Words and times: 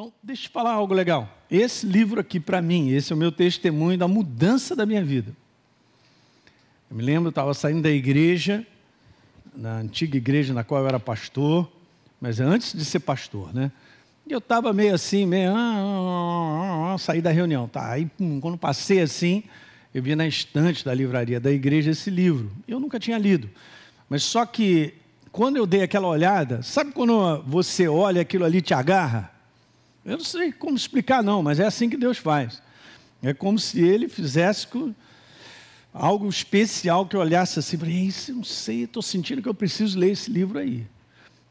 Então, 0.00 0.10
deixa 0.22 0.44
eu 0.44 0.48
te 0.48 0.52
falar 0.54 0.72
algo 0.72 0.94
legal. 0.94 1.28
Esse 1.50 1.84
livro 1.84 2.18
aqui, 2.18 2.40
para 2.40 2.62
mim, 2.62 2.88
esse 2.88 3.12
é 3.12 3.14
o 3.14 3.18
meu 3.18 3.30
testemunho 3.30 3.98
da 3.98 4.08
mudança 4.08 4.74
da 4.74 4.86
minha 4.86 5.04
vida. 5.04 5.30
Eu 6.90 6.96
me 6.96 7.02
lembro, 7.02 7.26
eu 7.26 7.28
estava 7.28 7.52
saindo 7.52 7.82
da 7.82 7.90
igreja, 7.90 8.66
na 9.54 9.74
antiga 9.74 10.16
igreja 10.16 10.54
na 10.54 10.64
qual 10.64 10.80
eu 10.80 10.88
era 10.88 10.98
pastor, 10.98 11.70
mas 12.18 12.40
antes 12.40 12.72
de 12.72 12.82
ser 12.82 13.00
pastor, 13.00 13.52
né? 13.52 13.70
E 14.26 14.32
eu 14.32 14.38
estava 14.38 14.72
meio 14.72 14.94
assim, 14.94 15.26
meio. 15.26 15.50
Ah, 15.54 15.74
ah, 15.76 16.94
ah, 16.94 16.98
saí 16.98 17.20
da 17.20 17.30
reunião. 17.30 17.68
Tá, 17.68 17.92
aí, 17.92 18.10
quando 18.40 18.56
passei 18.56 19.02
assim, 19.02 19.42
eu 19.94 20.02
vi 20.02 20.16
na 20.16 20.26
estante 20.26 20.82
da 20.82 20.94
livraria 20.94 21.38
da 21.38 21.52
igreja 21.52 21.90
esse 21.90 22.08
livro. 22.08 22.50
Eu 22.66 22.80
nunca 22.80 22.98
tinha 22.98 23.18
lido. 23.18 23.50
Mas 24.08 24.22
só 24.22 24.46
que, 24.46 24.94
quando 25.30 25.58
eu 25.58 25.66
dei 25.66 25.82
aquela 25.82 26.08
olhada, 26.08 26.62
sabe 26.62 26.90
quando 26.90 27.42
você 27.42 27.86
olha 27.86 28.22
aquilo 28.22 28.46
ali 28.46 28.62
te 28.62 28.72
agarra? 28.72 29.38
Eu 30.04 30.18
não 30.18 30.24
sei 30.24 30.52
como 30.52 30.76
explicar, 30.76 31.22
não, 31.22 31.42
mas 31.42 31.60
é 31.60 31.66
assim 31.66 31.88
que 31.88 31.96
Deus 31.96 32.18
faz. 32.18 32.62
É 33.22 33.34
como 33.34 33.58
se 33.58 33.80
ele 33.80 34.08
fizesse 34.08 34.66
algo 35.92 36.28
especial 36.28 37.04
que 37.06 37.16
eu 37.16 37.20
olhasse 37.20 37.58
assim, 37.58 37.76
falei, 37.76 37.94
isso 37.96 38.30
eu 38.30 38.36
não 38.36 38.44
sei, 38.44 38.84
estou 38.84 39.02
sentindo 39.02 39.42
que 39.42 39.48
eu 39.48 39.54
preciso 39.54 39.98
ler 39.98 40.12
esse 40.12 40.30
livro 40.30 40.58
aí. 40.58 40.86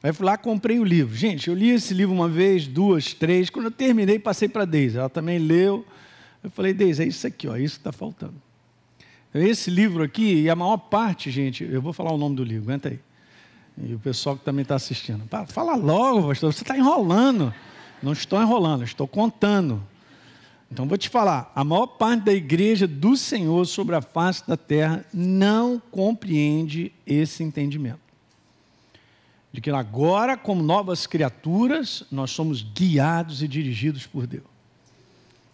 Aí 0.02 0.14
fui 0.14 0.26
lá, 0.26 0.38
comprei 0.38 0.80
o 0.80 0.84
livro. 0.84 1.14
Gente, 1.16 1.50
eu 1.50 1.54
li 1.54 1.72
esse 1.72 1.94
livro 1.94 2.16
uma 2.16 2.30
vez, 2.30 2.66
duas, 2.66 3.14
três. 3.14 3.50
Quando 3.50 3.66
eu 3.66 3.72
terminei, 3.72 4.18
passei 4.18 4.48
para 4.48 4.64
a 4.64 4.66
Deise. 4.66 4.98
Ela 4.98 5.10
também 5.10 5.38
leu. 5.38 5.86
Eu 6.42 6.50
falei, 6.50 6.74
Deise, 6.74 7.04
é 7.04 7.06
isso 7.06 7.28
aqui, 7.28 7.50
ó, 7.50 7.56
é 7.56 7.62
isso 7.62 7.76
que 7.76 7.82
está 7.82 7.92
faltando. 7.92 8.36
Esse 9.34 9.70
livro 9.70 10.02
aqui, 10.02 10.44
e 10.44 10.50
a 10.50 10.56
maior 10.56 10.78
parte, 10.78 11.30
gente, 11.30 11.64
eu 11.64 11.82
vou 11.82 11.92
falar 11.94 12.14
o 12.14 12.18
nome 12.18 12.36
do 12.36 12.44
livro, 12.44 12.64
aguenta 12.64 12.90
aí. 12.90 13.00
E 13.78 13.94
o 13.94 14.00
pessoal 14.00 14.38
que 14.38 14.44
também 14.44 14.64
está 14.64 14.76
assistindo. 14.76 15.24
Fala 15.48 15.76
logo, 15.76 16.30
pastor, 16.30 16.54
você 16.54 16.64
está 16.64 16.78
enrolando. 16.78 17.54
Não 18.02 18.14
estou 18.14 18.42
enrolando, 18.42 18.84
estou 18.84 19.08
contando. 19.08 19.82
Então 20.72 20.88
vou 20.88 20.98
te 20.98 21.10
falar, 21.10 21.52
a 21.56 21.64
maior 21.64 21.88
parte 21.88 22.26
da 22.26 22.34
igreja 22.34 22.88
do 22.88 23.18
Senhor 23.18 23.66
sobre 23.66 23.96
a 23.96 24.02
face 24.02 24.48
da 24.48 24.56
terra 24.56 25.04
não 25.14 25.82
compreende 25.92 26.92
esse 27.06 27.44
entendimento. 27.44 28.00
De 29.52 29.60
que 29.60 29.72
agora, 29.72 30.38
como 30.38 30.62
novas 30.62 31.08
criaturas, 31.08 32.04
nós 32.12 32.30
somos 32.30 32.62
guiados 32.62 33.42
e 33.42 33.48
dirigidos 33.48 34.06
por 34.06 34.28
Deus. 34.28 34.44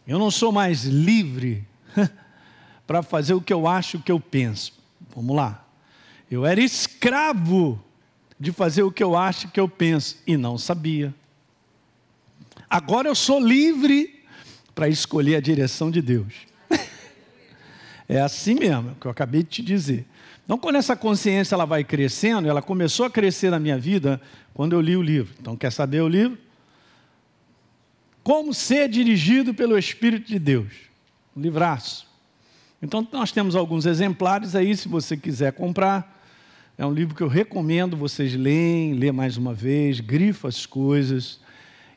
Eu 0.05 0.19
não 0.19 0.29
sou 0.29 0.51
mais 0.51 0.83
livre 0.83 1.65
para 2.85 3.01
fazer 3.01 3.33
o 3.33 3.41
que 3.41 3.53
eu 3.53 3.67
acho, 3.67 3.97
o 3.97 4.01
que 4.01 4.11
eu 4.11 4.19
penso. 4.19 4.73
Vamos 5.15 5.35
lá. 5.35 5.65
Eu 6.29 6.45
era 6.45 6.61
escravo 6.61 7.81
de 8.37 8.51
fazer 8.51 8.83
o 8.83 8.91
que 8.91 9.03
eu 9.03 9.15
acho, 9.15 9.47
o 9.47 9.51
que 9.51 9.59
eu 9.59 9.69
penso 9.69 10.17
e 10.27 10.35
não 10.35 10.57
sabia. 10.57 11.13
Agora 12.69 13.07
eu 13.07 13.15
sou 13.15 13.39
livre 13.39 14.23
para 14.73 14.89
escolher 14.89 15.35
a 15.35 15.39
direção 15.39 15.89
de 15.89 16.01
Deus. 16.01 16.33
é 18.09 18.19
assim 18.19 18.55
mesmo, 18.55 18.95
que 18.99 19.07
eu 19.07 19.11
acabei 19.11 19.43
de 19.43 19.49
te 19.49 19.61
dizer. 19.61 20.05
Então, 20.43 20.57
quando 20.57 20.75
essa 20.75 20.95
consciência 20.95 21.55
ela 21.55 21.65
vai 21.65 21.83
crescendo, 21.83 22.47
ela 22.47 22.61
começou 22.61 23.05
a 23.05 23.09
crescer 23.09 23.49
na 23.49 23.59
minha 23.59 23.77
vida 23.77 24.21
quando 24.53 24.73
eu 24.73 24.81
li 24.81 24.95
o 24.95 25.01
livro. 25.01 25.33
Então, 25.39 25.55
quer 25.55 25.71
saber 25.71 26.01
o 26.01 26.07
livro? 26.07 26.37
Como 28.23 28.53
ser 28.53 28.87
dirigido 28.89 29.53
pelo 29.53 29.77
Espírito 29.77 30.27
de 30.27 30.37
Deus. 30.37 30.71
Um 31.35 31.41
livraço. 31.41 32.07
Então, 32.81 33.07
nós 33.11 33.31
temos 33.31 33.55
alguns 33.55 33.85
exemplares 33.85 34.55
aí, 34.55 34.75
se 34.75 34.87
você 34.87 35.17
quiser 35.17 35.53
comprar. 35.53 36.23
É 36.77 36.85
um 36.85 36.93
livro 36.93 37.15
que 37.15 37.23
eu 37.23 37.27
recomendo 37.27 37.97
vocês 37.97 38.35
leem, 38.35 38.93
lê 38.93 39.11
mais 39.11 39.37
uma 39.37 39.53
vez, 39.53 39.99
grifa 39.99 40.47
as 40.47 40.65
coisas. 40.65 41.39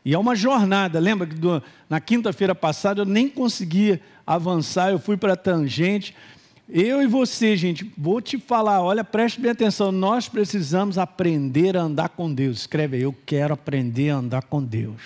E 0.09 0.15
é 0.15 0.19
uma 0.19 0.35
jornada. 0.35 0.99
Lembra 0.99 1.27
que 1.27 1.35
do, 1.35 1.63
na 1.87 2.01
quinta-feira 2.01 2.55
passada 2.55 3.03
eu 3.03 3.05
nem 3.05 3.29
conseguia 3.29 4.01
avançar, 4.27 4.91
eu 4.91 4.99
fui 4.99 5.19
para 5.19 5.35
a 5.35 5.37
tangente. 5.37 6.17
Eu 6.67 7.03
e 7.03 7.07
você, 7.07 7.55
gente, 7.59 7.93
vou 7.95 8.19
te 8.19 8.39
falar, 8.39 8.81
olha, 8.81 9.05
preste 9.05 9.39
bem 9.39 9.51
atenção, 9.51 9.93
nós 9.93 10.27
precisamos 10.27 10.97
aprender 10.97 11.77
a 11.77 11.83
andar 11.83 12.09
com 12.09 12.33
Deus. 12.33 12.61
Escreve 12.61 12.97
aí, 12.97 13.03
eu 13.03 13.15
quero 13.27 13.53
aprender 13.53 14.09
a 14.09 14.17
andar 14.17 14.45
com 14.45 14.65
Deus. 14.65 15.03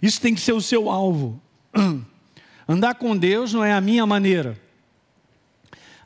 Isso 0.00 0.20
tem 0.20 0.36
que 0.36 0.40
ser 0.40 0.52
o 0.52 0.60
seu 0.60 0.88
alvo. 0.88 1.42
Andar 2.68 2.94
com 2.94 3.16
Deus 3.16 3.52
não 3.52 3.64
é 3.64 3.72
a 3.72 3.80
minha 3.80 4.06
maneira. 4.06 4.56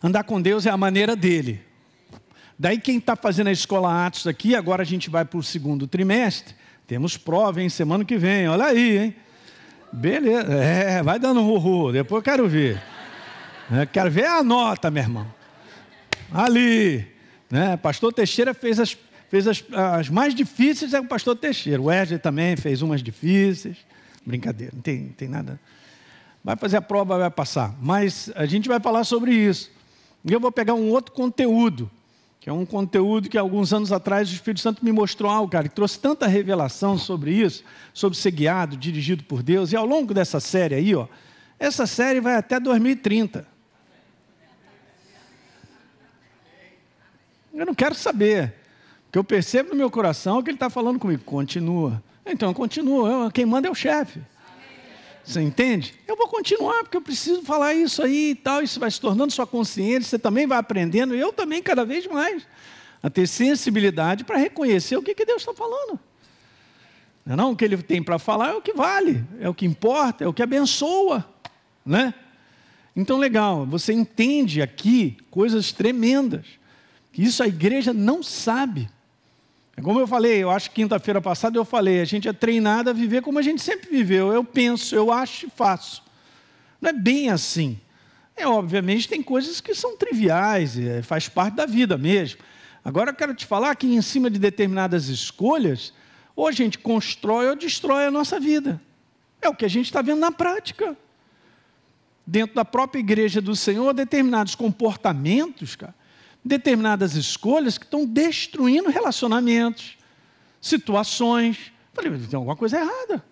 Andar 0.02 0.24
com 0.24 0.40
Deus 0.40 0.64
é 0.64 0.70
a 0.70 0.76
maneira 0.76 1.14
dele. 1.14 1.60
Daí 2.58 2.80
quem 2.80 2.96
está 2.96 3.14
fazendo 3.14 3.48
a 3.48 3.52
escola 3.52 4.06
Atos 4.06 4.26
aqui, 4.26 4.56
agora 4.56 4.82
a 4.82 4.86
gente 4.86 5.10
vai 5.10 5.24
para 5.24 5.38
o 5.38 5.42
segundo 5.42 5.86
trimestre, 5.86 6.56
temos 6.88 7.18
prova, 7.18 7.60
hein? 7.60 7.68
Semana 7.68 8.02
que 8.02 8.16
vem, 8.16 8.48
olha 8.48 8.64
aí, 8.64 8.98
hein? 8.98 9.16
Beleza, 9.92 10.54
é, 10.54 11.02
vai 11.02 11.18
dando 11.18 11.40
um 11.40 11.58
ru, 11.58 11.92
depois 11.92 12.20
eu 12.20 12.22
quero 12.24 12.48
ver. 12.48 12.82
Eu 13.70 13.86
quero 13.86 14.10
ver 14.10 14.24
a 14.24 14.42
nota, 14.42 14.90
meu 14.90 15.02
irmão. 15.02 15.26
Ali, 16.32 17.06
né? 17.50 17.76
Pastor 17.76 18.10
Teixeira 18.10 18.54
fez 18.54 18.80
as, 18.80 18.96
fez 19.28 19.46
as, 19.46 19.62
as 19.70 20.08
mais 20.08 20.34
difíceis, 20.34 20.94
é 20.94 21.00
o 21.00 21.04
pastor 21.04 21.36
Teixeira. 21.36 21.80
O 21.80 21.84
Wesley 21.84 22.18
também 22.18 22.56
fez 22.56 22.80
umas 22.80 23.02
difíceis. 23.02 23.76
Brincadeira, 24.24 24.72
não 24.74 24.80
tem, 24.80 24.98
não 25.00 25.12
tem 25.12 25.28
nada. 25.28 25.60
Vai 26.42 26.56
fazer 26.56 26.78
a 26.78 26.82
prova, 26.82 27.18
vai 27.18 27.30
passar. 27.30 27.74
Mas 27.82 28.32
a 28.34 28.46
gente 28.46 28.66
vai 28.66 28.80
falar 28.80 29.04
sobre 29.04 29.34
isso. 29.34 29.70
E 30.24 30.32
eu 30.32 30.40
vou 30.40 30.50
pegar 30.50 30.72
um 30.72 30.88
outro 30.88 31.12
conteúdo 31.12 31.90
que 32.40 32.48
é 32.48 32.52
um 32.52 32.64
conteúdo 32.64 33.28
que 33.28 33.36
alguns 33.36 33.72
anos 33.72 33.90
atrás 33.90 34.30
o 34.30 34.32
Espírito 34.32 34.60
Santo 34.60 34.84
me 34.84 34.92
mostrou 34.92 35.30
algo, 35.30 35.50
cara, 35.50 35.68
que 35.68 35.74
trouxe 35.74 35.98
tanta 35.98 36.26
revelação 36.26 36.96
sobre 36.96 37.32
isso, 37.32 37.64
sobre 37.92 38.16
ser 38.16 38.30
guiado, 38.30 38.76
dirigido 38.76 39.24
por 39.24 39.42
Deus. 39.42 39.72
E 39.72 39.76
ao 39.76 39.84
longo 39.84 40.14
dessa 40.14 40.38
série 40.38 40.74
aí, 40.76 40.94
ó, 40.94 41.08
essa 41.58 41.86
série 41.86 42.20
vai 42.20 42.36
até 42.36 42.60
2030. 42.60 43.46
Eu 47.52 47.66
não 47.66 47.74
quero 47.74 47.94
saber. 47.94 48.54
O 49.08 49.12
que 49.12 49.18
eu 49.18 49.24
percebo 49.24 49.70
no 49.70 49.76
meu 49.76 49.90
coração 49.90 50.40
que 50.42 50.50
ele 50.50 50.56
está 50.56 50.70
falando 50.70 50.98
comigo. 50.98 51.24
Continua. 51.24 52.00
Então, 52.24 52.54
continua. 52.54 53.32
Quem 53.32 53.44
manda 53.44 53.66
é 53.66 53.70
o 53.70 53.74
chefe. 53.74 54.20
Você 55.28 55.42
entende? 55.42 55.94
Eu 56.06 56.16
vou 56.16 56.26
continuar, 56.26 56.84
porque 56.84 56.96
eu 56.96 57.02
preciso 57.02 57.42
falar 57.42 57.74
isso 57.74 58.02
aí 58.02 58.30
e 58.30 58.34
tal. 58.34 58.62
Isso 58.62 58.80
vai 58.80 58.90
se 58.90 58.98
tornando 58.98 59.30
sua 59.30 59.46
consciência, 59.46 60.08
você 60.08 60.18
também 60.18 60.46
vai 60.46 60.56
aprendendo, 60.56 61.14
e 61.14 61.20
eu 61.20 61.34
também 61.34 61.62
cada 61.62 61.84
vez 61.84 62.06
mais, 62.06 62.46
a 63.02 63.10
ter 63.10 63.28
sensibilidade 63.28 64.24
para 64.24 64.38
reconhecer 64.38 64.96
o 64.96 65.02
que, 65.02 65.14
que 65.14 65.26
Deus 65.26 65.42
está 65.42 65.52
falando. 65.52 66.00
Não, 67.26 67.34
é 67.34 67.36
não, 67.36 67.50
o 67.52 67.56
que 67.56 67.62
ele 67.62 67.76
tem 67.76 68.02
para 68.02 68.18
falar 68.18 68.52
é 68.52 68.54
o 68.54 68.62
que 68.62 68.72
vale, 68.72 69.22
é 69.38 69.46
o 69.46 69.52
que 69.52 69.66
importa, 69.66 70.24
é 70.24 70.26
o 70.26 70.32
que 70.32 70.42
abençoa. 70.42 71.22
Né? 71.84 72.14
Então, 72.96 73.18
legal, 73.18 73.66
você 73.66 73.92
entende 73.92 74.62
aqui 74.62 75.18
coisas 75.30 75.72
tremendas. 75.72 76.46
Isso 77.12 77.42
a 77.42 77.46
igreja 77.46 77.92
não 77.92 78.22
sabe. 78.22 78.88
É 79.78 79.80
como 79.80 80.00
eu 80.00 80.08
falei, 80.08 80.42
eu 80.42 80.50
acho 80.50 80.70
que 80.70 80.82
quinta-feira 80.82 81.20
passada 81.20 81.56
eu 81.56 81.64
falei, 81.64 82.00
a 82.00 82.04
gente 82.04 82.26
é 82.26 82.32
treinado 82.32 82.90
a 82.90 82.92
viver 82.92 83.22
como 83.22 83.38
a 83.38 83.42
gente 83.42 83.62
sempre 83.62 83.88
viveu. 83.88 84.32
Eu 84.32 84.42
penso, 84.42 84.92
eu 84.92 85.12
acho 85.12 85.46
e 85.46 85.50
faço. 85.50 86.02
Não 86.80 86.90
é 86.90 86.92
bem 86.92 87.30
assim. 87.30 87.78
É, 88.36 88.44
obviamente 88.44 89.08
tem 89.08 89.22
coisas 89.22 89.60
que 89.60 89.72
são 89.76 89.96
triviais, 89.96 90.76
é, 90.76 91.00
faz 91.00 91.28
parte 91.28 91.54
da 91.54 91.64
vida 91.64 91.96
mesmo. 91.96 92.40
Agora 92.84 93.10
eu 93.10 93.14
quero 93.14 93.32
te 93.32 93.46
falar 93.46 93.76
que 93.76 93.86
em 93.86 94.02
cima 94.02 94.28
de 94.28 94.40
determinadas 94.40 95.06
escolhas, 95.06 95.94
ou 96.34 96.48
a 96.48 96.52
gente 96.52 96.76
constrói 96.76 97.48
ou 97.48 97.54
destrói 97.54 98.06
a 98.06 98.10
nossa 98.10 98.40
vida. 98.40 98.82
É 99.40 99.48
o 99.48 99.54
que 99.54 99.64
a 99.64 99.70
gente 99.70 99.86
está 99.86 100.02
vendo 100.02 100.18
na 100.18 100.32
prática. 100.32 100.96
Dentro 102.26 102.56
da 102.56 102.64
própria 102.64 102.98
igreja 102.98 103.40
do 103.40 103.54
Senhor, 103.54 103.94
determinados 103.94 104.56
comportamentos, 104.56 105.76
cara, 105.76 105.94
determinadas 106.48 107.14
escolhas 107.14 107.78
que 107.78 107.84
estão 107.84 108.04
destruindo 108.04 108.90
relacionamentos, 108.90 109.96
situações. 110.60 111.72
Falei, 111.92 112.10
tem 112.18 112.36
alguma 112.36 112.56
coisa 112.56 112.78
errada. 112.78 113.24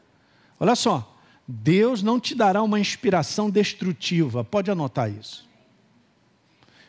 Olha 0.61 0.77
só, 0.77 1.17
Deus 1.47 2.03
não 2.03 2.19
te 2.19 2.35
dará 2.35 2.63
uma 2.63 2.81
inspiração 2.81 3.51
destrutiva, 3.51 4.45
pode 4.45 4.71
anotar 4.71 5.11
isso. 5.11 5.47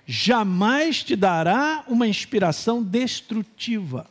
Jamais 0.05 1.03
te 1.03 1.15
dará 1.15 1.83
uma 1.87 2.07
inspiração 2.07 2.81
destrutiva. 2.81 4.07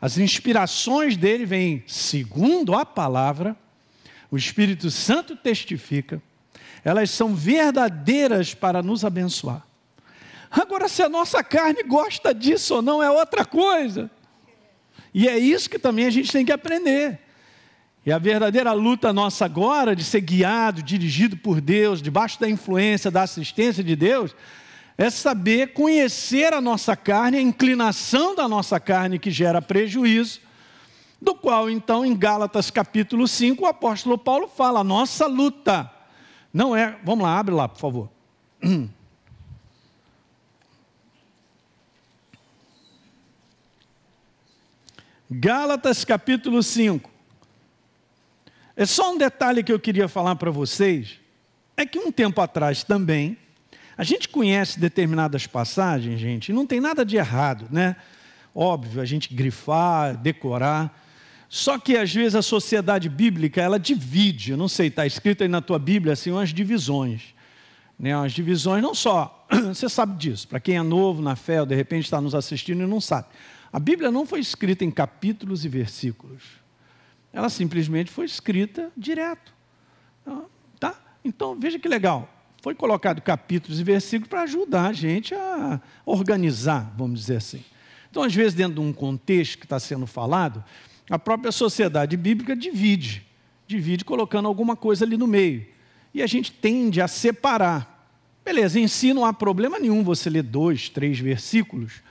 As 0.00 0.16
inspirações 0.16 1.16
dele 1.16 1.44
vêm 1.44 1.84
segundo 1.86 2.74
a 2.74 2.86
palavra, 2.86 3.56
o 4.30 4.36
Espírito 4.36 4.90
Santo 4.90 5.36
testifica, 5.36 6.22
elas 6.84 7.10
são 7.10 7.34
verdadeiras 7.34 8.54
para 8.54 8.82
nos 8.82 9.04
abençoar. 9.04 9.66
Agora, 10.50 10.88
se 10.88 11.02
a 11.02 11.08
nossa 11.08 11.44
carne 11.44 11.84
gosta 11.84 12.34
disso 12.34 12.76
ou 12.76 12.82
não, 12.82 13.02
é 13.02 13.10
outra 13.10 13.44
coisa. 13.44 14.10
E 15.14 15.28
é 15.28 15.38
isso 15.38 15.70
que 15.70 15.78
também 15.78 16.06
a 16.06 16.10
gente 16.10 16.32
tem 16.32 16.44
que 16.44 16.52
aprender. 16.52 17.20
E 18.04 18.10
a 18.10 18.18
verdadeira 18.18 18.72
luta 18.72 19.12
nossa 19.12 19.44
agora 19.44 19.94
de 19.94 20.02
ser 20.02 20.22
guiado, 20.22 20.82
dirigido 20.82 21.36
por 21.36 21.60
Deus, 21.60 22.02
debaixo 22.02 22.40
da 22.40 22.48
influência, 22.48 23.10
da 23.10 23.22
assistência 23.22 23.84
de 23.84 23.94
Deus, 23.94 24.34
é 24.96 25.08
saber 25.08 25.72
conhecer 25.72 26.52
a 26.52 26.60
nossa 26.60 26.96
carne, 26.96 27.38
a 27.38 27.42
inclinação 27.42 28.34
da 28.34 28.48
nossa 28.48 28.80
carne 28.80 29.18
que 29.18 29.30
gera 29.30 29.62
prejuízo, 29.62 30.40
Do 31.22 31.34
qual, 31.34 31.68
então, 31.68 32.04
em 32.04 32.16
Gálatas 32.16 32.70
capítulo 32.70 33.28
5, 33.28 33.62
o 33.62 33.66
apóstolo 33.66 34.16
Paulo 34.16 34.48
fala: 34.48 34.82
nossa 34.82 35.26
luta 35.26 35.90
não 36.52 36.74
é. 36.74 36.98
Vamos 37.04 37.24
lá, 37.24 37.38
abre 37.38 37.54
lá, 37.54 37.68
por 37.68 37.78
favor. 37.78 38.08
Gálatas 45.32 46.04
capítulo 46.04 46.60
5. 46.60 47.08
É 48.74 48.84
só 48.84 49.12
um 49.12 49.16
detalhe 49.16 49.62
que 49.62 49.72
eu 49.72 49.78
queria 49.78 50.08
falar 50.08 50.34
para 50.34 50.50
vocês. 50.50 51.20
É 51.76 51.86
que 51.86 52.00
um 52.00 52.10
tempo 52.10 52.40
atrás 52.40 52.82
também, 52.82 53.38
a 53.96 54.02
gente 54.02 54.28
conhece 54.28 54.80
determinadas 54.80 55.46
passagens, 55.46 56.18
gente, 56.18 56.48
e 56.48 56.52
não 56.52 56.66
tem 56.66 56.80
nada 56.80 57.04
de 57.04 57.16
errado, 57.16 57.68
né? 57.70 57.94
Óbvio, 58.52 59.00
a 59.00 59.04
gente 59.04 59.32
grifar, 59.32 60.16
decorar. 60.16 61.00
Só 61.48 61.78
que 61.78 61.96
às 61.96 62.12
vezes 62.12 62.34
a 62.34 62.42
sociedade 62.42 63.08
bíblica, 63.08 63.62
ela 63.62 63.78
divide, 63.78 64.50
eu 64.50 64.56
não 64.56 64.66
sei, 64.66 64.88
está 64.88 65.06
escrito 65.06 65.42
aí 65.42 65.48
na 65.48 65.60
tua 65.60 65.78
Bíblia 65.78 66.14
assim, 66.14 66.32
umas 66.32 66.52
divisões. 66.52 67.34
Né? 67.96 68.16
Umas 68.16 68.32
divisões, 68.32 68.82
não 68.82 68.96
só, 68.96 69.46
você 69.68 69.88
sabe 69.88 70.16
disso, 70.18 70.48
para 70.48 70.58
quem 70.58 70.76
é 70.76 70.82
novo 70.82 71.22
na 71.22 71.36
fé, 71.36 71.60
ou 71.60 71.66
de 71.66 71.74
repente 71.76 72.04
está 72.06 72.20
nos 72.20 72.34
assistindo 72.34 72.82
e 72.82 72.86
não 72.86 73.00
sabe. 73.00 73.28
A 73.72 73.78
Bíblia 73.78 74.10
não 74.10 74.26
foi 74.26 74.40
escrita 74.40 74.84
em 74.84 74.90
capítulos 74.90 75.64
e 75.64 75.68
versículos. 75.68 76.42
Ela 77.32 77.48
simplesmente 77.48 78.10
foi 78.10 78.24
escrita 78.24 78.90
direto. 78.96 79.52
Tá? 80.78 81.00
Então, 81.24 81.58
veja 81.58 81.78
que 81.78 81.88
legal. 81.88 82.28
Foi 82.62 82.74
colocado 82.74 83.22
capítulos 83.22 83.80
e 83.80 83.84
versículos 83.84 84.28
para 84.28 84.42
ajudar 84.42 84.88
a 84.88 84.92
gente 84.92 85.34
a 85.34 85.80
organizar, 86.04 86.92
vamos 86.96 87.20
dizer 87.20 87.36
assim. 87.36 87.64
Então, 88.10 88.24
às 88.24 88.34
vezes, 88.34 88.54
dentro 88.54 88.74
de 88.74 88.80
um 88.80 88.92
contexto 88.92 89.58
que 89.58 89.64
está 89.66 89.78
sendo 89.78 90.06
falado, 90.06 90.62
a 91.08 91.18
própria 91.18 91.52
sociedade 91.52 92.16
bíblica 92.16 92.56
divide, 92.56 93.24
divide 93.66 94.04
colocando 94.04 94.48
alguma 94.48 94.74
coisa 94.74 95.04
ali 95.04 95.16
no 95.16 95.28
meio. 95.28 95.64
E 96.12 96.22
a 96.22 96.26
gente 96.26 96.50
tende 96.50 97.00
a 97.00 97.06
separar. 97.06 98.10
Beleza, 98.44 98.80
em 98.80 98.88
si 98.88 99.14
não 99.14 99.24
há 99.24 99.32
problema 99.32 99.78
nenhum 99.78 100.02
você 100.02 100.28
ler 100.28 100.42
dois, 100.42 100.88
três 100.88 101.20
versículos 101.20 102.02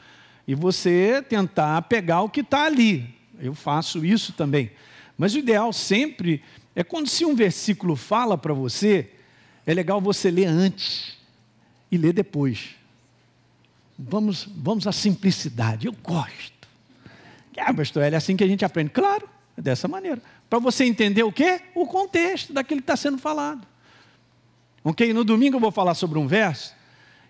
e 0.49 0.55
você 0.55 1.21
tentar 1.21 1.79
pegar 1.83 2.23
o 2.23 2.29
que 2.29 2.39
está 2.39 2.63
ali. 2.63 3.07
Eu 3.39 3.53
faço 3.53 4.03
isso 4.03 4.33
também. 4.33 4.71
Mas 5.15 5.35
o 5.35 5.37
ideal 5.37 5.71
sempre 5.71 6.41
é 6.75 6.83
quando 6.83 7.07
se 7.07 7.23
um 7.23 7.35
versículo 7.35 7.95
fala 7.95 8.35
para 8.35 8.51
você, 8.51 9.11
é 9.63 9.75
legal 9.75 10.01
você 10.01 10.31
ler 10.31 10.47
antes 10.47 11.19
e 11.91 11.97
ler 11.97 12.13
depois. 12.13 12.69
Vamos, 13.95 14.49
vamos 14.55 14.87
à 14.87 14.91
simplicidade. 14.91 15.85
Eu 15.85 15.93
gosto. 16.01 16.67
Ah, 17.55 17.71
pastor, 17.71 18.01
é 18.01 18.15
assim 18.15 18.35
que 18.35 18.43
a 18.43 18.47
gente 18.47 18.65
aprende. 18.65 18.89
Claro, 18.89 19.29
é 19.55 19.61
dessa 19.61 19.87
maneira. 19.87 20.19
Para 20.49 20.57
você 20.57 20.83
entender 20.83 21.21
o 21.21 21.31
quê? 21.31 21.61
O 21.75 21.85
contexto 21.85 22.53
daquilo 22.53 22.81
que 22.81 22.85
está 22.85 22.97
sendo 22.97 23.19
falado. 23.19 23.67
Ok? 24.83 25.13
No 25.13 25.23
domingo 25.23 25.57
eu 25.57 25.61
vou 25.61 25.71
falar 25.71 25.93
sobre 25.93 26.17
um 26.17 26.25
verso, 26.25 26.73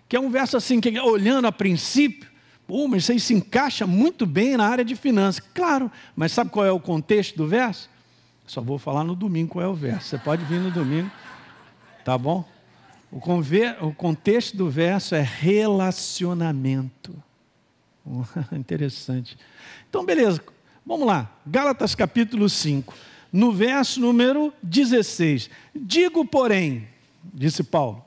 que 0.08 0.16
é 0.16 0.20
um 0.20 0.30
verso 0.30 0.56
assim, 0.56 0.80
que 0.80 0.98
olhando 0.98 1.46
a 1.46 1.52
princípio, 1.52 2.29
Pô, 2.70 2.86
mas 2.86 3.02
isso 3.02 3.10
aí 3.10 3.18
se 3.18 3.34
encaixa 3.34 3.84
muito 3.84 4.24
bem 4.24 4.56
na 4.56 4.64
área 4.64 4.84
de 4.84 4.94
finanças. 4.94 5.44
Claro, 5.52 5.90
mas 6.14 6.30
sabe 6.30 6.50
qual 6.50 6.64
é 6.64 6.70
o 6.70 6.78
contexto 6.78 7.36
do 7.36 7.44
verso? 7.44 7.90
Só 8.46 8.60
vou 8.60 8.78
falar 8.78 9.02
no 9.02 9.16
domingo 9.16 9.54
qual 9.54 9.64
é 9.64 9.66
o 9.66 9.74
verso. 9.74 10.06
Você 10.10 10.18
pode 10.18 10.44
vir 10.44 10.60
no 10.60 10.70
domingo, 10.70 11.10
tá 12.04 12.16
bom? 12.16 12.48
O, 13.10 13.18
conver... 13.18 13.76
o 13.82 13.92
contexto 13.92 14.56
do 14.56 14.70
verso 14.70 15.16
é 15.16 15.20
relacionamento. 15.20 17.12
Interessante. 18.56 19.36
Então, 19.88 20.04
beleza, 20.04 20.40
vamos 20.86 21.08
lá. 21.08 21.28
Gálatas 21.44 21.96
capítulo 21.96 22.48
5, 22.48 22.94
no 23.32 23.50
verso 23.50 23.98
número 23.98 24.54
16. 24.62 25.50
Digo, 25.74 26.24
porém, 26.24 26.86
disse 27.34 27.64
Paulo, 27.64 28.04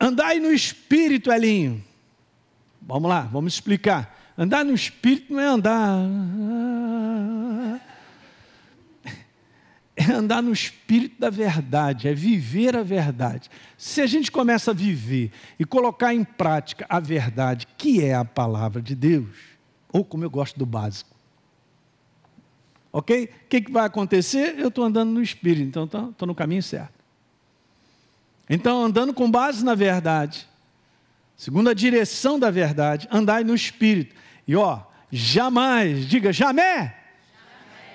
andai 0.00 0.40
no 0.40 0.52
espírito, 0.52 1.30
Elinho 1.30 1.85
Vamos 2.86 3.10
lá, 3.10 3.22
vamos 3.22 3.54
explicar. 3.54 4.16
Andar 4.38 4.64
no 4.64 4.72
espírito 4.72 5.32
não 5.32 5.40
é 5.40 5.46
andar. 5.46 5.98
É 9.96 10.12
andar 10.12 10.42
no 10.42 10.52
espírito 10.52 11.18
da 11.18 11.30
verdade, 11.30 12.06
é 12.06 12.14
viver 12.14 12.76
a 12.76 12.82
verdade. 12.82 13.50
Se 13.76 14.00
a 14.00 14.06
gente 14.06 14.30
começa 14.30 14.70
a 14.70 14.74
viver 14.74 15.32
e 15.58 15.64
colocar 15.64 16.14
em 16.14 16.22
prática 16.22 16.86
a 16.88 17.00
verdade, 17.00 17.66
que 17.78 18.04
é 18.04 18.14
a 18.14 18.24
palavra 18.24 18.80
de 18.80 18.94
Deus, 18.94 19.34
ou 19.90 20.04
como 20.04 20.22
eu 20.22 20.30
gosto 20.30 20.58
do 20.58 20.66
básico, 20.66 21.16
ok? 22.92 23.24
O 23.24 23.48
que, 23.48 23.62
que 23.62 23.72
vai 23.72 23.86
acontecer? 23.86 24.58
Eu 24.58 24.68
estou 24.68 24.84
andando 24.84 25.10
no 25.10 25.22
espírito, 25.22 25.66
então 25.66 25.84
estou 26.10 26.28
no 26.28 26.34
caminho 26.34 26.62
certo. 26.62 26.94
Então, 28.48 28.84
andando 28.84 29.12
com 29.12 29.30
base 29.30 29.64
na 29.64 29.74
verdade, 29.74 30.46
segundo 31.36 31.68
a 31.68 31.74
direção 31.74 32.38
da 32.38 32.50
verdade, 32.50 33.06
andai 33.10 33.44
no 33.44 33.54
espírito. 33.54 34.14
E 34.46 34.56
ó, 34.56 34.80
jamais, 35.10 36.06
diga 36.08 36.32
jamais. 36.32 36.92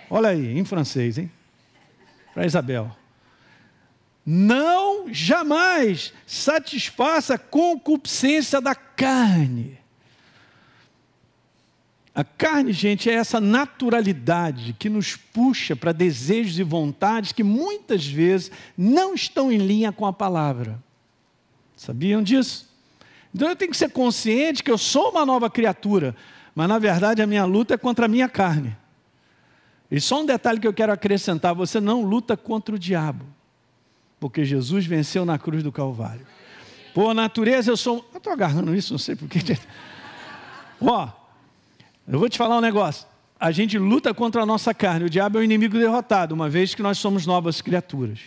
Olha 0.10 0.30
aí, 0.30 0.58
em 0.58 0.66
francês, 0.66 1.18
hein? 1.18 1.32
Para 2.34 2.46
Isabel. 2.46 2.96
Não 4.26 5.12
jamais 5.12 6.14
satisfaça 6.28 7.36
a 7.36 7.40
concupiscência 7.40 8.62
da 8.62 8.76
carne. 8.76 9.80
A 12.14 12.24
carne, 12.24 12.74
gente, 12.74 13.10
é 13.10 13.14
essa 13.14 13.40
naturalidade 13.40 14.76
que 14.78 14.90
nos 14.90 15.16
puxa 15.16 15.76
para 15.76 15.94
desejos 15.94 16.60
e 16.60 16.64
vontades 16.64 17.32
que 17.32 17.44
muitas 17.44 18.06
vezes 18.06 18.52
não 18.78 19.16
estão 19.16 19.52
em 19.52 19.58
linha 19.58 19.94
com 19.94 20.06
a 20.06 20.12
palavra. 20.12 20.78
Sabiam 21.76 22.22
disso? 22.22 22.71
Então 23.34 23.50
eu 23.50 23.56
tenho 23.56 23.72
que 23.72 23.78
ser 23.78 23.90
consciente 23.90 24.64
que 24.64 24.72
eu 24.72 24.78
sou 24.78 25.10
uma 25.12 25.26
nova 25.26 25.50
criatura, 25.50 26.16
mas 26.54 26.68
na 26.68 26.78
verdade 26.78 27.22
a 27.22 27.28
minha 27.28 27.46
luta 27.46 27.74
é 27.74 27.78
contra 27.78 28.06
a 28.06 28.10
minha 28.10 28.28
carne. 28.28 28.76
E 29.90 30.00
só 30.00 30.22
um 30.22 30.26
detalhe 30.26 30.60
que 30.60 30.68
eu 30.68 30.74
quero 30.74 30.92
acrescentar: 30.92 31.54
você 31.54 31.80
não 31.80 32.02
luta 32.02 32.36
contra 32.38 32.76
o 32.76 32.80
diabo, 32.80 33.26
porque 34.20 34.46
Jesus 34.46 34.86
venceu 34.86 35.26
na 35.26 35.38
cruz 35.38 35.64
do 35.64 35.72
Calvário. 35.72 36.26
Por 36.94 37.14
natureza 37.14 37.72
eu 37.72 37.78
sou. 37.78 38.06
Eu 38.14 38.18
estou 38.18 38.34
agarrando 38.34 38.76
isso, 38.76 38.94
não 38.94 39.00
sei 39.00 39.16
porquê. 39.16 39.40
Ó, 40.82 41.10
eu 42.08 42.20
vou 42.20 42.28
te 42.28 42.38
falar 42.38 42.58
um 42.58 42.62
negócio. 42.62 43.08
A 43.40 43.52
gente 43.52 43.78
luta 43.78 44.14
contra 44.14 44.44
a 44.44 44.46
nossa 44.46 44.74
carne. 44.74 45.06
O 45.06 45.10
diabo 45.10 45.38
é 45.38 45.42
o 45.42 45.44
inimigo 45.44 45.78
derrotado, 45.78 46.36
uma 46.36 46.50
vez 46.50 46.76
que 46.76 46.82
nós 46.82 46.98
somos 46.98 47.26
novas 47.26 47.62
criaturas. 47.62 48.20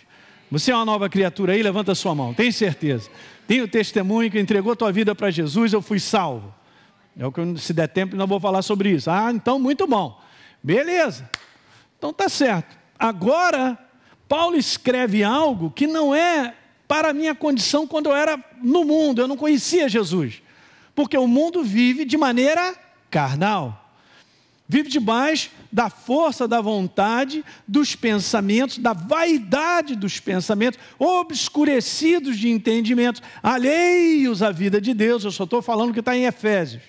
Você 0.50 0.70
é 0.70 0.74
uma 0.74 0.84
nova 0.84 1.08
criatura 1.08 1.52
aí? 1.52 1.62
Levanta 1.62 1.92
a 1.92 1.94
sua 1.94 2.14
mão. 2.14 2.34
Tem 2.34 2.50
certeza? 2.50 3.10
Tem 3.46 3.60
o 3.60 3.68
testemunho 3.68 4.30
que 4.30 4.38
entregou 4.38 4.72
a 4.72 4.76
tua 4.76 4.92
vida 4.92 5.14
para 5.14 5.30
Jesus, 5.30 5.72
eu 5.72 5.82
fui 5.82 6.00
salvo. 6.00 6.54
É 7.16 7.26
o 7.26 7.32
que 7.32 7.40
se 7.58 7.72
der 7.72 7.88
tempo 7.88 8.16
não 8.16 8.26
vou 8.26 8.40
falar 8.40 8.62
sobre 8.62 8.90
isso. 8.90 9.10
Ah, 9.10 9.30
então 9.32 9.58
muito 9.58 9.86
bom. 9.86 10.20
Beleza. 10.62 11.28
Então 11.98 12.12
tá 12.12 12.28
certo. 12.28 12.76
Agora 12.98 13.78
Paulo 14.28 14.56
escreve 14.56 15.22
algo 15.22 15.70
que 15.70 15.86
não 15.86 16.14
é 16.14 16.54
para 16.88 17.10
a 17.10 17.12
minha 17.12 17.34
condição 17.34 17.86
quando 17.86 18.06
eu 18.06 18.16
era 18.16 18.42
no 18.62 18.84
mundo, 18.84 19.20
eu 19.20 19.28
não 19.28 19.36
conhecia 19.36 19.88
Jesus. 19.88 20.42
Porque 20.94 21.16
o 21.16 21.26
mundo 21.26 21.62
vive 21.62 22.04
de 22.04 22.16
maneira 22.16 22.74
carnal. 23.10 23.83
Vive 24.66 24.88
debaixo 24.88 25.50
da 25.70 25.90
força 25.90 26.48
da 26.48 26.60
vontade, 26.60 27.44
dos 27.68 27.94
pensamentos, 27.94 28.78
da 28.78 28.94
vaidade 28.94 29.94
dos 29.94 30.18
pensamentos, 30.18 30.80
obscurecidos 30.98 32.38
de 32.38 32.48
entendimento, 32.48 33.20
alheios 33.42 34.42
à 34.42 34.50
vida 34.50 34.80
de 34.80 34.94
Deus. 34.94 35.24
Eu 35.24 35.30
só 35.30 35.44
estou 35.44 35.60
falando 35.60 35.92
que 35.92 36.00
está 36.00 36.16
em 36.16 36.24
Efésios. 36.24 36.82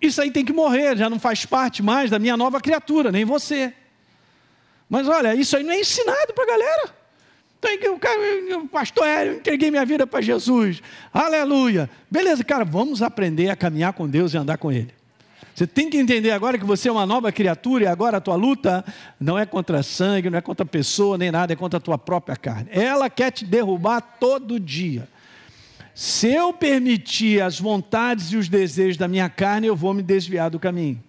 Isso 0.00 0.20
aí 0.20 0.30
tem 0.30 0.44
que 0.44 0.52
morrer, 0.52 0.96
já 0.98 1.08
não 1.08 1.18
faz 1.18 1.46
parte 1.46 1.82
mais 1.82 2.10
da 2.10 2.18
minha 2.18 2.36
nova 2.36 2.60
criatura, 2.60 3.10
nem 3.10 3.24
você. 3.24 3.72
Mas 4.88 5.08
olha, 5.08 5.34
isso 5.34 5.56
aí 5.56 5.62
não 5.62 5.72
é 5.72 5.80
ensinado 5.80 6.34
para 6.34 6.44
a 6.44 6.46
galera. 6.46 6.94
Tem 7.58 7.78
que, 7.78 7.88
o 7.88 8.68
pastor, 8.68 9.06
eu 9.06 9.36
entreguei 9.36 9.70
minha 9.70 9.86
vida 9.86 10.06
para 10.06 10.20
Jesus. 10.20 10.82
Aleluia. 11.10 11.88
Beleza, 12.10 12.44
cara, 12.44 12.66
vamos 12.66 13.00
aprender 13.00 13.48
a 13.48 13.56
caminhar 13.56 13.94
com 13.94 14.06
Deus 14.06 14.34
e 14.34 14.36
andar 14.36 14.58
com 14.58 14.70
Ele. 14.70 14.92
Você 15.54 15.68
tem 15.68 15.88
que 15.88 15.96
entender 15.96 16.32
agora 16.32 16.58
que 16.58 16.64
você 16.64 16.88
é 16.88 16.92
uma 16.92 17.06
nova 17.06 17.30
criatura 17.30 17.84
e 17.84 17.86
agora 17.86 18.16
a 18.16 18.20
tua 18.20 18.34
luta 18.34 18.84
não 19.20 19.38
é 19.38 19.46
contra 19.46 19.84
sangue, 19.84 20.28
não 20.28 20.38
é 20.38 20.40
contra 20.40 20.66
pessoa, 20.66 21.16
nem 21.16 21.30
nada, 21.30 21.52
é 21.52 21.56
contra 21.56 21.78
a 21.78 21.80
tua 21.80 21.96
própria 21.96 22.34
carne. 22.34 22.68
Ela 22.72 23.08
quer 23.08 23.30
te 23.30 23.44
derrubar 23.44 24.00
todo 24.00 24.58
dia. 24.58 25.08
Se 25.94 26.26
eu 26.26 26.52
permitir 26.52 27.40
as 27.40 27.60
vontades 27.60 28.32
e 28.32 28.36
os 28.36 28.48
desejos 28.48 28.96
da 28.96 29.06
minha 29.06 29.28
carne, 29.28 29.68
eu 29.68 29.76
vou 29.76 29.94
me 29.94 30.02
desviar 30.02 30.50
do 30.50 30.58
caminho. 30.58 31.00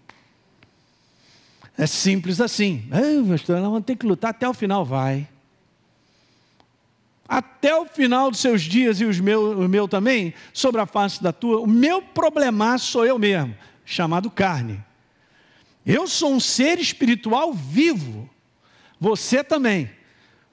É 1.75 1.87
simples 1.87 2.39
assim. 2.39 2.87
Ah, 2.91 3.27
pastor, 3.27 3.55
nós 3.55 3.65
vamos 3.65 3.83
ter 3.83 3.95
que 3.95 4.05
lutar 4.05 4.29
até 4.29 4.47
o 4.47 4.53
final. 4.53 4.85
Vai. 4.85 5.27
Até 7.27 7.75
o 7.75 7.87
final 7.87 8.29
dos 8.29 8.39
seus 8.39 8.61
dias 8.61 9.01
e 9.01 9.05
os 9.05 9.19
meu, 9.19 9.59
o 9.59 9.67
meu 9.67 9.87
também, 9.87 10.35
sobre 10.53 10.79
a 10.79 10.85
face 10.85 11.23
da 11.23 11.33
tua, 11.33 11.59
o 11.59 11.65
meu 11.65 11.99
problema 11.99 12.77
sou 12.77 13.03
eu 13.03 13.17
mesmo 13.17 13.55
chamado 13.85 14.29
carne. 14.29 14.83
Eu 15.85 16.07
sou 16.07 16.33
um 16.33 16.39
ser 16.39 16.79
espiritual 16.79 17.53
vivo, 17.53 18.27
você 18.99 19.43
também, 19.43 19.89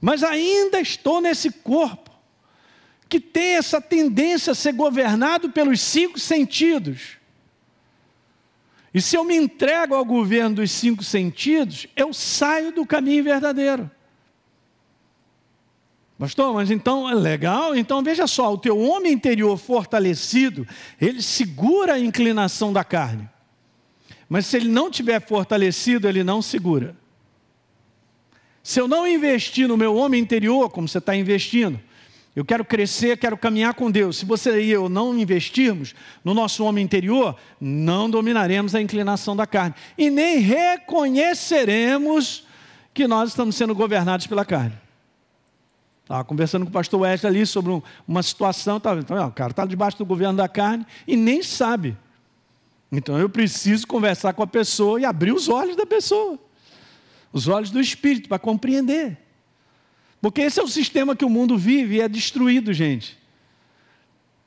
mas 0.01 0.23
ainda 0.23 0.81
estou 0.81 1.21
nesse 1.21 1.51
corpo 1.51 2.11
que 3.09 3.21
tem 3.21 3.57
essa 3.57 3.81
tendência 3.81 4.53
a 4.53 4.55
ser 4.55 4.73
governado 4.73 5.51
pelos 5.51 5.81
cinco 5.81 6.19
sentidos. 6.19 7.19
E 8.95 9.01
se 9.01 9.17
eu 9.17 9.25
me 9.25 9.37
entrego 9.37 9.95
ao 9.95 10.05
governo 10.05 10.57
dos 10.57 10.71
cinco 10.71 11.03
sentidos, 11.03 11.87
eu 11.97 12.13
saio 12.13 12.73
do 12.73 12.87
caminho 12.87 13.25
verdadeiro. 13.25 13.91
Pastor, 16.23 16.55
mas 16.55 16.71
então 16.71 17.11
é 17.11 17.15
legal? 17.15 17.75
Então 17.75 18.01
veja 18.01 18.29
só: 18.29 18.55
o 18.55 18.57
teu 18.57 18.79
homem 18.79 19.13
interior 19.13 19.59
fortalecido, 19.59 20.65
ele 21.01 21.21
segura 21.21 21.95
a 21.95 21.99
inclinação 21.99 22.73
da 22.73 22.85
carne. 22.85 23.29
Mas 24.29 24.47
se 24.47 24.57
ele 24.57 24.69
não 24.69 24.89
tiver 24.89 25.21
fortalecido, 25.21 26.09
ele 26.09 26.23
não 26.23 26.41
segura. 26.41 26.95
Se 28.63 28.81
eu 28.81 28.87
não 28.87 29.05
investir 29.05 29.67
no 29.67 29.77
meu 29.77 29.97
homem 29.97 30.23
interior, 30.23 30.71
como 30.71 30.87
você 30.87 30.99
está 30.99 31.17
investindo, 31.17 31.81
eu 32.37 32.45
quero 32.45 32.65
crescer, 32.65 33.19
quero 33.19 33.37
caminhar 33.37 33.75
com 33.75 33.91
Deus. 33.91 34.19
Se 34.19 34.25
você 34.25 34.63
e 34.63 34.71
eu 34.71 34.89
não 34.89 35.19
investirmos 35.19 35.93
no 36.25 36.33
nosso 36.33 36.65
homem 36.65 36.85
interior, 36.85 37.35
não 37.61 38.09
dominaremos 38.09 38.77
a 38.77 38.81
inclinação 38.81 39.35
da 39.35 39.45
carne 39.45 39.75
e 39.99 40.09
nem 40.09 40.39
reconheceremos 40.39 42.47
que 42.95 43.09
nós 43.09 43.31
estamos 43.31 43.57
sendo 43.57 43.75
governados 43.75 44.29
pela 44.29 44.45
carne. 44.45 44.82
Estava 46.03 46.25
conversando 46.25 46.65
com 46.65 46.71
o 46.71 46.73
pastor 46.73 47.01
Wesley 47.01 47.31
ali 47.31 47.47
sobre 47.47 47.73
um, 47.73 47.83
uma 48.07 48.23
situação, 48.23 48.81
tá, 48.81 48.95
então, 48.95 49.29
o 49.29 49.33
cara 49.33 49.51
está 49.51 49.65
debaixo 49.65 49.99
do 49.99 50.05
governo 50.05 50.37
da 50.37 50.49
carne 50.49 50.87
e 51.07 51.17
nem 51.17 51.43
sabe. 51.43 51.97
Então 52.91 53.19
eu 53.19 53.29
preciso 53.29 53.87
conversar 53.87 54.35
com 54.35 54.43
a 54.43 54.47
pessoa 54.47 55.01
e 55.01 55.05
abrir 55.05 55.33
os 55.33 55.49
olhos 55.49 55.77
da 55.77 55.87
pessoa, 55.87 56.39
os 57.33 57.49
olhos 57.49 57.71
do 57.71 57.81
espírito, 57.81 58.29
para 58.29 58.39
compreender. 58.39 59.17
Porque 60.21 60.43
esse 60.43 60.61
é 60.61 60.63
o 60.63 60.69
sistema 60.69 61.17
que 61.17 61.25
o 61.25 61.31
mundo 61.31 61.57
vive 61.57 61.97
e 61.97 62.01
é 62.01 62.09
destruído, 62.09 62.73
gente. 62.73 63.19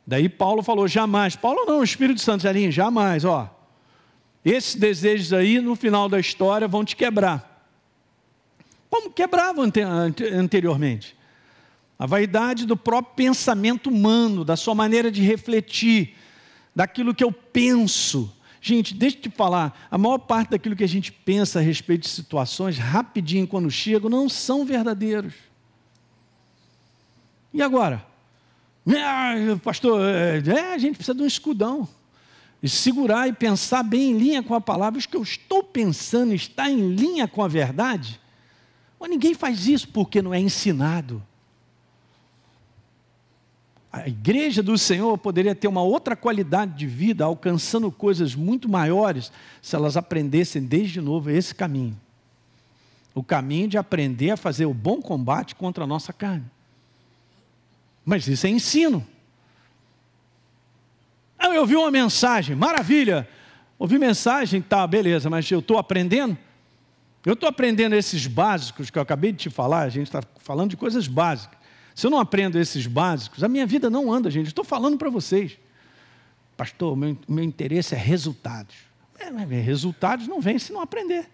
Daí 0.06 0.30
Paulo 0.30 0.62
falou: 0.62 0.88
jamais. 0.88 1.36
Paulo 1.36 1.66
não, 1.66 1.80
o 1.80 1.84
Espírito 1.84 2.22
Santo, 2.22 2.44
Zelinho, 2.44 2.72
jamais, 2.72 3.26
ó. 3.26 3.52
Esses 4.44 4.76
desejos 4.76 5.34
aí, 5.34 5.60
no 5.60 5.76
final 5.76 6.08
da 6.08 6.20
história, 6.20 6.68
vão 6.68 6.86
te 6.86 6.96
quebrar. 6.96 7.52
Como 8.90 9.10
quebravam 9.10 9.66
anteriormente? 10.38 11.15
A 11.98 12.06
vaidade 12.06 12.66
do 12.66 12.76
próprio 12.76 13.16
pensamento 13.16 13.90
humano, 13.90 14.44
da 14.44 14.58
sua 14.58 14.76
maneira 14.76 15.10
de 15.10 15.22
refletir, 15.22 16.16
daquilo 16.76 17.16
que 17.16 17.24
eu 17.24 17.32
penso. 17.32 18.32
Gente, 18.60 18.94
deixa 18.94 19.18
eu 19.18 19.22
te 19.22 19.30
falar, 19.30 19.88
a 19.90 19.98
maior 19.98 20.18
parte 20.18 20.52
daquilo 20.52 20.76
que 20.76 20.84
a 20.84 20.88
gente 20.88 21.12
pensa 21.12 21.60
a 21.60 21.62
respeito 21.62 22.02
de 22.02 22.10
situações, 22.10 22.78
rapidinho 22.78 23.48
quando 23.48 23.70
chegam, 23.72 24.10
não 24.10 24.28
são 24.28 24.66
verdadeiros. 24.66 25.34
E 27.54 27.62
agora? 27.62 28.06
É, 28.86 29.56
pastor, 29.56 30.02
é, 30.02 30.44
é, 30.46 30.74
a 30.74 30.78
gente 30.78 30.96
precisa 30.98 31.16
de 31.16 31.24
um 31.24 31.26
escudão. 31.26 31.88
E 32.62 32.68
segurar 32.68 33.28
e 33.28 33.34
pensar 33.34 33.84
bem 33.84 34.12
em 34.12 34.18
linha 34.18 34.44
com 34.44 34.54
a 34.54 34.62
palavra. 34.62 34.98
Os 35.00 35.06
que 35.06 35.16
eu 35.16 35.24
estou 35.24 35.64
pensando 35.64 36.34
está 36.34 36.70
em 36.70 36.94
linha 36.96 37.28
com 37.28 37.44
a 37.44 37.48
verdade? 37.48 38.20
Mas 39.00 39.10
ninguém 39.10 39.34
faz 39.34 39.68
isso 39.68 39.88
porque 39.88 40.22
não 40.22 40.34
é 40.34 40.40
ensinado. 40.40 41.22
A 43.96 44.10
igreja 44.10 44.62
do 44.62 44.78
Senhor 44.78 45.18
poderia 45.18 45.56
ter 45.56 45.70
uma 45.70 45.82
outra 45.82 46.18
qualidade 46.18 46.74
de 46.74 46.86
vida, 46.86 47.24
alcançando 47.24 47.90
coisas 47.90 48.36
muito 48.36 48.68
maiores, 48.68 49.32
se 49.62 49.74
elas 49.74 49.96
aprendessem 49.96 50.62
desde 50.62 51.00
novo 51.00 51.30
esse 51.30 51.56
caminho. 51.56 51.98
O 53.14 53.24
caminho 53.24 53.70
de 53.70 53.78
aprender 53.78 54.32
a 54.32 54.38
fazer 54.38 54.66
o 54.66 54.74
bom 54.74 55.02
combate 55.02 55.56
contra 55.56 55.86
a 55.86 55.88
nossa 55.88 56.12
carne. 56.12 56.44
Mas 58.04 58.28
isso 58.28 58.46
é 58.46 58.50
ensino. 58.50 59.08
Ah, 61.40 61.48
eu 61.48 61.62
ouvi 61.62 61.78
uma 61.78 61.90
mensagem, 61.90 62.54
maravilha. 62.54 63.26
Ouvi 63.80 63.98
mensagem, 63.98 64.62
tá, 64.62 64.86
beleza, 64.86 65.30
mas 65.30 65.50
eu 65.50 65.60
estou 65.60 65.78
aprendendo? 65.78 66.38
Eu 67.26 67.32
estou 67.32 67.48
aprendendo 67.48 67.96
esses 67.96 68.28
básicos 68.28 68.90
que 68.90 68.98
eu 68.98 69.02
acabei 69.02 69.32
de 69.32 69.38
te 69.38 69.50
falar, 69.50 69.84
a 69.84 69.90
gente 69.90 70.08
está 70.08 70.22
falando 70.40 70.72
de 70.72 70.78
coisas 70.78 71.08
básicas. 71.08 71.58
Se 71.96 72.06
eu 72.06 72.12
não 72.12 72.20
aprendo 72.20 72.60
esses 72.60 72.86
básicos, 72.86 73.42
a 73.42 73.48
minha 73.48 73.66
vida 73.66 73.90
não 73.90 74.12
anda, 74.12 74.30
gente. 74.30 74.48
Estou 74.48 74.66
falando 74.66 74.98
para 74.98 75.10
vocês. 75.10 75.58
Pastor, 76.58 76.96
meu, 76.96 77.18
meu 77.28 77.44
interesse 77.44 77.96
é 77.96 77.98
resultados. 77.98 78.76
É, 79.18 79.30
resultados 79.62 80.28
não 80.28 80.42
vêm 80.42 80.60
se 80.60 80.74
não 80.74 80.82
aprender. 80.82 81.30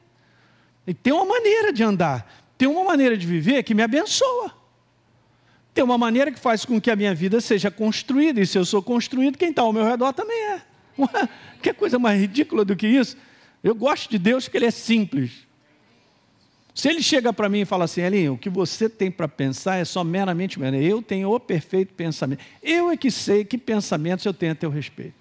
E 0.86 0.94
tem 0.94 1.12
uma 1.12 1.26
maneira 1.26 1.74
de 1.74 1.84
andar, 1.84 2.32
tem 2.58 2.68
uma 2.68 2.84
maneira 2.84 3.18
de 3.18 3.26
viver 3.26 3.64
que 3.64 3.74
me 3.74 3.82
abençoa. 3.82 4.52
Tem 5.74 5.84
uma 5.84 5.98
maneira 5.98 6.32
que 6.32 6.40
faz 6.40 6.64
com 6.64 6.80
que 6.80 6.92
a 6.92 6.96
minha 6.96 7.16
vida 7.16 7.42
seja 7.42 7.72
construída, 7.72 8.40
e 8.40 8.46
se 8.46 8.58
eu 8.58 8.66
sou 8.66 8.84
construído, 8.84 9.38
quem 9.38 9.50
está 9.50 9.64
ao 9.64 9.74
meu 9.74 9.86
redor 9.86 10.14
também 10.14 10.38
é. 10.38 10.62
Ué, 11.00 11.30
que 11.62 11.74
coisa 11.74 11.98
mais 11.98 12.20
ridícula 12.20 12.64
do 12.64 12.76
que 12.76 12.88
isso? 12.88 13.18
Eu 13.64 13.74
gosto 13.74 14.10
de 14.10 14.20
Deus 14.20 14.44
porque 14.44 14.58
Ele 14.58 14.66
é 14.66 14.72
simples. 14.72 15.48
Se 16.74 16.88
Ele 16.88 17.04
chega 17.04 17.34
para 17.34 17.50
mim 17.50 17.62
e 17.62 17.66
fala 17.66 17.86
assim, 17.86 18.02
Elinho, 18.02 18.34
o 18.34 18.38
que 18.38 18.50
você 18.50 18.90
tem 18.90 19.12
para 19.12 19.28
pensar 19.28 19.78
é 19.78 19.86
só 19.86 20.04
meramente 20.04 20.58
eu 20.82 21.02
tenho 21.02 21.32
o 21.32 21.40
perfeito 21.40 21.94
pensamento. 21.94 22.42
Eu 22.64 22.90
é 22.90 22.96
que 22.96 23.12
sei 23.12 23.44
que 23.44 23.58
pensamentos 23.58 24.26
eu 24.26 24.34
tenho 24.34 24.54
a 24.54 24.56
teu 24.56 24.70
respeito. 24.70 25.16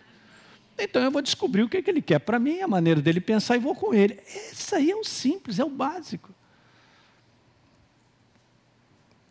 Então 0.78 1.02
eu 1.02 1.11
vou 1.11 1.21
descobrir 1.21 1.62
o 1.62 1.69
que, 1.69 1.78
é 1.78 1.83
que 1.83 1.90
Ele 1.90 2.00
quer 2.00 2.21
para 2.21 2.38
mim, 2.38 2.61
a 2.61 2.69
maneira 2.69 3.02
dele 3.02 3.21
pensar 3.21 3.57
e 3.57 3.59
vou 3.59 3.75
com 3.75 3.92
Ele. 3.92 4.19
Isso 4.52 4.75
aí 4.75 4.90
é 4.90 4.97
o 4.97 5.04
simples, 5.04 5.59
é 5.59 5.64
o 5.64 5.69
básico. 5.69 6.30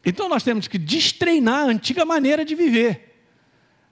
Então 0.05 0.29
nós 0.29 0.43
temos 0.43 0.67
que 0.67 0.77
destreinar 0.77 1.63
a 1.63 1.71
antiga 1.71 2.05
maneira 2.05 2.43
de 2.43 2.53
viver. 2.53 3.15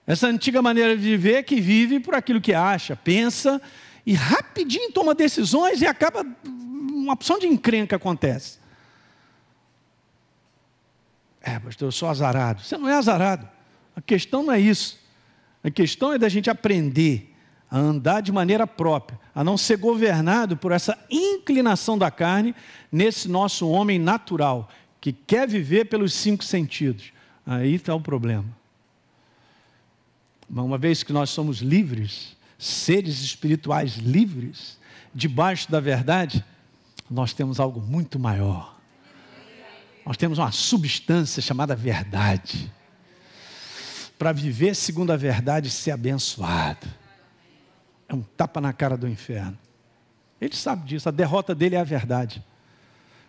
Essa 0.06 0.26
antiga 0.26 0.62
maneira 0.62 0.96
de 0.96 1.02
viver 1.02 1.42
que 1.42 1.60
vive 1.60 2.00
por 2.00 2.14
aquilo 2.14 2.40
que 2.40 2.54
acha, 2.54 2.96
pensa 2.96 3.60
e 4.06 4.14
rapidinho 4.14 4.90
toma 4.90 5.14
decisões 5.14 5.82
e 5.82 5.86
acaba 5.86 6.24
uma 7.08 7.14
opção 7.14 7.38
de 7.38 7.46
encrenca 7.46 7.96
acontece. 7.96 8.58
É, 11.40 11.58
pastor, 11.58 11.88
eu 11.88 11.92
sou 11.92 12.08
azarado. 12.08 12.62
Você 12.62 12.76
não 12.76 12.88
é 12.88 12.94
azarado. 12.94 13.48
A 13.96 14.00
questão 14.02 14.42
não 14.42 14.52
é 14.52 14.60
isso. 14.60 14.98
A 15.64 15.70
questão 15.70 16.12
é 16.12 16.18
da 16.18 16.28
gente 16.28 16.50
aprender 16.50 17.34
a 17.70 17.78
andar 17.78 18.20
de 18.20 18.30
maneira 18.30 18.66
própria, 18.66 19.18
a 19.34 19.42
não 19.42 19.56
ser 19.56 19.76
governado 19.76 20.56
por 20.56 20.72
essa 20.72 20.98
inclinação 21.10 21.96
da 21.96 22.10
carne 22.10 22.54
nesse 22.92 23.28
nosso 23.28 23.68
homem 23.68 23.98
natural, 23.98 24.70
que 25.00 25.12
quer 25.12 25.48
viver 25.48 25.86
pelos 25.86 26.12
cinco 26.12 26.44
sentidos. 26.44 27.12
Aí 27.46 27.74
está 27.74 27.94
o 27.94 28.00
problema. 28.00 28.44
Uma 30.50 30.78
vez 30.78 31.02
que 31.02 31.12
nós 31.12 31.30
somos 31.30 31.58
livres, 31.58 32.36
seres 32.58 33.20
espirituais 33.20 33.96
livres, 33.96 34.78
debaixo 35.14 35.70
da 35.70 35.80
verdade, 35.80 36.44
nós 37.10 37.32
temos 37.32 37.58
algo 37.58 37.80
muito 37.80 38.18
maior. 38.18 38.76
Nós 40.04 40.16
temos 40.16 40.38
uma 40.38 40.52
substância 40.52 41.42
chamada 41.42 41.76
verdade. 41.76 42.72
Para 44.18 44.32
viver 44.32 44.74
segundo 44.74 45.12
a 45.12 45.16
verdade 45.16 45.68
e 45.68 45.70
ser 45.70 45.90
abençoado. 45.90 46.86
É 48.08 48.14
um 48.14 48.22
tapa 48.22 48.60
na 48.60 48.72
cara 48.72 48.96
do 48.96 49.06
inferno. 49.06 49.58
Ele 50.40 50.54
sabe 50.54 50.86
disso, 50.86 51.08
a 51.08 51.12
derrota 51.12 51.54
dele 51.54 51.74
é 51.74 51.80
a 51.80 51.84
verdade. 51.84 52.42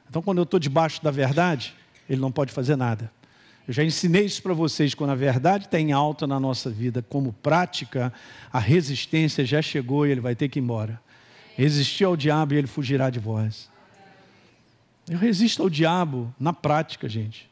Então, 0.09 0.21
quando 0.21 0.37
eu 0.39 0.43
estou 0.43 0.59
debaixo 0.59 1.03
da 1.03 1.11
verdade, 1.11 1.75
ele 2.09 2.21
não 2.21 2.31
pode 2.31 2.51
fazer 2.51 2.75
nada. 2.75 3.11
Eu 3.67 3.73
já 3.73 3.83
ensinei 3.83 4.25
isso 4.25 4.41
para 4.41 4.53
vocês, 4.53 4.95
quando 4.95 5.11
a 5.11 5.15
verdade 5.15 5.65
está 5.65 5.79
em 5.79 5.91
alta 5.91 6.25
na 6.25 6.39
nossa 6.39 6.69
vida, 6.69 7.03
como 7.03 7.33
prática, 7.33 8.11
a 8.51 8.57
resistência 8.57 9.45
já 9.45 9.61
chegou 9.61 10.07
e 10.07 10.11
ele 10.11 10.21
vai 10.21 10.33
ter 10.35 10.49
que 10.49 10.57
ir 10.59 10.63
embora. 10.63 10.99
Resistir 11.59 12.05
ao 12.05 12.15
diabo 12.15 12.53
e 12.53 12.57
ele 12.57 12.67
fugirá 12.67 13.09
de 13.09 13.19
vós. 13.19 13.69
Eu 15.09 15.17
resisto 15.17 15.61
ao 15.61 15.69
diabo 15.69 16.33
na 16.39 16.53
prática, 16.53 17.09
gente. 17.09 17.49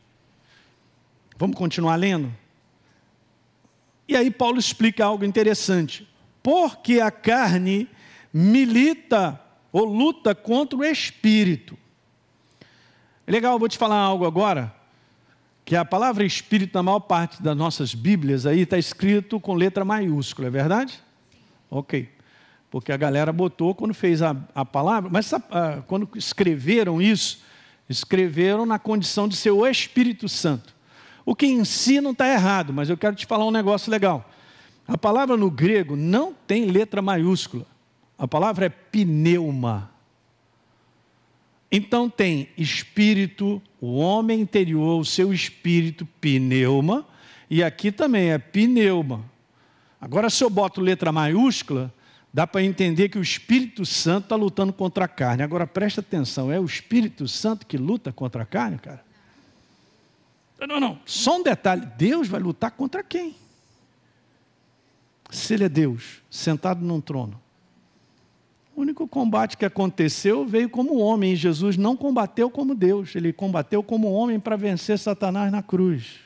Vamos 1.37 1.57
continuar 1.57 1.95
lendo? 1.97 2.33
E 4.07 4.15
aí 4.15 4.31
Paulo 4.31 4.59
explica 4.59 5.03
algo 5.03 5.25
interessante. 5.25 6.07
Porque 6.41 7.01
a 7.01 7.11
carne 7.11 7.89
milita 8.33 9.41
ou 9.71 9.83
luta 9.83 10.33
contra 10.33 10.79
o 10.79 10.85
espírito 10.85 11.77
é 13.27 13.31
legal, 13.31 13.59
vou 13.59 13.67
te 13.67 13.77
falar 13.77 13.97
algo 13.97 14.25
agora, 14.25 14.73
que 15.65 15.75
a 15.75 15.83
palavra 15.83 16.23
espírito 16.23 16.73
na 16.75 16.81
maior 16.81 17.01
parte 17.01 17.43
das 17.43 17.57
nossas 17.57 17.93
Bíblias 17.93 18.45
aí 18.45 18.61
está 18.61 18.77
escrito 18.77 19.37
com 19.37 19.53
letra 19.53 19.83
maiúscula, 19.83 20.47
é 20.47 20.49
verdade? 20.49 21.03
Ok. 21.69 22.07
Porque 22.69 22.91
a 22.91 22.97
galera 22.97 23.31
botou 23.31 23.73
quando 23.73 23.93
fez 23.93 24.21
a, 24.21 24.35
a 24.53 24.65
palavra, 24.65 25.09
mas 25.09 25.33
a, 25.33 25.83
quando 25.87 26.09
escreveram 26.15 27.01
isso, 27.01 27.41
escreveram 27.89 28.65
na 28.65 28.77
condição 28.77 29.27
de 29.27 29.35
ser 29.35 29.51
o 29.51 29.65
Espírito 29.65 30.27
Santo. 30.27 30.75
O 31.25 31.35
que 31.35 31.45
em 31.45 31.63
si 31.65 31.99
não 32.01 32.11
está 32.11 32.27
errado, 32.27 32.73
mas 32.73 32.89
eu 32.89 32.97
quero 32.97 33.15
te 33.15 33.25
falar 33.25 33.45
um 33.45 33.51
negócio 33.51 33.91
legal. 33.91 34.29
A 34.87 34.97
palavra 34.97 35.35
no 35.35 35.51
grego 35.51 35.95
não 35.95 36.33
tem 36.33 36.65
letra 36.65 37.01
maiúscula. 37.01 37.65
A 38.17 38.27
palavra 38.27 38.65
é 38.65 38.69
pneuma. 38.69 39.91
Então 41.69 42.09
tem 42.09 42.49
espírito, 42.57 43.61
o 43.81 43.97
homem 43.97 44.39
interior, 44.39 44.99
o 44.99 45.05
seu 45.05 45.33
espírito, 45.33 46.05
pneuma, 46.21 47.05
e 47.49 47.61
aqui 47.61 47.91
também 47.91 48.31
é 48.31 48.37
pneuma. 48.37 49.25
Agora, 49.99 50.29
se 50.29 50.43
eu 50.43 50.49
boto 50.49 50.79
letra 50.79 51.11
maiúscula, 51.11 51.93
dá 52.37 52.45
para 52.45 52.61
entender 52.61 53.09
que 53.09 53.17
o 53.17 53.21
Espírito 53.23 53.83
Santo 53.83 54.25
está 54.25 54.35
lutando 54.35 54.71
contra 54.71 55.05
a 55.05 55.07
carne. 55.07 55.41
Agora 55.41 55.65
presta 55.65 56.01
atenção, 56.01 56.51
é 56.51 56.59
o 56.59 56.65
Espírito 56.65 57.27
Santo 57.27 57.65
que 57.65 57.79
luta 57.79 58.13
contra 58.13 58.43
a 58.43 58.45
carne, 58.45 58.77
cara? 58.77 59.03
Não, 60.59 60.79
não, 60.79 60.99
só 61.03 61.37
um 61.37 61.41
detalhe: 61.41 61.87
Deus 61.97 62.27
vai 62.27 62.39
lutar 62.39 62.69
contra 62.69 63.01
quem? 63.01 63.35
Se 65.31 65.55
Ele 65.55 65.63
é 65.63 65.69
Deus, 65.69 66.21
sentado 66.29 66.85
num 66.85 67.01
trono. 67.01 67.41
O 68.75 68.81
único 68.81 69.07
combate 69.07 69.57
que 69.57 69.65
aconteceu 69.65 70.45
veio 70.45 70.69
como 70.69 70.99
homem, 70.99 71.33
e 71.33 71.35
Jesus 71.35 71.75
não 71.75 71.97
combateu 71.97 72.51
como 72.51 72.75
Deus, 72.75 73.15
ele 73.15 73.33
combateu 73.33 73.81
como 73.81 74.11
homem 74.11 74.39
para 74.39 74.55
vencer 74.55 74.99
Satanás 74.99 75.51
na 75.51 75.63
cruz. 75.63 76.19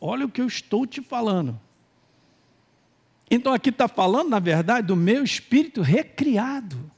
Olha 0.00 0.24
o 0.24 0.30
que 0.30 0.40
eu 0.40 0.46
estou 0.46 0.86
te 0.86 1.02
falando. 1.02 1.60
Então 3.30 3.52
aqui 3.52 3.70
está 3.70 3.88
falando, 3.88 4.28
na 4.28 4.38
verdade, 4.38 4.86
do 4.86 4.96
meu 4.96 5.24
espírito 5.24 5.80
recriado, 5.80 6.90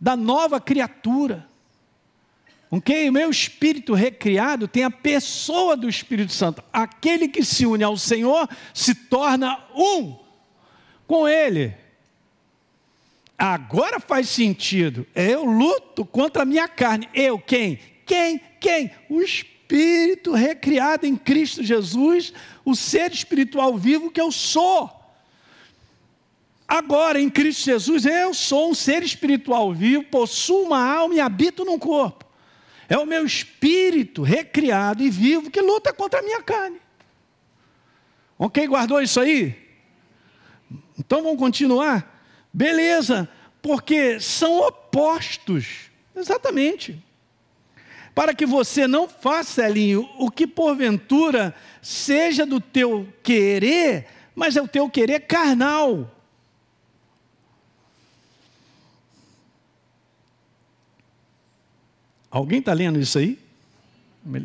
da 0.00 0.16
nova 0.16 0.60
criatura. 0.60 1.48
Ok? 2.70 3.08
O 3.08 3.12
meu 3.12 3.30
espírito 3.30 3.94
recriado 3.94 4.68
tem 4.68 4.84
a 4.84 4.90
pessoa 4.90 5.76
do 5.76 5.88
Espírito 5.88 6.32
Santo. 6.32 6.62
Aquele 6.72 7.26
que 7.26 7.42
se 7.42 7.64
une 7.64 7.82
ao 7.82 7.96
Senhor 7.96 8.48
se 8.74 8.94
torna 8.94 9.58
um 9.74 10.18
com 11.06 11.26
Ele. 11.26 11.74
Agora 13.38 13.98
faz 13.98 14.28
sentido. 14.28 15.06
Eu 15.14 15.44
luto 15.44 16.04
contra 16.04 16.42
a 16.42 16.46
minha 16.46 16.68
carne. 16.68 17.08
Eu 17.14 17.38
quem? 17.38 17.78
Quem? 18.04 18.38
Quem? 18.60 18.90
O 19.08 19.22
Espírito 19.22 20.32
recriado 20.32 21.06
em 21.06 21.16
Cristo 21.16 21.62
Jesus, 21.62 22.34
o 22.64 22.74
ser 22.74 23.12
espiritual 23.12 23.78
vivo 23.78 24.10
que 24.10 24.20
eu 24.20 24.30
sou. 24.30 24.97
Agora, 26.78 27.20
em 27.20 27.28
Cristo 27.28 27.64
Jesus, 27.64 28.06
eu 28.06 28.32
sou 28.32 28.70
um 28.70 28.74
ser 28.74 29.02
espiritual 29.02 29.74
vivo, 29.74 30.04
possuo 30.04 30.62
uma 30.62 30.80
alma 30.80 31.16
e 31.16 31.20
habito 31.20 31.64
num 31.64 31.76
corpo. 31.76 32.24
É 32.88 32.96
o 32.96 33.04
meu 33.04 33.26
espírito 33.26 34.22
recriado 34.22 35.02
e 35.02 35.10
vivo 35.10 35.50
que 35.50 35.60
luta 35.60 35.92
contra 35.92 36.20
a 36.20 36.22
minha 36.22 36.40
carne. 36.40 36.80
Ok? 38.38 38.64
Guardou 38.68 39.02
isso 39.02 39.18
aí? 39.18 39.58
Então 40.96 41.20
vamos 41.20 41.40
continuar? 41.40 42.22
Beleza, 42.52 43.28
porque 43.60 44.20
são 44.20 44.60
opostos. 44.60 45.90
Exatamente. 46.14 47.04
Para 48.14 48.32
que 48.32 48.46
você 48.46 48.86
não 48.86 49.08
faça, 49.08 49.68
Elinho, 49.68 50.08
o 50.16 50.30
que 50.30 50.46
porventura 50.46 51.52
seja 51.82 52.46
do 52.46 52.60
teu 52.60 53.12
querer, 53.24 54.06
mas 54.32 54.56
é 54.56 54.62
o 54.62 54.68
teu 54.68 54.88
querer 54.88 55.26
carnal. 55.26 56.14
Alguém 62.30 62.58
está 62.58 62.72
lendo 62.72 62.98
isso 62.98 63.18
aí? 63.18 63.38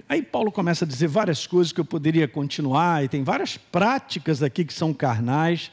Aí 0.08 0.22
Paulo 0.22 0.52
começa 0.52 0.86
a 0.86 0.88
dizer 0.88 1.08
várias 1.08 1.46
coisas 1.46 1.74
que 1.74 1.82
eu 1.82 1.86
poderia 1.86 2.28
continuar, 2.28 3.04
e 3.04 3.10
tem 3.10 3.24
várias 3.24 3.58
práticas 3.58 4.42
aqui 4.42 4.64
que 4.64 4.74
são 4.74 4.94
carnais, 4.94 5.72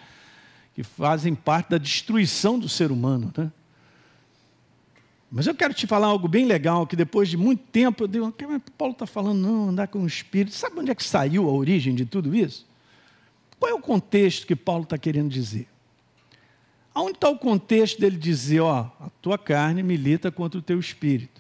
que 0.75 0.83
fazem 0.83 1.35
parte 1.35 1.71
da 1.71 1.79
destruição 1.79 2.59
do 2.59 2.69
ser 2.69 2.91
humano. 2.91 3.33
Né? 3.37 3.53
Mas 5.31 5.47
eu 5.47 5.55
quero 5.55 5.73
te 5.73 5.87
falar 5.87 6.09
algo 6.09 6.27
bem 6.27 6.45
legal, 6.45 6.87
que 6.87 6.97
depois 6.97 7.29
de 7.29 7.37
muito 7.37 7.63
tempo 7.71 8.05
eu 8.05 8.09
digo, 8.09 8.35
mas 8.49 8.63
Paulo 8.77 8.93
está 8.93 9.07
falando, 9.07 9.39
não, 9.39 9.69
andar 9.69 9.87
com 9.87 10.03
o 10.03 10.07
Espírito. 10.07 10.57
Sabe 10.57 10.81
onde 10.81 10.91
é 10.91 10.95
que 10.95 11.05
saiu 11.05 11.49
a 11.49 11.53
origem 11.53 11.95
de 11.95 12.05
tudo 12.05 12.35
isso? 12.35 12.67
Qual 13.61 13.71
é 13.71 13.75
o 13.75 13.81
contexto 13.81 14.47
que 14.47 14.57
Paulo 14.57 14.83
está 14.83 14.99
querendo 14.99 15.29
dizer? 15.29 15.69
Aonde 16.93 17.13
está 17.13 17.29
o 17.29 17.39
contexto 17.39 18.01
dele 18.01 18.17
dizer, 18.17 18.61
ó, 18.61 18.91
a 18.99 19.09
tua 19.23 19.39
carne 19.39 19.83
milita 19.83 20.33
contra 20.33 20.59
o 20.59 20.63
teu 20.63 20.81
espírito? 20.81 21.40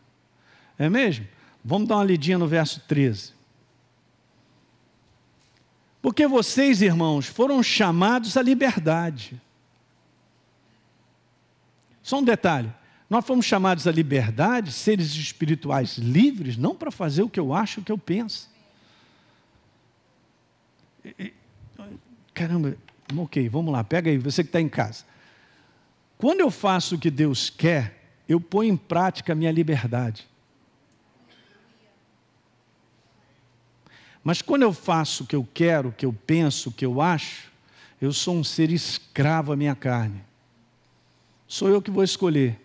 É 0.80 0.88
mesmo? 0.88 1.28
Vamos 1.62 1.86
dar 1.86 1.96
uma 1.96 2.04
lidinha 2.04 2.38
no 2.38 2.48
verso 2.48 2.80
13. 2.88 3.34
Porque 6.00 6.26
vocês, 6.26 6.80
irmãos, 6.80 7.26
foram 7.26 7.62
chamados 7.62 8.34
à 8.38 8.42
liberdade. 8.42 9.38
Só 12.02 12.18
um 12.18 12.24
detalhe: 12.24 12.72
nós 13.10 13.26
fomos 13.26 13.44
chamados 13.44 13.86
à 13.86 13.92
liberdade, 13.92 14.72
seres 14.72 15.14
espirituais 15.14 15.98
livres, 15.98 16.56
não 16.56 16.74
para 16.74 16.90
fazer 16.90 17.24
o 17.24 17.28
que 17.28 17.38
eu 17.38 17.52
acho, 17.52 17.82
o 17.82 17.84
que 17.84 17.92
eu 17.92 17.98
penso. 17.98 18.48
Caramba, 22.32 22.74
ok, 23.18 23.50
vamos 23.50 23.70
lá, 23.70 23.84
pega 23.84 24.08
aí, 24.08 24.16
você 24.16 24.42
que 24.42 24.48
está 24.48 24.62
em 24.62 24.68
casa. 24.68 25.04
Quando 26.16 26.40
eu 26.40 26.50
faço 26.50 26.94
o 26.94 26.98
que 26.98 27.10
Deus 27.10 27.50
quer, 27.50 28.02
eu 28.26 28.40
ponho 28.40 28.72
em 28.72 28.76
prática 28.78 29.34
a 29.34 29.36
minha 29.36 29.52
liberdade. 29.52 30.29
Mas 34.22 34.42
quando 34.42 34.62
eu 34.62 34.72
faço 34.72 35.24
o 35.24 35.26
que 35.26 35.34
eu 35.34 35.46
quero, 35.54 35.88
o 35.88 35.92
que 35.92 36.04
eu 36.04 36.12
penso, 36.12 36.68
o 36.68 36.72
que 36.72 36.84
eu 36.84 37.00
acho, 37.00 37.50
eu 38.00 38.12
sou 38.12 38.34
um 38.34 38.44
ser 38.44 38.70
escravo 38.70 39.52
à 39.52 39.56
minha 39.56 39.74
carne. 39.74 40.22
Sou 41.46 41.68
eu 41.68 41.82
que 41.82 41.90
vou 41.90 42.04
escolher. 42.04 42.60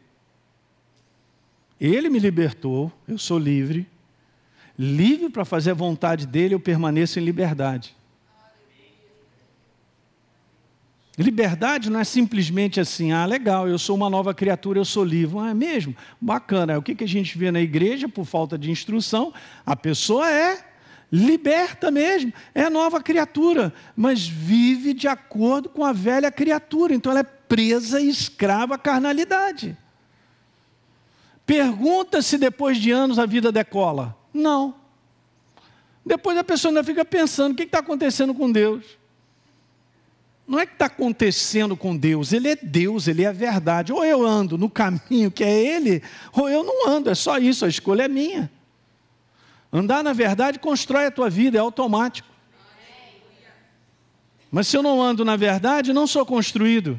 Ele 1.79 2.09
me 2.09 2.19
libertou, 2.19 2.91
eu 3.07 3.17
sou 3.17 3.37
livre. 3.37 3.87
Livre 4.77 5.29
para 5.29 5.45
fazer 5.45 5.71
a 5.71 5.73
vontade 5.75 6.27
dele, 6.27 6.53
eu 6.53 6.59
permaneço 6.59 7.19
em 7.19 7.23
liberdade. 7.23 7.95
Liberdade 11.17 11.89
não 11.89 11.99
é 11.99 12.03
simplesmente 12.03 12.79
assim, 12.79 13.13
ah, 13.13 13.25
legal, 13.25 13.69
eu 13.69 13.79
sou 13.79 13.95
uma 13.95 14.09
nova 14.09 14.33
criatura, 14.33 14.79
eu 14.79 14.85
sou 14.85 15.03
livre. 15.03 15.39
Ah, 15.39 15.51
é 15.51 15.53
mesmo? 15.53 15.95
Bacana. 16.19 16.77
O 16.77 16.81
que 16.81 17.01
a 17.01 17.07
gente 17.07 17.37
vê 17.37 17.51
na 17.51 17.61
igreja, 17.61 18.09
por 18.09 18.25
falta 18.25 18.57
de 18.57 18.69
instrução? 18.69 19.33
A 19.65 19.77
pessoa 19.77 20.29
é 20.29 20.74
liberta 21.15 21.89
mesmo, 21.89 22.33
é 22.53 22.69
nova 22.69 23.01
criatura, 23.01 23.73
mas 23.95 24.27
vive 24.27 24.93
de 24.93 25.07
acordo 25.07 25.69
com 25.69 25.83
a 25.83 25.93
velha 25.93 26.29
criatura, 26.29 26.93
então 26.93 27.11
ela 27.11 27.21
é 27.21 27.23
presa 27.23 28.01
e 28.01 28.09
escrava 28.09 28.75
à 28.75 28.77
carnalidade. 28.77 29.77
Pergunta 31.45 32.21
se 32.21 32.37
depois 32.37 32.77
de 32.77 32.91
anos 32.91 33.17
a 33.17 33.25
vida 33.25 33.51
decola. 33.51 34.17
Não. 34.33 34.75
Depois 36.05 36.37
a 36.37 36.43
pessoa 36.43 36.71
ainda 36.71 36.83
fica 36.83 37.05
pensando: 37.05 37.53
o 37.53 37.55
que 37.55 37.63
está 37.63 37.79
acontecendo 37.79 38.33
com 38.33 38.51
Deus? 38.51 38.83
Não 40.47 40.59
é 40.59 40.65
que 40.65 40.73
está 40.73 40.85
acontecendo 40.85 41.75
com 41.75 41.95
Deus, 41.95 42.31
Ele 42.31 42.49
é 42.49 42.55
Deus, 42.55 43.07
Ele 43.07 43.23
é 43.23 43.27
a 43.27 43.31
verdade. 43.31 43.91
Ou 43.91 44.03
eu 44.03 44.25
ando 44.25 44.57
no 44.57 44.69
caminho 44.69 45.31
que 45.31 45.43
é 45.43 45.75
Ele, 45.75 46.03
ou 46.33 46.49
eu 46.49 46.63
não 46.63 46.87
ando, 46.89 47.09
é 47.09 47.15
só 47.15 47.37
isso, 47.37 47.65
a 47.65 47.67
escolha 47.67 48.03
é 48.03 48.07
minha. 48.07 48.51
Andar 49.75 50.01
na 50.01 50.13
verdade 50.13 50.57
constrói 50.57 51.07
a 51.07 51.11
tua 51.11 51.29
vida, 51.29 51.57
é 51.57 51.59
automático. 51.59 52.29
Mas 54.49 54.69
se 54.69 54.77
eu 54.77 54.81
não 54.81 55.01
ando 55.01 55.25
na 55.25 55.35
verdade, 55.35 55.91
não 55.91 56.07
sou 56.07 56.25
construído. 56.25 56.97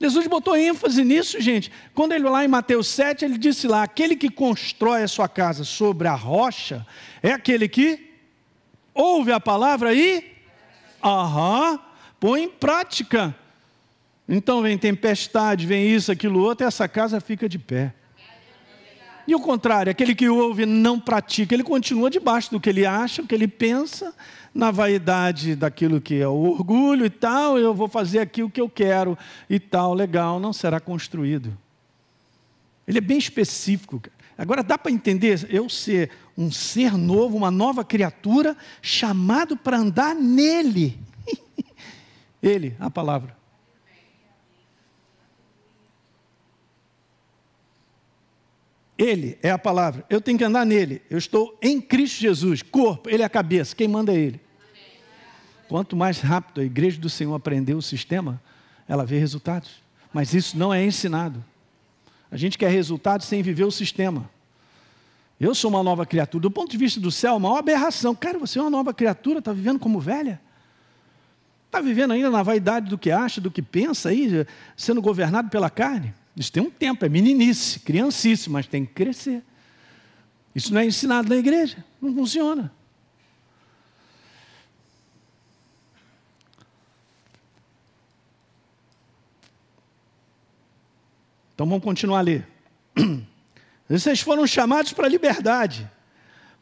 Jesus 0.00 0.26
botou 0.26 0.56
ênfase 0.56 1.04
nisso, 1.04 1.40
gente. 1.40 1.70
Quando 1.94 2.10
ele 2.14 2.28
lá 2.28 2.44
em 2.44 2.48
Mateus 2.48 2.88
7, 2.88 3.24
ele 3.24 3.38
disse 3.38 3.68
lá: 3.68 3.84
aquele 3.84 4.16
que 4.16 4.28
constrói 4.28 5.04
a 5.04 5.08
sua 5.08 5.28
casa 5.28 5.62
sobre 5.62 6.08
a 6.08 6.16
rocha 6.16 6.84
é 7.22 7.30
aquele 7.30 7.68
que 7.68 8.12
ouve 8.92 9.30
a 9.30 9.38
palavra 9.38 9.94
e 9.94 10.32
aham, 11.00 11.78
põe 12.18 12.42
em 12.42 12.48
prática. 12.48 13.32
Então 14.28 14.62
vem 14.62 14.76
tempestade, 14.76 15.64
vem 15.64 15.86
isso, 15.88 16.10
aquilo 16.10 16.40
outro, 16.40 16.66
e 16.66 16.66
essa 16.66 16.88
casa 16.88 17.20
fica 17.20 17.48
de 17.48 17.56
pé. 17.56 17.94
E 19.28 19.34
o 19.34 19.40
contrário, 19.40 19.90
aquele 19.90 20.14
que 20.14 20.26
ouve 20.26 20.64
não 20.64 20.98
pratica, 20.98 21.54
ele 21.54 21.62
continua 21.62 22.08
debaixo 22.08 22.50
do 22.50 22.58
que 22.58 22.70
ele 22.70 22.86
acha, 22.86 23.20
o 23.20 23.26
que 23.26 23.34
ele 23.34 23.46
pensa, 23.46 24.14
na 24.54 24.70
vaidade 24.70 25.54
daquilo 25.54 26.00
que 26.00 26.14
é 26.14 26.26
o 26.26 26.32
orgulho 26.32 27.04
e 27.04 27.10
tal, 27.10 27.58
eu 27.58 27.74
vou 27.74 27.88
fazer 27.88 28.20
aqui 28.20 28.42
o 28.42 28.48
que 28.48 28.58
eu 28.58 28.70
quero 28.70 29.18
e 29.50 29.60
tal, 29.60 29.92
legal, 29.92 30.40
não 30.40 30.50
será 30.50 30.80
construído. 30.80 31.54
Ele 32.86 32.96
é 32.96 33.02
bem 33.02 33.18
específico. 33.18 34.00
Agora 34.38 34.62
dá 34.62 34.78
para 34.78 34.90
entender 34.90 35.46
eu 35.50 35.68
ser 35.68 36.10
um 36.34 36.50
ser 36.50 36.96
novo, 36.96 37.36
uma 37.36 37.50
nova 37.50 37.84
criatura, 37.84 38.56
chamado 38.80 39.58
para 39.58 39.76
andar 39.76 40.14
nele. 40.14 40.98
Ele, 42.42 42.74
a 42.80 42.88
palavra. 42.88 43.37
Ele 48.98 49.38
é 49.40 49.50
a 49.50 49.58
palavra. 49.58 50.04
Eu 50.10 50.20
tenho 50.20 50.36
que 50.36 50.42
andar 50.42 50.66
nele. 50.66 51.00
Eu 51.08 51.16
estou 51.16 51.56
em 51.62 51.80
Cristo 51.80 52.20
Jesus. 52.20 52.62
Corpo, 52.62 53.08
ele 53.08 53.22
é 53.22 53.26
a 53.26 53.30
cabeça. 53.30 53.76
Quem 53.76 53.86
manda 53.86 54.12
é 54.12 54.16
ele. 54.16 54.40
Quanto 55.68 55.94
mais 55.94 56.20
rápido 56.20 56.60
a 56.60 56.64
igreja 56.64 56.98
do 56.98 57.08
Senhor 57.08 57.34
aprender 57.34 57.74
o 57.74 57.82
sistema, 57.82 58.42
ela 58.88 59.06
vê 59.06 59.18
resultados. 59.18 59.82
Mas 60.12 60.34
isso 60.34 60.58
não 60.58 60.74
é 60.74 60.84
ensinado. 60.84 61.44
A 62.30 62.36
gente 62.36 62.58
quer 62.58 62.70
resultado 62.70 63.22
sem 63.22 63.40
viver 63.40 63.64
o 63.64 63.70
sistema. 63.70 64.28
Eu 65.38 65.54
sou 65.54 65.70
uma 65.70 65.82
nova 65.82 66.04
criatura. 66.04 66.42
Do 66.42 66.50
ponto 66.50 66.70
de 66.70 66.76
vista 66.76 66.98
do 66.98 67.12
céu, 67.12 67.36
uma 67.36 67.56
aberração. 67.56 68.14
Cara, 68.14 68.38
você 68.38 68.58
é 68.58 68.62
uma 68.62 68.70
nova 68.70 68.92
criatura, 68.92 69.38
está 69.38 69.52
vivendo 69.52 69.78
como 69.78 70.00
velha? 70.00 70.40
Está 71.66 71.80
vivendo 71.80 72.12
ainda 72.12 72.30
na 72.30 72.42
vaidade 72.42 72.88
do 72.88 72.98
que 72.98 73.10
acha, 73.10 73.40
do 73.40 73.50
que 73.50 73.62
pensa, 73.62 74.08
aí, 74.08 74.46
sendo 74.76 75.00
governado 75.00 75.48
pela 75.50 75.70
carne? 75.70 76.12
Isso 76.38 76.52
tem 76.52 76.62
um 76.62 76.70
tempo, 76.70 77.04
é 77.04 77.08
meninice, 77.08 77.80
criancice, 77.80 78.48
mas 78.48 78.68
tem 78.68 78.86
que 78.86 78.92
crescer. 78.92 79.42
Isso 80.54 80.72
não 80.72 80.80
é 80.80 80.86
ensinado 80.86 81.28
na 81.28 81.36
igreja, 81.36 81.84
não 82.00 82.14
funciona. 82.14 82.72
Então 91.54 91.66
vamos 91.66 91.82
continuar 91.82 92.20
a 92.20 92.22
ler. 92.22 92.46
Vocês 93.90 94.20
foram 94.20 94.46
chamados 94.46 94.92
para 94.92 95.06
a 95.06 95.10
liberdade. 95.10 95.90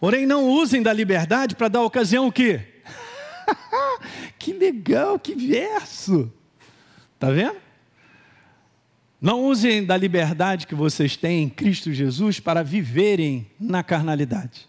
Porém, 0.00 0.24
não 0.24 0.48
usem 0.48 0.82
da 0.82 0.92
liberdade 0.92 1.54
para 1.54 1.68
dar 1.68 1.82
ocasião 1.82 2.28
o 2.28 2.32
quê? 2.32 2.66
que 4.38 4.54
legal, 4.54 5.18
que 5.18 5.34
verso. 5.34 6.32
Está 7.14 7.30
vendo? 7.30 7.65
Não 9.20 9.44
usem 9.44 9.84
da 9.84 9.96
liberdade 9.96 10.66
que 10.66 10.74
vocês 10.74 11.16
têm 11.16 11.44
em 11.44 11.48
Cristo 11.48 11.92
Jesus 11.92 12.38
para 12.38 12.62
viverem 12.62 13.46
na 13.58 13.82
carnalidade. 13.82 14.68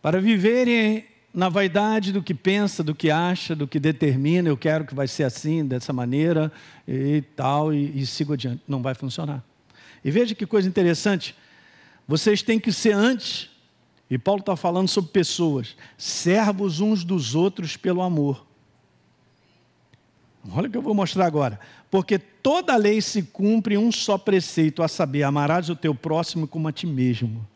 Para 0.00 0.20
viverem 0.20 1.04
na 1.34 1.48
vaidade 1.48 2.12
do 2.12 2.22
que 2.22 2.32
pensa, 2.32 2.82
do 2.82 2.94
que 2.94 3.10
acha, 3.10 3.54
do 3.54 3.66
que 3.66 3.80
determina, 3.80 4.48
eu 4.48 4.56
quero 4.56 4.84
que 4.84 4.94
vai 4.94 5.08
ser 5.08 5.24
assim, 5.24 5.64
dessa 5.64 5.92
maneira 5.92 6.50
e 6.86 7.22
tal, 7.34 7.74
e, 7.74 8.00
e 8.00 8.06
sigo 8.06 8.32
adiante. 8.32 8.62
Não 8.68 8.82
vai 8.82 8.94
funcionar. 8.94 9.44
E 10.04 10.10
veja 10.10 10.34
que 10.34 10.46
coisa 10.46 10.68
interessante. 10.68 11.34
Vocês 12.06 12.40
têm 12.40 12.58
que 12.58 12.72
ser 12.72 12.92
antes, 12.92 13.50
e 14.08 14.16
Paulo 14.16 14.40
está 14.40 14.56
falando 14.56 14.88
sobre 14.88 15.10
pessoas, 15.10 15.76
servos 15.96 16.80
uns 16.80 17.04
dos 17.04 17.34
outros 17.34 17.76
pelo 17.76 18.00
amor. 18.00 18.46
Olha 20.52 20.68
o 20.68 20.70
que 20.70 20.78
eu 20.78 20.82
vou 20.82 20.94
mostrar 20.94 21.26
agora. 21.26 21.58
Porque 21.90 22.18
toda 22.48 22.74
lei 22.76 23.02
se 23.02 23.24
cumpre 23.24 23.76
um 23.76 23.92
só 23.92 24.16
preceito, 24.16 24.82
a 24.82 24.88
saber, 24.88 25.22
amarás 25.22 25.68
o 25.68 25.76
teu 25.76 25.94
próximo 25.94 26.48
como 26.48 26.66
a 26.66 26.72
ti 26.72 26.86
mesmo. 26.86 27.46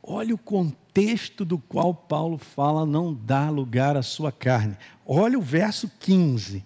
Olha 0.00 0.32
o 0.32 0.38
contexto 0.38 1.44
do 1.44 1.58
qual 1.58 1.92
Paulo 1.92 2.38
fala, 2.38 2.86
não 2.86 3.12
dá 3.12 3.50
lugar 3.50 3.96
à 3.96 4.04
sua 4.04 4.30
carne. 4.30 4.76
Olha 5.04 5.36
o 5.36 5.42
verso 5.42 5.90
15. 5.98 6.64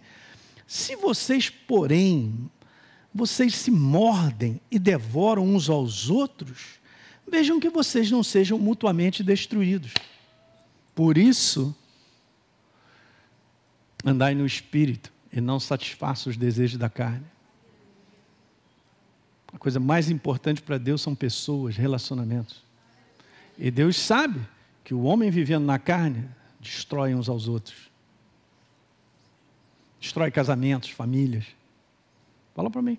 Se 0.67 0.95
vocês, 0.95 1.49
porém, 1.49 2.51
vocês 3.15 3.55
se 3.55 3.71
mordem 3.71 4.61
e 4.71 4.79
devoram 4.79 5.47
uns 5.47 5.71
aos 5.71 6.11
outros, 6.11 6.79
vejam 7.27 7.59
que 7.59 7.71
vocês 7.71 8.11
não 8.11 8.23
sejam 8.23 8.59
mutuamente 8.59 9.23
destruídos. 9.23 9.95
Por 10.95 11.17
isso, 11.17 11.75
andai 14.05 14.35
no 14.35 14.45
espírito 14.45 15.17
e 15.33 15.41
não 15.41 15.61
satisfaça 15.61 16.31
os 16.31 16.37
desejos 16.37 16.79
da 16.79 16.89
carne. 16.89 17.25
A 19.53 19.59
coisa 19.59 19.81
mais 19.81 20.11
importante 20.11 20.61
para 20.61 20.79
Deus 20.79 21.01
são 21.01 21.15
pessoas, 21.15 21.77
relacionamentos. 21.77 22.63
E 23.59 23.71
Deus 23.71 23.97
sabe 23.97 24.41
que 24.85 24.95
o 24.95 25.03
homem 25.03 25.31
vivendo 25.31 25.65
na 25.65 25.79
carne 25.79 26.29
destrói 26.61 27.15
uns 27.15 27.29
aos 27.29 27.49
outros. 27.49 27.91
Destrói 30.01 30.31
casamentos, 30.31 30.91
famílias. 30.91 31.45
Fala 32.55 32.71
para 32.71 32.83
mim. 32.83 32.99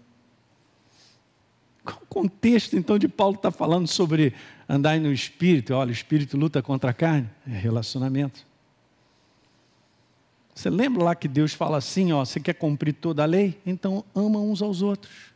Qual 1.83 1.99
o 2.03 2.05
contexto, 2.07 2.75
então, 2.75 2.97
de 2.97 3.07
Paulo 3.07 3.35
estar 3.35 3.51
tá 3.51 3.57
falando 3.57 3.87
sobre 3.87 4.33
andar 4.67 4.99
no 4.99 5.11
espírito? 5.11 5.73
Olha, 5.73 5.89
o 5.89 5.93
espírito 5.93 6.37
luta 6.37 6.61
contra 6.61 6.91
a 6.91 6.93
carne. 6.93 7.29
É 7.47 7.51
relacionamento. 7.51 8.48
Você 10.59 10.69
lembra 10.69 11.01
lá 11.01 11.15
que 11.15 11.29
Deus 11.29 11.53
fala 11.53 11.77
assim: 11.77 12.11
ó, 12.11 12.25
você 12.25 12.37
quer 12.37 12.53
cumprir 12.53 12.91
toda 12.91 13.23
a 13.23 13.25
lei? 13.25 13.57
Então 13.65 14.03
ama 14.13 14.39
uns 14.39 14.61
aos 14.61 14.81
outros. 14.81 15.31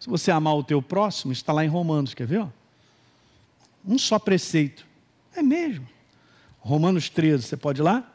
Se 0.00 0.10
você 0.10 0.32
amar 0.32 0.56
o 0.56 0.64
teu 0.64 0.82
próximo, 0.82 1.32
está 1.32 1.52
lá 1.52 1.64
em 1.64 1.68
Romanos, 1.68 2.12
quer 2.12 2.26
ver? 2.26 2.40
Ó? 2.40 2.48
Um 3.86 3.96
só 3.96 4.18
preceito. 4.18 4.84
É 5.36 5.40
mesmo. 5.40 5.88
Romanos 6.58 7.08
13, 7.08 7.44
você 7.44 7.56
pode 7.56 7.80
ir 7.80 7.84
lá? 7.84 8.12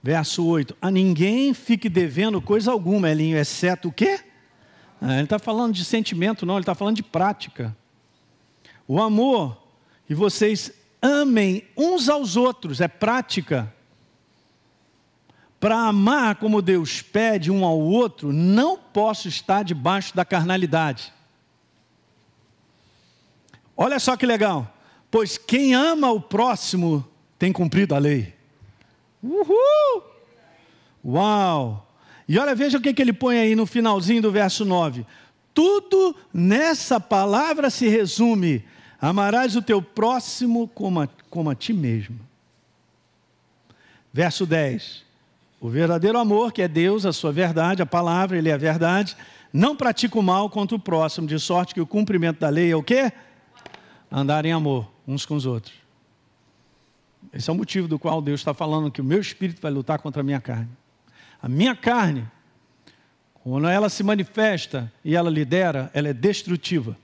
Verso 0.00 0.46
8. 0.46 0.76
A 0.80 0.92
ninguém 0.92 1.52
fique 1.52 1.88
devendo 1.88 2.40
coisa 2.40 2.70
alguma, 2.70 3.10
Elinho, 3.10 3.36
exceto 3.36 3.88
o 3.88 3.92
quê? 3.92 4.20
Ah, 5.00 5.14
ele 5.14 5.24
está 5.24 5.40
falando 5.40 5.74
de 5.74 5.84
sentimento, 5.84 6.46
não, 6.46 6.54
ele 6.54 6.62
está 6.62 6.76
falando 6.76 6.94
de 6.94 7.02
prática. 7.02 7.76
O 8.86 9.02
amor, 9.02 9.60
e 10.08 10.14
vocês 10.14 10.79
amem 11.00 11.64
uns 11.76 12.08
aos 12.08 12.36
outros, 12.36 12.80
é 12.80 12.88
prática. 12.88 13.72
Para 15.58 15.76
amar 15.76 16.36
como 16.36 16.62
Deus 16.62 17.02
pede 17.02 17.50
um 17.50 17.64
ao 17.64 17.78
outro, 17.78 18.32
não 18.32 18.78
posso 18.78 19.28
estar 19.28 19.62
debaixo 19.62 20.16
da 20.16 20.24
carnalidade. 20.24 21.12
Olha 23.76 23.98
só 23.98 24.16
que 24.16 24.26
legal. 24.26 24.74
Pois 25.10 25.36
quem 25.36 25.74
ama 25.74 26.10
o 26.10 26.20
próximo 26.20 27.06
tem 27.38 27.52
cumprido 27.52 27.94
a 27.94 27.98
lei. 27.98 28.34
Uhul! 29.22 30.02
Uau! 31.04 31.86
E 32.28 32.38
olha, 32.38 32.54
veja 32.54 32.78
o 32.78 32.80
que, 32.80 32.94
que 32.94 33.02
ele 33.02 33.12
põe 33.12 33.38
aí 33.38 33.56
no 33.56 33.66
finalzinho 33.66 34.22
do 34.22 34.30
verso 34.30 34.64
9. 34.64 35.04
Tudo 35.52 36.14
nessa 36.32 37.00
palavra 37.00 37.70
se 37.70 37.88
resume: 37.88 38.64
amarás 39.00 39.56
o 39.56 39.62
teu 39.62 39.80
próximo 39.80 40.68
como 40.68 41.00
a, 41.00 41.08
como 41.28 41.50
a 41.50 41.54
ti 41.54 41.72
mesmo. 41.72 42.18
Verso 44.12 44.44
10. 44.44 45.04
O 45.60 45.68
verdadeiro 45.68 46.18
amor, 46.18 46.52
que 46.52 46.62
é 46.62 46.68
Deus, 46.68 47.04
a 47.06 47.12
sua 47.12 47.32
verdade, 47.32 47.82
a 47.82 47.86
palavra, 47.86 48.38
ele 48.38 48.48
é 48.48 48.54
a 48.54 48.58
verdade, 48.58 49.16
não 49.52 49.76
pratica 49.76 50.18
o 50.18 50.22
mal 50.22 50.48
contra 50.48 50.76
o 50.76 50.80
próximo, 50.80 51.26
de 51.26 51.38
sorte 51.38 51.74
que 51.74 51.80
o 51.80 51.86
cumprimento 51.86 52.40
da 52.40 52.48
lei 52.48 52.70
é 52.70 52.76
o 52.76 52.82
quê? 52.82 53.12
andar 54.10 54.44
em 54.44 54.52
amor 54.52 54.90
uns 55.06 55.24
com 55.24 55.34
os 55.34 55.46
outros. 55.46 55.74
Esse 57.32 57.48
é 57.48 57.52
o 57.52 57.56
motivo 57.56 57.86
do 57.86 57.98
qual 57.98 58.20
Deus 58.20 58.40
está 58.40 58.52
falando 58.52 58.90
que 58.90 59.00
o 59.00 59.04
meu 59.04 59.20
espírito 59.20 59.62
vai 59.62 59.70
lutar 59.70 59.98
contra 60.00 60.20
a 60.20 60.24
minha 60.24 60.40
carne. 60.40 60.68
A 61.40 61.48
minha 61.48 61.76
carne, 61.76 62.26
quando 63.34 63.68
ela 63.68 63.88
se 63.88 64.02
manifesta 64.02 64.92
e 65.04 65.14
ela 65.14 65.30
lidera, 65.30 65.90
ela 65.94 66.08
é 66.08 66.12
destrutiva. 66.12 66.96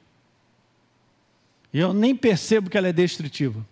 E 1.77 1.79
eu 1.79 1.93
nem 1.93 2.17
percebo 2.17 2.71
que 2.71 2.79
ela 2.79 2.89
é 2.89 2.93
destrutiva. 2.93 3.62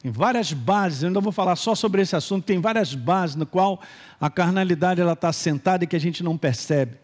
Tem 0.00 0.12
várias 0.12 0.52
bases, 0.52 1.02
eu 1.02 1.08
ainda 1.08 1.20
vou 1.20 1.32
falar 1.32 1.56
só 1.56 1.74
sobre 1.74 2.00
esse 2.00 2.14
assunto, 2.14 2.44
tem 2.44 2.60
várias 2.60 2.94
bases 2.94 3.34
no 3.34 3.44
qual 3.44 3.82
a 4.20 4.30
carnalidade 4.30 5.00
ela 5.00 5.14
está 5.14 5.32
sentada 5.32 5.82
e 5.82 5.86
que 5.88 5.96
a 5.96 5.98
gente 5.98 6.22
não 6.22 6.38
percebe. 6.38 6.96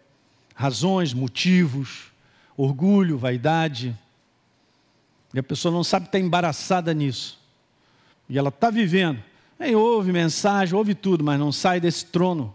Razões, 0.54 1.12
motivos, 1.12 2.12
orgulho, 2.56 3.18
vaidade, 3.18 3.92
e 5.34 5.38
a 5.40 5.42
pessoa 5.42 5.74
não 5.74 5.82
sabe 5.82 6.06
estar 6.06 6.20
embaraçada 6.20 6.94
nisso. 6.94 7.36
E 8.28 8.38
ela 8.38 8.50
está 8.50 8.70
vivendo. 8.70 9.20
Aí 9.58 9.74
ouve 9.74 10.12
mensagem, 10.12 10.76
ouve 10.76 10.94
tudo, 10.94 11.24
mas 11.24 11.40
não 11.40 11.50
sai 11.50 11.80
desse 11.80 12.06
trono. 12.06 12.54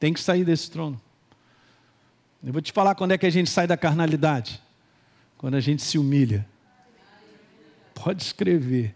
Tem 0.00 0.14
que 0.14 0.20
sair 0.20 0.46
desse 0.46 0.70
trono. 0.70 0.98
Eu 2.42 2.54
vou 2.54 2.62
te 2.62 2.72
falar 2.72 2.94
quando 2.94 3.12
é 3.12 3.18
que 3.18 3.26
a 3.26 3.30
gente 3.30 3.50
sai 3.50 3.66
da 3.66 3.76
carnalidade. 3.76 4.62
Quando 5.38 5.54
a 5.54 5.60
gente 5.60 5.82
se 5.82 5.96
humilha. 5.96 6.46
Pode 7.94 8.22
escrever. 8.22 8.94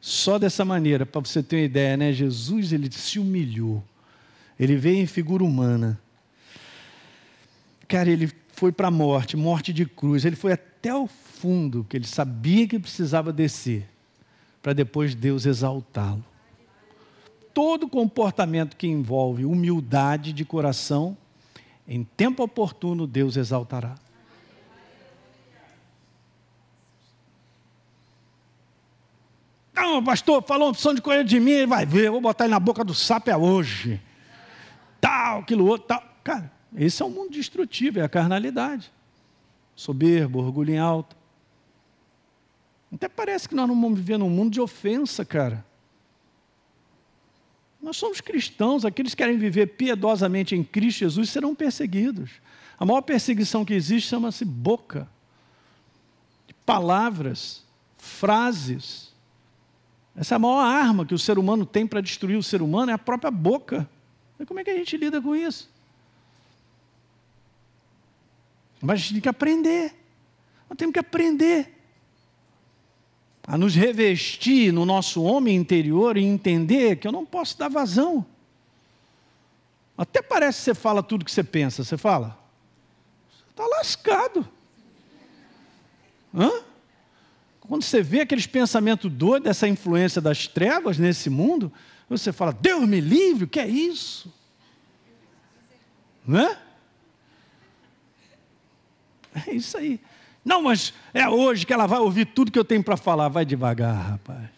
Só 0.00 0.38
dessa 0.38 0.64
maneira, 0.64 1.06
para 1.06 1.20
você 1.20 1.42
ter 1.42 1.56
uma 1.56 1.62
ideia, 1.62 1.96
né? 1.96 2.12
Jesus 2.12 2.72
ele 2.72 2.90
se 2.90 3.18
humilhou. 3.18 3.84
Ele 4.58 4.74
veio 4.74 4.98
em 4.98 5.06
figura 5.06 5.44
humana. 5.44 6.00
Cara, 7.86 8.10
ele 8.10 8.32
foi 8.54 8.72
para 8.72 8.88
a 8.88 8.90
morte, 8.90 9.36
morte 9.36 9.72
de 9.72 9.86
cruz. 9.86 10.24
Ele 10.24 10.34
foi 10.34 10.52
até 10.52 10.94
o 10.94 11.06
fundo 11.06 11.84
que 11.88 11.96
ele 11.96 12.06
sabia 12.06 12.66
que 12.66 12.78
precisava 12.78 13.32
descer, 13.32 13.86
para 14.62 14.72
depois 14.72 15.14
Deus 15.14 15.46
exaltá-lo. 15.46 16.24
Todo 17.52 17.88
comportamento 17.88 18.76
que 18.76 18.86
envolve 18.86 19.44
humildade 19.44 20.32
de 20.32 20.44
coração, 20.44 21.16
em 21.86 22.02
tempo 22.02 22.42
oportuno 22.42 23.06
Deus 23.06 23.36
exaltará. 23.36 23.94
Não, 29.82 30.02
pastor, 30.02 30.40
falou 30.44 30.68
uma 30.68 30.70
opção 30.70 30.94
de 30.94 31.02
coisa 31.02 31.24
de 31.24 31.40
mim, 31.40 31.66
vai 31.66 31.84
ver, 31.84 32.08
vou 32.08 32.20
botar 32.20 32.44
ele 32.44 32.52
na 32.52 32.60
boca 32.60 32.84
do 32.84 32.94
sapo 32.94 33.28
é 33.28 33.36
hoje. 33.36 34.00
Tal, 35.00 35.40
aquilo 35.40 35.66
outro, 35.66 35.88
tal. 35.88 36.00
Cara, 36.22 36.52
esse 36.76 37.02
é 37.02 37.04
um 37.04 37.10
mundo 37.10 37.32
destrutivo, 37.32 37.98
é 37.98 38.02
a 38.02 38.08
carnalidade. 38.08 38.92
Soberbo, 39.74 40.38
orgulho 40.38 40.72
em 40.72 40.78
alto. 40.78 41.16
Até 42.94 43.08
parece 43.08 43.48
que 43.48 43.56
nós 43.56 43.66
não 43.66 43.74
vamos 43.74 43.98
viver 43.98 44.18
num 44.18 44.30
mundo 44.30 44.52
de 44.52 44.60
ofensa, 44.60 45.24
cara. 45.24 45.64
Nós 47.82 47.96
somos 47.96 48.20
cristãos, 48.20 48.84
aqueles 48.84 49.16
que 49.16 49.22
querem 49.22 49.36
viver 49.36 49.66
piedosamente 49.66 50.54
em 50.54 50.62
Cristo 50.62 51.00
Jesus 51.00 51.28
serão 51.30 51.56
perseguidos. 51.56 52.30
A 52.78 52.86
maior 52.86 53.00
perseguição 53.00 53.64
que 53.64 53.74
existe 53.74 54.08
chama-se 54.08 54.44
boca. 54.44 55.08
Palavras, 56.64 57.64
frases. 57.98 59.11
Essa 60.14 60.34
é 60.34 60.38
maior 60.38 60.60
arma 60.60 61.06
que 61.06 61.14
o 61.14 61.18
ser 61.18 61.38
humano 61.38 61.64
tem 61.64 61.86
para 61.86 62.00
destruir 62.00 62.36
o 62.36 62.42
ser 62.42 62.60
humano 62.60 62.90
é 62.90 62.94
a 62.94 62.98
própria 62.98 63.30
boca. 63.30 63.88
E 64.38 64.44
como 64.44 64.60
é 64.60 64.64
que 64.64 64.70
a 64.70 64.76
gente 64.76 64.96
lida 64.96 65.20
com 65.22 65.34
isso? 65.34 65.70
Mas 68.80 68.94
a 68.94 68.96
gente 68.96 69.12
tem 69.12 69.20
que 69.22 69.28
aprender. 69.28 69.94
Nós 70.68 70.76
temos 70.76 70.92
que 70.92 70.98
aprender 70.98 71.72
a 73.46 73.56
nos 73.56 73.74
revestir 73.74 74.72
no 74.72 74.84
nosso 74.84 75.22
homem 75.22 75.56
interior 75.56 76.16
e 76.16 76.24
entender 76.24 76.96
que 76.96 77.06
eu 77.06 77.12
não 77.12 77.24
posso 77.24 77.58
dar 77.58 77.68
vazão. 77.68 78.24
Até 79.96 80.20
parece 80.20 80.58
que 80.58 80.64
você 80.64 80.74
fala 80.74 81.02
tudo 81.02 81.24
que 81.24 81.32
você 81.32 81.44
pensa, 81.44 81.84
você 81.84 81.96
fala? 81.96 82.38
Você 83.30 83.50
está 83.50 83.66
lascado. 83.66 84.48
Hã? 86.34 86.50
Quando 87.68 87.82
você 87.82 88.02
vê 88.02 88.20
aqueles 88.20 88.46
pensamentos 88.46 89.10
doidos, 89.10 89.48
essa 89.48 89.68
influência 89.68 90.20
das 90.20 90.46
trevas 90.46 90.98
nesse 90.98 91.30
mundo, 91.30 91.72
você 92.08 92.32
fala, 92.32 92.52
Deus 92.52 92.86
me 92.86 93.00
livre, 93.00 93.44
o 93.44 93.48
que 93.48 93.60
é 93.60 93.66
isso? 93.66 94.32
Não 96.26 96.40
é? 96.40 96.58
É 99.46 99.54
isso 99.54 99.78
aí. 99.78 100.00
Não, 100.44 100.62
mas 100.62 100.92
é 101.14 101.28
hoje 101.28 101.64
que 101.64 101.72
ela 101.72 101.86
vai 101.86 102.00
ouvir 102.00 102.26
tudo 102.26 102.50
que 102.50 102.58
eu 102.58 102.64
tenho 102.64 102.82
para 102.82 102.96
falar. 102.96 103.28
Vai 103.28 103.44
devagar, 103.44 104.10
rapaz. 104.10 104.50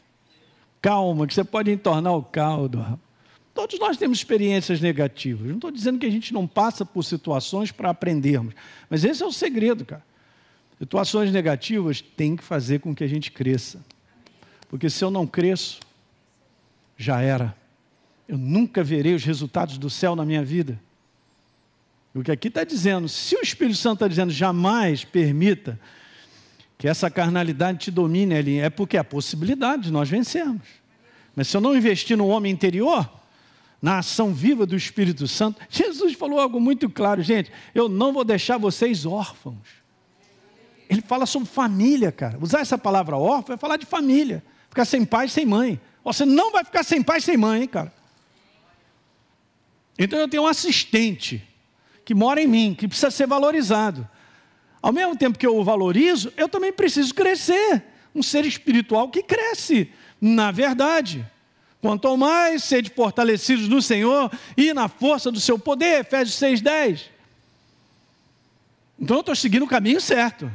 Calma, 0.81 1.27
que 1.27 1.35
você 1.35 1.45
pode 1.45 1.71
entornar 1.71 2.13
o 2.13 2.23
caldo. 2.23 2.99
Todos 3.53 3.79
nós 3.79 3.97
temos 3.97 4.19
experiências 4.19 4.81
negativas. 4.81 5.47
Não 5.47 5.57
estou 5.57 5.71
dizendo 5.71 5.99
que 5.99 6.07
a 6.07 6.11
gente 6.11 6.33
não 6.35 6.47
passa 6.47 6.85
por 6.85 7.05
situações 7.05 7.71
para 7.71 7.91
aprendermos. 7.91 8.55
Mas 8.91 9.05
esse 9.05 9.23
é 9.23 9.27
o 9.27 9.33
segredo, 9.33 9.85
cara. 9.85 10.03
Situações 10.85 11.33
negativas 11.33 12.03
têm 12.03 12.37
que 12.37 12.45
fazer 12.45 12.79
com 12.79 12.95
que 12.95 13.03
a 13.03 13.07
gente 13.07 13.33
cresça. 13.33 13.83
Porque 14.69 14.91
se 14.91 15.03
eu 15.03 15.11
não 15.11 15.27
cresço, 15.27 15.81
já 16.95 17.23
era. 17.23 17.57
Eu 18.29 18.37
nunca 18.37 18.85
verei 18.85 19.15
os 19.15 19.25
resultados 19.25 19.79
do 19.79 19.89
céu 19.89 20.15
na 20.15 20.27
minha 20.27 20.45
vida. 20.45 20.79
O 22.15 22.23
que 22.23 22.31
aqui 22.31 22.49
está 22.49 22.65
dizendo, 22.65 23.09
se 23.09 23.35
o 23.35 23.41
Espírito 23.41 23.79
Santo 23.79 23.95
está 23.95 24.09
dizendo 24.09 24.31
jamais 24.31 25.07
permita 25.07 25.81
que 26.77 26.87
essa 26.87 27.11
carnalidade 27.11 27.79
te 27.79 27.91
domine 27.91 28.35
ali, 28.35 28.59
é 28.59 28.69
porque 28.69 28.99
é 28.99 29.01
a 29.01 29.05
possibilidade 29.05 29.85
de 29.85 29.91
nós 29.91 30.11
vencermos. 30.11 30.69
Mas 31.35 31.49
se 31.49 31.57
eu 31.57 31.63
não 31.63 31.75
investir 31.75 32.15
no 32.15 32.29
homem 32.29 32.53
interior, 32.53 33.11
na 33.81 34.01
ação 34.01 34.35
viva 34.35 34.67
do 34.67 34.77
Espírito 34.77 35.27
Santo, 35.27 35.63
Jesus 35.71 36.13
falou 36.13 36.39
algo 36.39 36.61
muito 36.61 36.91
claro, 36.91 37.23
gente, 37.23 37.51
eu 37.75 37.89
não 37.89 38.13
vou 38.13 38.23
deixar 38.23 38.59
vocês 38.59 39.07
órfãos. 39.07 39.84
Ele 40.95 41.03
fala 41.03 41.27
sobre 41.27 41.49
família, 41.49 42.13
cara. 42.13 42.39
Usar 42.41 42.61
essa 42.61 42.79
palavra 42.79 43.17
órfão 43.17 43.55
é 43.55 43.59
falar 43.59 43.77
de 43.77 43.85
família. 43.85 44.45
Ficar 44.69 44.85
sem 44.85 45.05
pai, 45.05 45.29
sem 45.29 45.45
mãe. 45.45 45.81
Você 46.05 46.25
não 46.25 46.53
vai 46.53 46.63
ficar 46.63 46.85
sem 46.85 47.03
pai, 47.03 47.21
sem 47.21 47.37
mãe, 47.37 47.63
hein, 47.63 47.69
cara. 47.69 47.93
Então 49.99 50.17
eu 50.17 50.29
tenho 50.29 50.45
um 50.45 50.47
assistente 50.47 51.43
que 52.05 52.15
mora 52.15 52.41
em 52.41 52.47
mim, 52.47 52.77
que 52.79 52.87
precisa 52.87 53.11
ser 53.11 53.27
valorizado. 53.27 54.09
Ao 54.81 54.93
mesmo 54.93 55.17
tempo 55.17 55.37
que 55.37 55.45
eu 55.45 55.57
o 55.57 55.65
valorizo, 55.65 56.33
eu 56.37 56.49
também 56.49 56.73
preciso 56.73 57.13
crescer. 57.13 57.83
Um 58.15 58.23
ser 58.23 58.47
espiritual 58.47 59.09
que 59.09 59.25
cresce, 59.25 59.91
na 60.21 60.53
verdade. 60.53 61.29
Quanto 61.81 62.17
mais 62.17 62.63
sede 62.63 62.89
fortalecidos 62.89 63.67
no 63.69 63.83
Senhor 63.83 64.31
e 64.57 64.73
na 64.73 64.87
força 64.87 65.33
do 65.33 65.41
seu 65.41 65.59
poder, 65.59 66.03
Efésios 66.03 66.39
6,10. 66.39 67.07
Então 68.97 69.17
eu 69.17 69.21
estou 69.23 69.35
seguindo 69.35 69.65
o 69.65 69.69
caminho 69.69 70.01
certo. 70.01 70.49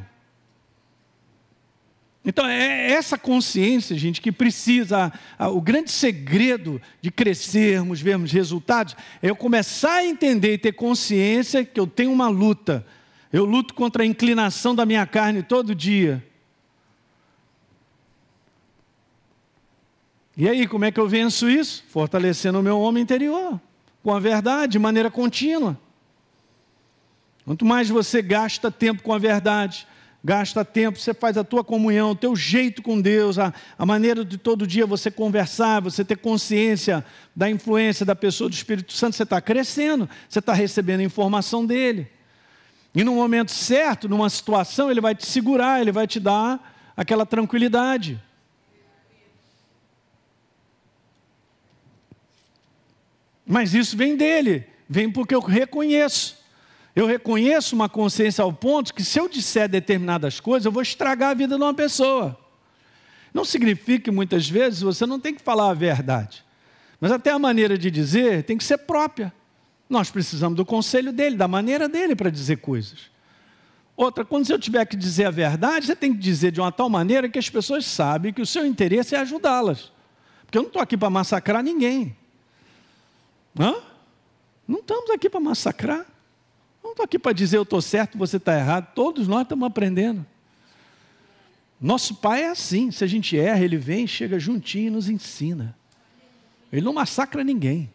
Então 2.23 2.45
é 2.45 2.91
essa 2.91 3.17
consciência, 3.17 3.97
gente, 3.97 4.19
que 4.21 4.31
precisa. 4.31 5.11
O 5.39 5.61
grande 5.61 5.89
segredo 5.89 6.81
de 7.01 7.09
crescermos, 7.09 8.01
vermos 8.01 8.31
resultados, 8.31 8.95
é 9.21 9.29
eu 9.29 9.35
começar 9.35 9.93
a 9.93 10.05
entender 10.05 10.53
e 10.53 10.57
ter 10.57 10.73
consciência 10.73 11.63
que 11.63 11.79
eu 11.79 11.87
tenho 11.87 12.11
uma 12.11 12.27
luta. 12.27 12.85
Eu 13.31 13.45
luto 13.45 13.73
contra 13.73 14.03
a 14.03 14.05
inclinação 14.05 14.75
da 14.75 14.85
minha 14.85 15.05
carne 15.05 15.43
todo 15.43 15.73
dia. 15.73 16.25
E 20.35 20.47
aí, 20.47 20.67
como 20.67 20.85
é 20.85 20.91
que 20.91 20.99
eu 20.99 21.07
venço 21.07 21.49
isso? 21.49 21.83
Fortalecendo 21.89 22.59
o 22.59 22.63
meu 22.63 22.79
homem 22.79 23.03
interior, 23.03 23.59
com 24.01 24.13
a 24.13 24.19
verdade, 24.19 24.73
de 24.73 24.79
maneira 24.79 25.11
contínua. 25.11 25.77
Quanto 27.45 27.65
mais 27.65 27.89
você 27.89 28.21
gasta 28.21 28.71
tempo 28.71 29.03
com 29.03 29.11
a 29.11 29.17
verdade, 29.17 29.87
gasta 30.23 30.65
tempo, 30.65 30.99
você 30.99 31.13
faz 31.13 31.37
a 31.37 31.43
tua 31.43 31.63
comunhão, 31.63 32.11
o 32.11 32.15
teu 32.15 32.35
jeito 32.35 32.81
com 32.81 32.99
Deus, 32.99 33.39
a, 33.39 33.53
a 33.77 33.85
maneira 33.85 34.25
de 34.25 34.37
todo 34.37 34.67
dia 34.67 34.85
você 34.85 35.09
conversar, 35.09 35.81
você 35.81 36.03
ter 36.03 36.17
consciência 36.17 37.05
da 37.35 37.49
influência 37.49 38.05
da 38.05 38.15
pessoa 38.15 38.49
do 38.49 38.53
Espírito 38.53 38.91
Santo, 38.93 39.15
você 39.15 39.23
está 39.23 39.39
crescendo, 39.39 40.09
você 40.27 40.39
está 40.39 40.53
recebendo 40.53 41.01
informação 41.01 41.65
dele. 41.65 42.07
E 42.93 43.03
no 43.03 43.15
momento 43.15 43.51
certo, 43.51 44.09
numa 44.09 44.29
situação, 44.29 44.89
ele 44.89 44.99
vai 44.99 45.15
te 45.15 45.25
segurar, 45.25 45.79
ele 45.79 45.91
vai 45.91 46.07
te 46.07 46.19
dar 46.19 46.91
aquela 46.97 47.25
tranquilidade. 47.25 48.21
Mas 53.45 53.73
isso 53.73 53.95
vem 53.95 54.15
dele, 54.15 54.65
vem 54.87 55.11
porque 55.11 55.33
eu 55.33 55.39
reconheço. 55.39 56.38
Eu 56.99 57.05
reconheço 57.05 57.77
uma 57.77 57.87
consciência 57.87 58.43
ao 58.43 58.51
ponto 58.51 58.93
que, 58.93 59.05
se 59.05 59.17
eu 59.17 59.29
disser 59.29 59.69
determinadas 59.69 60.41
coisas, 60.41 60.65
eu 60.65 60.71
vou 60.71 60.81
estragar 60.81 61.29
a 61.29 61.33
vida 61.33 61.55
de 61.55 61.63
uma 61.63 61.73
pessoa. 61.73 62.37
Não 63.33 63.45
significa 63.45 64.03
que 64.03 64.11
muitas 64.11 64.49
vezes 64.49 64.81
você 64.81 65.05
não 65.05 65.17
tem 65.17 65.33
que 65.33 65.41
falar 65.41 65.69
a 65.69 65.73
verdade, 65.73 66.43
mas 66.99 67.09
até 67.09 67.31
a 67.31 67.39
maneira 67.39 67.77
de 67.77 67.89
dizer 67.89 68.43
tem 68.43 68.57
que 68.57 68.65
ser 68.65 68.79
própria. 68.79 69.31
Nós 69.89 70.11
precisamos 70.11 70.57
do 70.57 70.65
conselho 70.65 71.13
dele, 71.13 71.37
da 71.37 71.47
maneira 71.47 71.87
dele 71.87 72.17
para 72.17 72.29
dizer 72.29 72.57
coisas. 72.57 73.09
Outra, 73.95 74.25
quando 74.25 74.49
eu 74.49 74.59
tiver 74.59 74.83
que 74.85 74.97
dizer 74.97 75.23
a 75.23 75.31
verdade, 75.31 75.85
você 75.85 75.95
tem 75.95 76.11
que 76.11 76.19
dizer 76.19 76.51
de 76.51 76.59
uma 76.59 76.69
tal 76.71 76.89
maneira 76.89 77.29
que 77.29 77.39
as 77.39 77.49
pessoas 77.49 77.85
sabem 77.85 78.33
que 78.33 78.41
o 78.41 78.45
seu 78.45 78.65
interesse 78.65 79.15
é 79.15 79.19
ajudá-las. 79.19 79.89
Porque 80.45 80.57
eu 80.57 80.63
não 80.63 80.67
estou 80.67 80.81
aqui 80.81 80.97
para 80.97 81.09
massacrar 81.09 81.63
ninguém. 81.63 82.13
Hã? 83.57 83.73
Não 84.67 84.79
estamos 84.79 85.09
aqui 85.11 85.29
para 85.29 85.39
massacrar. 85.39 86.05
Não 86.89 86.93
estou 86.93 87.05
aqui 87.05 87.19
para 87.19 87.33
dizer 87.33 87.57
eu 87.57 87.61
estou 87.61 87.83
certo, 87.83 88.17
você 88.17 88.37
está 88.37 88.57
errado. 88.57 88.95
Todos 88.95 89.27
nós 89.27 89.43
estamos 89.43 89.67
aprendendo. 89.67 90.25
Nosso 91.79 92.15
pai 92.15 92.45
é 92.45 92.49
assim. 92.49 92.89
Se 92.89 93.03
a 93.03 93.07
gente 93.07 93.37
erra, 93.37 93.63
ele 93.63 93.77
vem, 93.77 94.07
chega 94.07 94.39
juntinho 94.39 94.87
e 94.87 94.89
nos 94.89 95.07
ensina. 95.07 95.77
Ele 96.73 96.81
não 96.81 96.91
massacra 96.91 97.43
ninguém. 97.43 97.93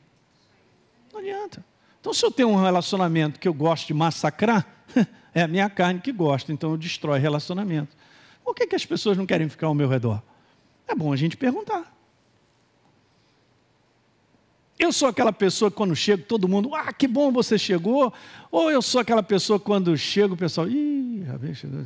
Não 1.13 1.19
adianta. 1.19 1.65
Então, 2.01 2.15
se 2.15 2.25
eu 2.25 2.31
tenho 2.31 2.51
um 2.51 2.63
relacionamento 2.63 3.41
que 3.41 3.49
eu 3.49 3.53
gosto 3.53 3.89
de 3.89 3.95
massacrar, 3.95 4.65
é 5.35 5.43
a 5.43 5.49
minha 5.49 5.69
carne 5.69 6.01
que 6.01 6.13
gosta, 6.13 6.53
então 6.53 6.71
eu 6.71 6.77
destrói 6.77 7.19
relacionamento. 7.19 7.97
Por 8.45 8.55
que, 8.55 8.65
que 8.65 8.77
as 8.77 8.87
pessoas 8.87 9.17
não 9.17 9.27
querem 9.27 9.49
ficar 9.49 9.67
ao 9.67 9.75
meu 9.75 9.89
redor? 9.89 10.23
É 10.87 10.95
bom 10.95 11.13
a 11.13 11.17
gente 11.17 11.37
perguntar. 11.37 11.93
Eu 14.79 14.93
sou 14.93 15.09
aquela 15.09 15.33
pessoa 15.33 15.71
que 15.71 15.77
quando 15.77 15.95
chego, 15.95 16.25
todo 16.25 16.49
mundo, 16.49 16.75
ah, 16.75 16.93
que 16.93 17.07
bom 17.07 17.31
você 17.31 17.57
chegou. 17.57 18.13
Ou 18.51 18.71
eu 18.71 18.83
sou 18.83 19.01
aquela 19.01 19.23
pessoa 19.23 19.59
que 19.59 19.65
quando 19.65 19.97
chego, 19.97 20.35
o 20.35 20.37
pessoal, 20.37 20.69
ih, 20.69 21.25
chegou. 21.55 21.81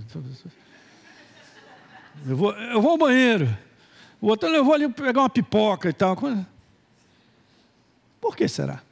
Eu 2.27 2.37
vou, 2.37 2.53
eu 2.53 2.81
vou 2.81 2.93
ao 2.93 2.99
banheiro. 2.99 3.49
O 4.21 4.29
outro, 4.29 4.49
eu 4.49 4.65
vou 4.65 4.75
ali 4.75 4.89
pegar 4.89 5.21
uma 5.21 5.31
pipoca 5.31 5.89
e 5.89 5.93
tal. 5.93 6.17
Por 8.21 8.37
que 8.37 8.49
será? 8.49 8.83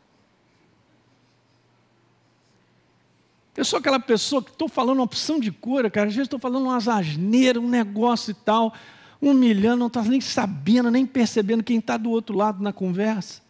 Eu 3.57 3.65
sou 3.65 3.79
aquela 3.79 3.99
pessoa 3.99 4.43
que 4.43 4.51
estou 4.51 4.69
falando 4.69 4.99
uma 4.99 5.05
opção 5.05 5.41
de 5.41 5.51
cura, 5.51 5.89
cara. 5.91 6.09
Às 6.09 6.15
vezes 6.15 6.27
estou 6.27 6.39
falando 6.39 6.65
umas 6.65 6.87
asneiras, 6.87 7.63
um 7.63 7.69
negócio 7.69 8.31
e 8.31 8.35
tal, 8.35 8.75
humilhando, 9.21 9.79
não 9.79 9.87
está 9.87 10.03
nem 10.03 10.21
sabendo, 10.21 10.91
nem 10.91 11.07
percebendo 11.07 11.65
quem 11.65 11.79
está 11.79 11.97
do 11.97 12.11
outro 12.11 12.37
lado 12.37 12.63
na 12.63 12.73
conversa. 12.73 13.46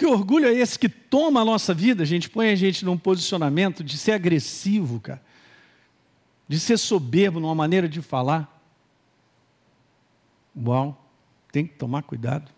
Que 0.00 0.06
orgulho 0.06 0.46
é 0.46 0.54
esse 0.54 0.78
que 0.78 0.88
toma 0.88 1.42
a 1.42 1.44
nossa 1.44 1.74
vida, 1.74 2.06
gente 2.06 2.30
põe 2.30 2.48
a 2.48 2.54
gente 2.54 2.86
num 2.86 2.96
posicionamento 2.96 3.84
de 3.84 3.98
ser 3.98 4.12
agressivo, 4.12 4.98
cara, 4.98 5.20
de 6.48 6.58
ser 6.58 6.78
soberbo 6.78 7.38
numa 7.38 7.54
maneira 7.54 7.86
de 7.86 8.00
falar. 8.00 8.62
Uau, 10.56 10.98
tem 11.52 11.66
que 11.66 11.74
tomar 11.74 12.02
cuidado. 12.02 12.50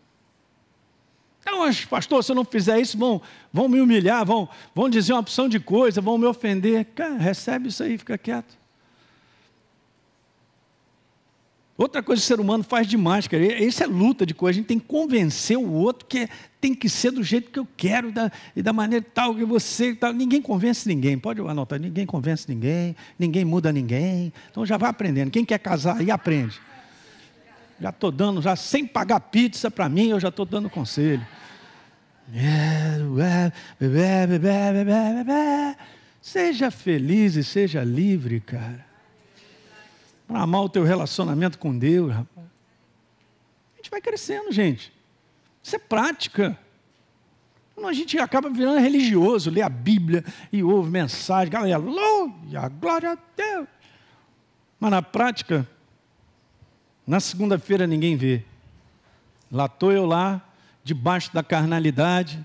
Mas 1.45 1.85
pastor, 1.85 2.23
se 2.23 2.31
eu 2.31 2.37
não 2.37 2.45
fizer 2.45 2.79
isso, 2.79 2.97
vão, 2.97 3.21
vão 3.53 3.69
me 3.69 3.81
humilhar, 3.81 4.25
vão, 4.25 4.49
vão 4.73 4.89
dizer 4.89 5.13
uma 5.13 5.19
opção 5.19 5.49
de 5.49 5.59
coisa, 5.59 6.01
vão 6.01 6.17
me 6.17 6.27
ofender. 6.27 6.85
Cara, 6.95 7.19
recebe 7.19 7.71
isso 7.71 7.83
aí, 7.83 7.99
fica 7.99 8.17
quieto. 8.17 8.57
Outra 11.77 12.03
coisa 12.03 12.21
que 12.21 12.25
o 12.25 12.29
ser 12.29 12.39
humano 12.39 12.63
faz 12.63 12.87
demais, 12.87 13.27
cara. 13.27 13.43
Isso 13.43 13.83
é 13.83 13.87
luta 13.87 14.27
de 14.27 14.35
coisa. 14.35 14.57
A 14.57 14.61
gente 14.61 14.67
tem 14.67 14.79
que 14.79 14.87
convencer 14.87 15.57
o 15.57 15.73
outro 15.73 16.07
que 16.07 16.29
tem 16.61 16.75
que 16.75 16.89
ser 16.89 17.11
do 17.11 17.23
jeito 17.23 17.51
que 17.51 17.59
eu 17.59 17.67
quero 17.77 18.13
da, 18.13 18.31
e 18.55 18.63
da 18.63 18.73
maneira 18.73 19.05
tal 19.15 19.35
que 19.35 19.45
você. 19.45 19.95
Tal. 19.95 20.13
Ninguém 20.13 20.43
convence 20.43 20.87
ninguém. 20.87 21.19
Pode 21.19 21.41
anotar. 21.41 21.81
Ninguém 21.81 22.05
convence 22.05 22.47
ninguém. 22.49 22.95
Ninguém 23.19 23.45
muda 23.45 23.73
ninguém. 23.73 24.33
Então 24.51 24.67
já 24.67 24.77
vai 24.77 24.91
aprendendo. 24.91 25.31
Quem 25.31 25.45
quer 25.45 25.59
casar 25.59 25.97
aí 25.97 26.11
aprende. 26.11 26.61
Já 27.81 27.89
estou 27.91 28.13
dando, 28.13 28.41
já 28.41 28.55
sem 28.55 28.87
pagar 28.87 29.19
pizza 29.19 29.69
para 29.69 29.89
mim, 29.89 30.11
eu 30.11 30.21
já 30.21 30.29
estou 30.29 30.47
dando 30.47 30.71
conselho. 30.71 31.27
Seja 36.21 36.71
feliz 36.71 37.35
e 37.35 37.43
seja 37.43 37.83
livre, 37.83 38.39
cara. 38.39 38.92
Para 40.33 40.41
amar 40.41 40.63
o 40.63 40.69
teu 40.71 40.83
relacionamento 40.83 41.59
com 41.59 41.79
Deus, 41.79 42.11
rapaz. 42.11 42.47
A 43.75 43.77
gente 43.77 43.91
vai 43.91 44.01
crescendo, 44.01 44.51
gente. 44.51 44.91
Isso 45.63 45.77
é 45.77 45.79
prática. 45.79 46.59
A 47.77 47.93
gente 47.93 48.19
acaba 48.19 48.49
virando 48.49 48.81
religioso, 48.81 49.51
lê 49.51 49.61
a 49.61 49.69
Bíblia 49.69 50.25
e 50.51 50.63
ouve 50.63 50.89
mensagem, 50.89 51.53
galera, 51.53 51.77
aleluia, 51.77 52.67
glória 52.81 53.13
a 53.13 53.19
Deus. 53.37 53.69
Mas 54.81 54.91
na 54.91 55.03
prática, 55.03 55.69
na 57.07 57.21
segunda-feira 57.21 57.87
ninguém 57.87 58.17
vê. 58.17 58.43
Lá 59.51 59.67
estou 59.67 59.93
eu 59.93 60.07
lá, 60.07 60.41
debaixo 60.83 61.31
da 61.35 61.43
carnalidade, 61.43 62.43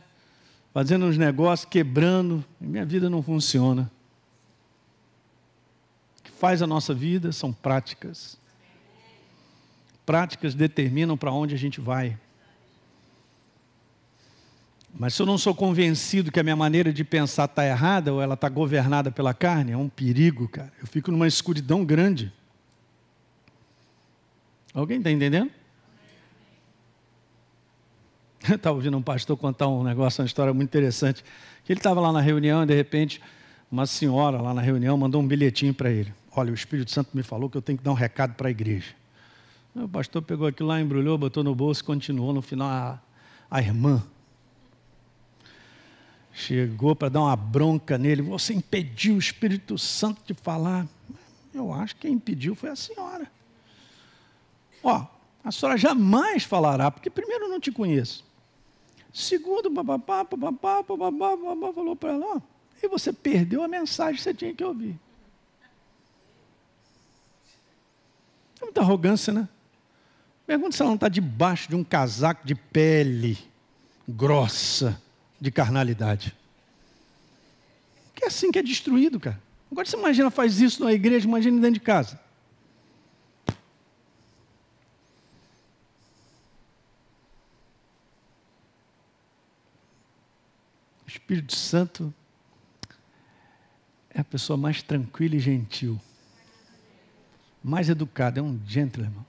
fazendo 0.73 1.05
uns 1.05 1.17
negócios, 1.17 1.69
quebrando, 1.69 2.43
minha 2.59 2.83
vida 2.83 3.09
não 3.09 3.23
funciona. 3.23 3.89
Faz 6.39 6.61
a 6.61 6.67
nossa 6.67 6.93
vida 6.93 7.31
são 7.31 7.51
práticas. 7.51 8.37
Práticas 10.05 10.53
determinam 10.53 11.17
para 11.17 11.31
onde 11.31 11.55
a 11.55 11.57
gente 11.57 11.81
vai. 11.81 12.17
Mas 14.93 15.13
se 15.13 15.21
eu 15.21 15.25
não 15.25 15.37
sou 15.37 15.53
convencido 15.53 16.31
que 16.31 16.39
a 16.39 16.43
minha 16.43 16.55
maneira 16.55 16.93
de 16.93 17.03
pensar 17.03 17.45
está 17.45 17.65
errada 17.65 18.13
ou 18.13 18.21
ela 18.21 18.35
está 18.35 18.49
governada 18.49 19.11
pela 19.11 19.33
carne, 19.33 19.71
é 19.71 19.77
um 19.77 19.89
perigo, 19.89 20.47
cara. 20.47 20.71
Eu 20.79 20.87
fico 20.87 21.11
numa 21.11 21.27
escuridão 21.27 21.83
grande. 21.83 22.31
Alguém 24.73 24.99
está 24.99 25.11
entendendo? 25.11 25.51
Eu 28.47 28.55
estava 28.55 28.75
ouvindo 28.75 28.97
um 28.97 29.01
pastor 29.01 29.35
contar 29.37 29.67
um 29.67 29.83
negócio, 29.83 30.21
uma 30.21 30.27
história 30.27 30.53
muito 30.53 30.69
interessante. 30.69 31.23
Ele 31.67 31.79
estava 31.79 31.99
lá 31.99 32.11
na 32.11 32.21
reunião 32.21 32.63
e 32.63 32.65
de 32.65 32.75
repente 32.75 33.21
uma 33.71 33.85
senhora 33.85 34.41
lá 34.41 34.53
na 34.53 34.61
reunião 34.61 34.95
mandou 34.97 35.21
um 35.21 35.27
bilhetinho 35.27 35.73
para 35.73 35.89
ele. 35.89 36.13
Olha, 36.39 36.51
o 36.51 36.53
Espírito 36.53 36.91
Santo 36.91 37.17
me 37.17 37.23
falou 37.23 37.49
que 37.49 37.57
eu 37.57 37.63
tenho 37.63 37.79
que 37.79 37.83
dar 37.83 37.89
um 37.89 37.95
recado 37.95 38.35
para 38.35 38.47
a 38.47 38.51
igreja. 38.51 38.93
O 39.73 39.89
pastor 39.89 40.21
pegou 40.21 40.45
aquilo 40.45 40.69
lá, 40.69 40.79
embrulhou, 40.79 41.17
botou 41.17 41.43
no 41.43 41.55
bolso, 41.55 41.83
continuou. 41.83 42.31
No 42.31 42.43
final, 42.43 42.69
a, 42.69 43.01
a 43.49 43.59
irmã 43.59 44.03
chegou 46.31 46.95
para 46.95 47.09
dar 47.09 47.21
uma 47.21 47.35
bronca 47.35 47.97
nele. 47.97 48.21
Você 48.21 48.53
impediu 48.53 49.15
o 49.15 49.17
Espírito 49.17 49.79
Santo 49.79 50.21
de 50.27 50.35
falar. 50.35 50.87
Eu 51.51 51.73
acho 51.73 51.95
que 51.95 52.01
quem 52.01 52.13
impediu 52.13 52.53
foi 52.53 52.69
a 52.69 52.75
senhora. 52.75 53.31
Ó, 54.83 55.07
a 55.43 55.51
senhora 55.51 55.75
jamais 55.75 56.43
falará, 56.43 56.91
porque 56.91 57.09
primeiro 57.09 57.49
não 57.49 57.59
te 57.59 57.71
conheço. 57.71 58.23
Segundo, 59.11 59.71
papapá, 59.71 60.23
papapá, 60.23 60.83
papapá, 60.83 61.35
papapá, 61.35 61.73
falou 61.73 61.95
para 61.95 62.13
ela, 62.13 62.35
ó, 62.35 62.41
e 62.83 62.87
você 62.87 63.11
perdeu 63.11 63.63
a 63.63 63.67
mensagem 63.67 64.17
que 64.17 64.21
você 64.21 64.35
tinha 64.35 64.53
que 64.53 64.63
ouvir. 64.63 64.99
É 68.61 68.65
muita 68.65 68.81
arrogância, 68.81 69.31
né? 69.31 69.47
Pergunta 70.45 70.75
se 70.75 70.81
ela 70.81 70.89
não 70.89 70.95
está 70.95 71.09
debaixo 71.09 71.69
de 71.69 71.75
um 71.75 71.83
casaco 71.83 72.45
de 72.47 72.55
pele 72.55 73.37
grossa 74.07 75.01
de 75.39 75.51
carnalidade. 75.51 76.35
Que 78.15 78.23
é 78.23 78.27
assim 78.27 78.51
que 78.51 78.57
é 78.57 78.63
destruído, 78.63 79.19
cara. 79.19 79.39
Agora 79.71 79.85
você 79.85 79.97
imagina, 79.97 80.31
faz 80.31 80.61
isso 80.61 80.83
na 80.83 80.93
igreja, 80.93 81.27
imagina 81.27 81.59
dentro 81.59 81.73
de 81.73 81.79
casa. 81.81 82.19
O 91.05 91.07
Espírito 91.07 91.55
Santo 91.55 92.13
é 94.09 94.21
a 94.21 94.23
pessoa 94.23 94.55
mais 94.57 94.81
tranquila 94.81 95.35
e 95.35 95.39
gentil, 95.39 95.99
mais 97.67 97.89
educada, 97.89 98.39
é 98.39 98.43
um 98.43 98.57
gentleman. 98.65 99.25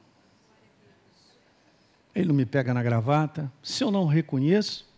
Ele 2.15 2.29
não 2.29 2.35
me 2.35 2.47
pega 2.47 2.73
na 2.73 2.81
gravata. 2.83 3.53
Se 3.61 3.83
eu 3.83 3.91
não 3.91 4.07
reconheço, 4.07 4.89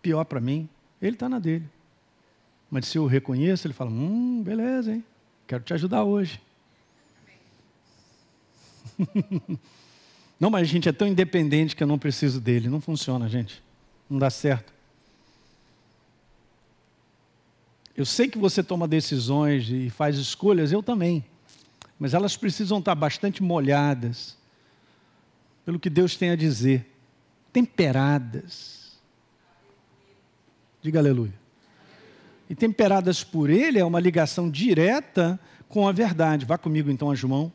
pior 0.00 0.24
para 0.24 0.40
mim, 0.40 0.66
ele 1.00 1.14
está 1.14 1.28
na 1.28 1.38
dele. 1.38 1.68
Mas 2.70 2.86
se 2.86 2.96
eu 2.96 3.04
reconheço, 3.04 3.66
ele 3.66 3.74
fala: 3.74 3.90
Hum, 3.90 4.42
beleza, 4.42 4.94
hein? 4.94 5.04
Quero 5.46 5.62
te 5.62 5.74
ajudar 5.74 6.04
hoje. 6.04 6.40
não, 10.40 10.48
mas 10.48 10.62
a 10.62 10.64
gente 10.64 10.88
é 10.88 10.92
tão 10.92 11.06
independente 11.06 11.76
que 11.76 11.82
eu 11.82 11.86
não 11.86 11.98
preciso 11.98 12.40
dele. 12.40 12.70
Não 12.70 12.80
funciona, 12.80 13.28
gente. 13.28 13.62
Não 14.08 14.18
dá 14.18 14.30
certo. 14.30 14.72
Eu 17.94 18.06
sei 18.06 18.28
que 18.28 18.38
você 18.38 18.62
toma 18.62 18.88
decisões 18.88 19.68
e 19.68 19.90
faz 19.90 20.16
escolhas, 20.16 20.72
eu 20.72 20.82
também. 20.82 21.24
Mas 21.98 22.14
elas 22.14 22.36
precisam 22.36 22.78
estar 22.78 22.94
bastante 22.94 23.42
molhadas 23.42 24.36
pelo 25.64 25.78
que 25.78 25.90
Deus 25.90 26.16
tem 26.16 26.30
a 26.30 26.36
dizer, 26.36 26.86
temperadas 27.52 28.78
Diga 30.80 31.00
aleluia. 31.00 31.34
E 32.48 32.54
temperadas 32.54 33.24
por 33.24 33.50
ele 33.50 33.78
é 33.78 33.84
uma 33.84 34.00
ligação 34.00 34.50
direta 34.50 35.38
com 35.68 35.88
a 35.88 35.92
verdade. 35.92 36.46
Vá 36.46 36.56
comigo 36.56 36.90
então 36.90 37.10
a 37.10 37.14
João, 37.14 37.52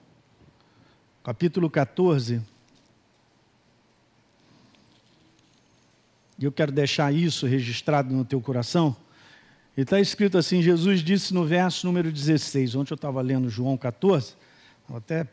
capítulo 1.24 1.70
14. 1.70 2.42
E 6.38 6.46
eu 6.46 6.52
quero 6.52 6.72
deixar 6.72 7.14
isso 7.14 7.48
registrado 7.48 8.14
no 8.14 8.26
teu 8.26 8.42
coração. 8.42 8.96
E 9.76 9.82
está 9.82 10.00
escrito 10.00 10.38
assim: 10.38 10.62
Jesus 10.62 11.02
disse 11.02 11.34
no 11.34 11.46
verso 11.46 11.86
número 11.86 12.12
16. 12.12 12.76
Ontem 12.76 12.94
eu 12.94 12.96
estava 12.96 13.22
lendo 13.22 13.50
João 13.50 13.78
14, 13.78 14.36
estava 14.82 14.98
até 14.98 15.28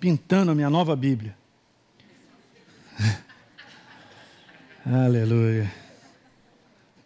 pintando 0.00 0.50
a 0.50 0.54
minha 0.54 0.70
nova 0.70 0.94
Bíblia. 0.96 1.36
Aleluia 4.84 5.70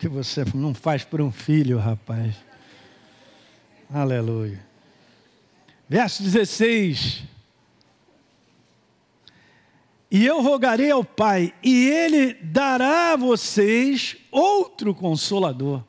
que 0.03 0.09
você 0.09 0.45
não 0.53 0.75
faz 0.75 1.05
por 1.05 1.21
um 1.21 1.31
filho, 1.31 1.79
rapaz. 1.79 2.35
Aleluia. 3.89 4.61
Verso 5.89 6.25
16. 6.25 7.23
E 10.11 10.27
eu 10.27 10.43
rogarei 10.43 10.91
ao 10.91 11.05
Pai, 11.05 11.55
e 11.63 11.87
Ele 11.87 12.35
dará 12.35 13.13
a 13.13 13.17
vocês 13.17 14.17
outro 14.33 14.93
consolador. 14.93 15.85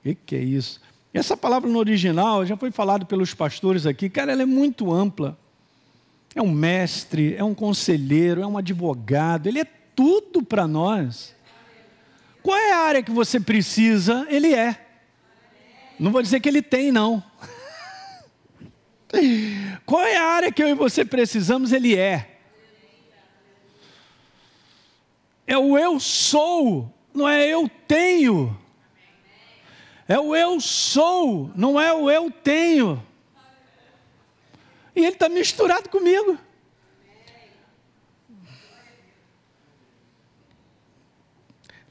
O 0.00 0.02
que, 0.02 0.14
que 0.14 0.36
é 0.36 0.40
isso? 0.40 0.80
Essa 1.12 1.36
palavra 1.36 1.68
no 1.68 1.78
original 1.78 2.46
já 2.46 2.56
foi 2.56 2.70
falado 2.70 3.04
pelos 3.04 3.34
pastores 3.34 3.84
aqui, 3.84 4.08
cara, 4.08 4.32
ela 4.32 4.42
é 4.42 4.46
muito 4.46 4.92
ampla. 4.92 5.38
É 6.34 6.40
um 6.40 6.50
mestre, 6.50 7.34
é 7.34 7.42
um 7.42 7.54
conselheiro, 7.54 8.40
é 8.40 8.46
um 8.46 8.56
advogado, 8.56 9.48
ele 9.48 9.60
é 9.60 9.64
tudo 9.64 10.42
para 10.42 10.66
nós. 10.66 11.34
Qual 12.42 12.56
é 12.56 12.72
a 12.72 12.78
área 12.78 13.02
que 13.02 13.10
você 13.10 13.38
precisa? 13.40 14.26
Ele 14.30 14.54
é. 14.54 14.86
Não 15.98 16.10
vou 16.12 16.22
dizer 16.22 16.40
que 16.40 16.48
ele 16.48 16.62
tem, 16.62 16.90
não. 16.90 17.22
Qual 19.84 20.02
é 20.02 20.16
a 20.16 20.24
área 20.24 20.52
que 20.52 20.62
eu 20.62 20.68
e 20.68 20.74
você 20.74 21.04
precisamos? 21.04 21.72
Ele 21.72 21.96
é. 21.96 22.38
É 25.46 25.58
o 25.58 25.76
eu 25.76 25.98
sou, 25.98 26.94
não 27.12 27.28
é 27.28 27.46
eu 27.46 27.68
tenho. 27.88 28.56
É 30.10 30.18
o 30.18 30.34
eu 30.34 30.58
sou, 30.58 31.52
não 31.54 31.80
é 31.80 31.92
o 31.92 32.10
eu 32.10 32.32
tenho. 32.32 33.00
E 34.96 34.98
ele 34.98 35.10
está 35.10 35.28
misturado 35.28 35.88
comigo. 35.88 36.36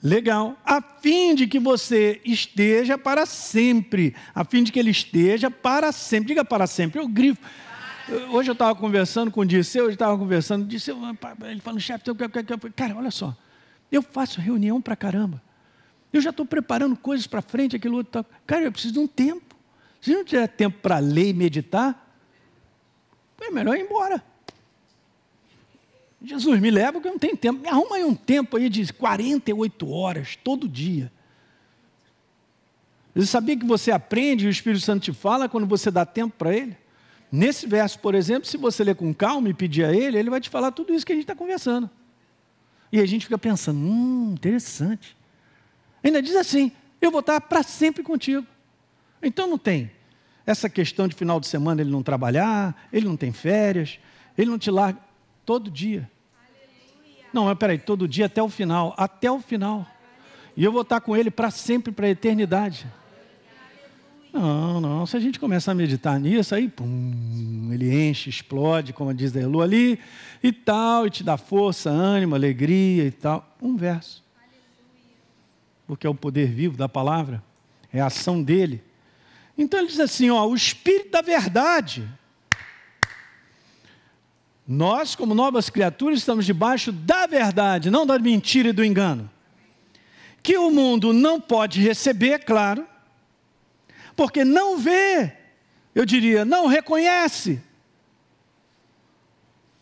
Legal. 0.03 0.57
A 0.65 0.81
fim 0.81 1.33
de 1.33 1.47
que 1.47 1.59
você 1.59 2.19
esteja 2.25 2.97
para 2.97 3.25
sempre. 3.25 4.13
A 4.35 4.43
fim 4.43 4.63
de 4.63 4.73
que 4.73 4.79
ele 4.79 4.91
esteja 4.91 5.49
para 5.49 5.93
sempre. 5.93 6.27
Diga 6.27 6.43
para 6.43 6.67
sempre. 6.67 6.99
Eu 6.99 7.07
grifo. 7.07 7.41
Hoje 8.33 8.49
eu 8.49 8.53
estava 8.53 8.75
conversando 8.75 9.31
com 9.31 9.39
o 9.39 9.45
Disseu, 9.45 9.85
hoje 9.85 9.93
estava 9.93 10.17
conversando, 10.17 10.65
Disseu, 10.65 10.97
ele 11.43 11.61
falando, 11.61 11.79
chefe, 11.79 12.03
cara, 12.75 12.97
olha 12.97 13.11
só, 13.11 13.37
eu 13.89 14.01
faço 14.01 14.41
reunião 14.41 14.81
para 14.81 14.95
caramba. 14.95 15.41
Eu 16.11 16.21
já 16.21 16.31
estou 16.31 16.45
preparando 16.45 16.95
coisas 16.95 17.27
para 17.27 17.41
frente, 17.41 17.75
aquilo 17.75 17.97
outro 17.97 18.11
tal. 18.11 18.25
Cara, 18.47 18.63
eu 18.63 18.71
preciso 18.71 18.93
de 18.93 18.99
um 18.99 19.07
tempo. 19.07 19.55
Se 20.01 20.13
não 20.13 20.23
tiver 20.23 20.47
tempo 20.47 20.79
para 20.81 20.99
ler 20.99 21.29
e 21.29 21.33
meditar, 21.33 22.07
é 23.39 23.51
melhor 23.51 23.77
ir 23.77 23.81
embora. 23.81 24.23
Jesus, 26.21 26.59
me 26.59 26.69
leva 26.69 26.93
porque 26.93 27.07
eu 27.07 27.13
não 27.13 27.19
tenho 27.19 27.37
tempo. 27.37 27.61
Me 27.61 27.69
arruma 27.69 27.95
aí 27.95 28.03
um 28.03 28.15
tempo 28.15 28.57
aí 28.57 28.69
de 28.69 28.91
48 28.91 29.89
horas, 29.89 30.35
todo 30.35 30.67
dia. 30.67 31.11
Você 33.15 33.25
sabia 33.25 33.57
que 33.57 33.65
você 33.65 33.91
aprende 33.91 34.45
e 34.45 34.47
o 34.47 34.51
Espírito 34.51 34.83
Santo 34.83 35.03
te 35.03 35.13
fala 35.13 35.49
quando 35.49 35.67
você 35.67 35.89
dá 35.89 36.05
tempo 36.05 36.35
para 36.37 36.55
ele? 36.55 36.77
Nesse 37.31 37.67
verso, 37.67 37.99
por 37.99 38.15
exemplo, 38.15 38.47
se 38.47 38.57
você 38.57 38.83
ler 38.83 38.95
com 38.95 39.13
calma 39.13 39.49
e 39.49 39.53
pedir 39.53 39.83
a 39.85 39.93
ele, 39.93 40.17
ele 40.17 40.29
vai 40.29 40.41
te 40.41 40.49
falar 40.49 40.71
tudo 40.71 40.93
isso 40.93 41.05
que 41.05 41.11
a 41.11 41.15
gente 41.15 41.23
está 41.23 41.35
conversando. 41.35 41.89
E 42.91 42.99
a 42.99 43.05
gente 43.05 43.25
fica 43.25 43.37
pensando, 43.37 43.79
hum, 43.79 44.31
interessante. 44.33 45.15
Ainda 46.03 46.21
diz 46.21 46.35
assim: 46.35 46.71
eu 47.01 47.11
vou 47.11 47.19
estar 47.21 47.39
para 47.41 47.63
sempre 47.63 48.03
contigo. 48.03 48.45
Então 49.21 49.47
não 49.47 49.57
tem 49.57 49.91
essa 50.49 50.67
questão 50.67 51.07
de 51.07 51.13
final 51.13 51.39
de 51.39 51.47
semana 51.47 51.81
ele 51.81 51.91
não 51.91 52.01
trabalhar, 52.01 52.75
ele 52.91 53.05
não 53.05 53.15
tem 53.15 53.31
férias, 53.31 53.99
ele 54.35 54.49
não 54.49 54.57
te 54.57 54.71
larga 54.71 54.99
todo 55.45 55.69
dia. 55.69 56.09
Aleluia. 56.35 57.25
Não, 57.31 57.45
mas 57.45 57.57
peraí, 57.57 57.77
todo 57.77 58.07
dia 58.07 58.25
até 58.25 58.41
o 58.41 58.49
final, 58.49 58.95
até 58.97 59.29
o 59.29 59.39
final. 59.39 59.85
E 60.57 60.63
eu 60.63 60.71
vou 60.71 60.81
estar 60.81 61.01
com 61.01 61.15
ele 61.15 61.29
para 61.29 61.51
sempre, 61.51 61.91
para 61.91 62.07
a 62.07 62.09
eternidade. 62.09 62.87
Não, 64.33 64.81
não. 64.81 65.05
Se 65.05 65.15
a 65.17 65.19
gente 65.19 65.39
começar 65.39 65.71
a 65.71 65.75
meditar 65.75 66.19
nisso, 66.19 66.55
aí 66.55 66.67
pum, 66.67 67.69
ele 67.71 68.09
enche, 68.09 68.29
explode, 68.29 68.91
como 68.91 69.13
diz 69.13 69.35
a 69.35 69.41
Elu 69.41 69.61
ali, 69.61 69.99
e 70.41 70.51
tal, 70.51 71.05
e 71.05 71.11
te 71.11 71.23
dá 71.23 71.37
força, 71.37 71.91
ânimo, 71.91 72.33
alegria 72.33 73.05
e 73.05 73.11
tal. 73.11 73.55
Um 73.61 73.75
verso. 73.75 74.23
Porque 75.89 76.05
é 76.05 76.09
o 76.09 76.13
poder 76.13 76.45
vivo 76.45 76.77
da 76.77 76.87
palavra, 76.87 77.43
é 77.91 77.99
a 77.99 78.05
ação 78.05 78.43
dele. 78.43 78.83
Então 79.57 79.79
ele 79.79 79.87
diz 79.87 79.99
assim: 79.99 80.29
ó, 80.29 80.45
o 80.45 80.53
Espírito 80.53 81.09
da 81.09 81.21
verdade. 81.23 82.07
Nós, 84.67 85.15
como 85.15 85.33
novas 85.33 85.67
criaturas, 85.67 86.19
estamos 86.19 86.45
debaixo 86.45 86.91
da 86.91 87.25
verdade, 87.25 87.89
não 87.89 88.05
da 88.05 88.19
mentira 88.19 88.69
e 88.69 88.71
do 88.71 88.85
engano. 88.85 89.27
Que 90.43 90.59
o 90.59 90.69
mundo 90.69 91.11
não 91.11 91.41
pode 91.41 91.81
receber, 91.81 92.45
claro, 92.45 92.87
porque 94.15 94.45
não 94.45 94.77
vê, 94.77 95.33
eu 95.95 96.05
diria, 96.05 96.45
não 96.45 96.67
reconhece. 96.67 97.59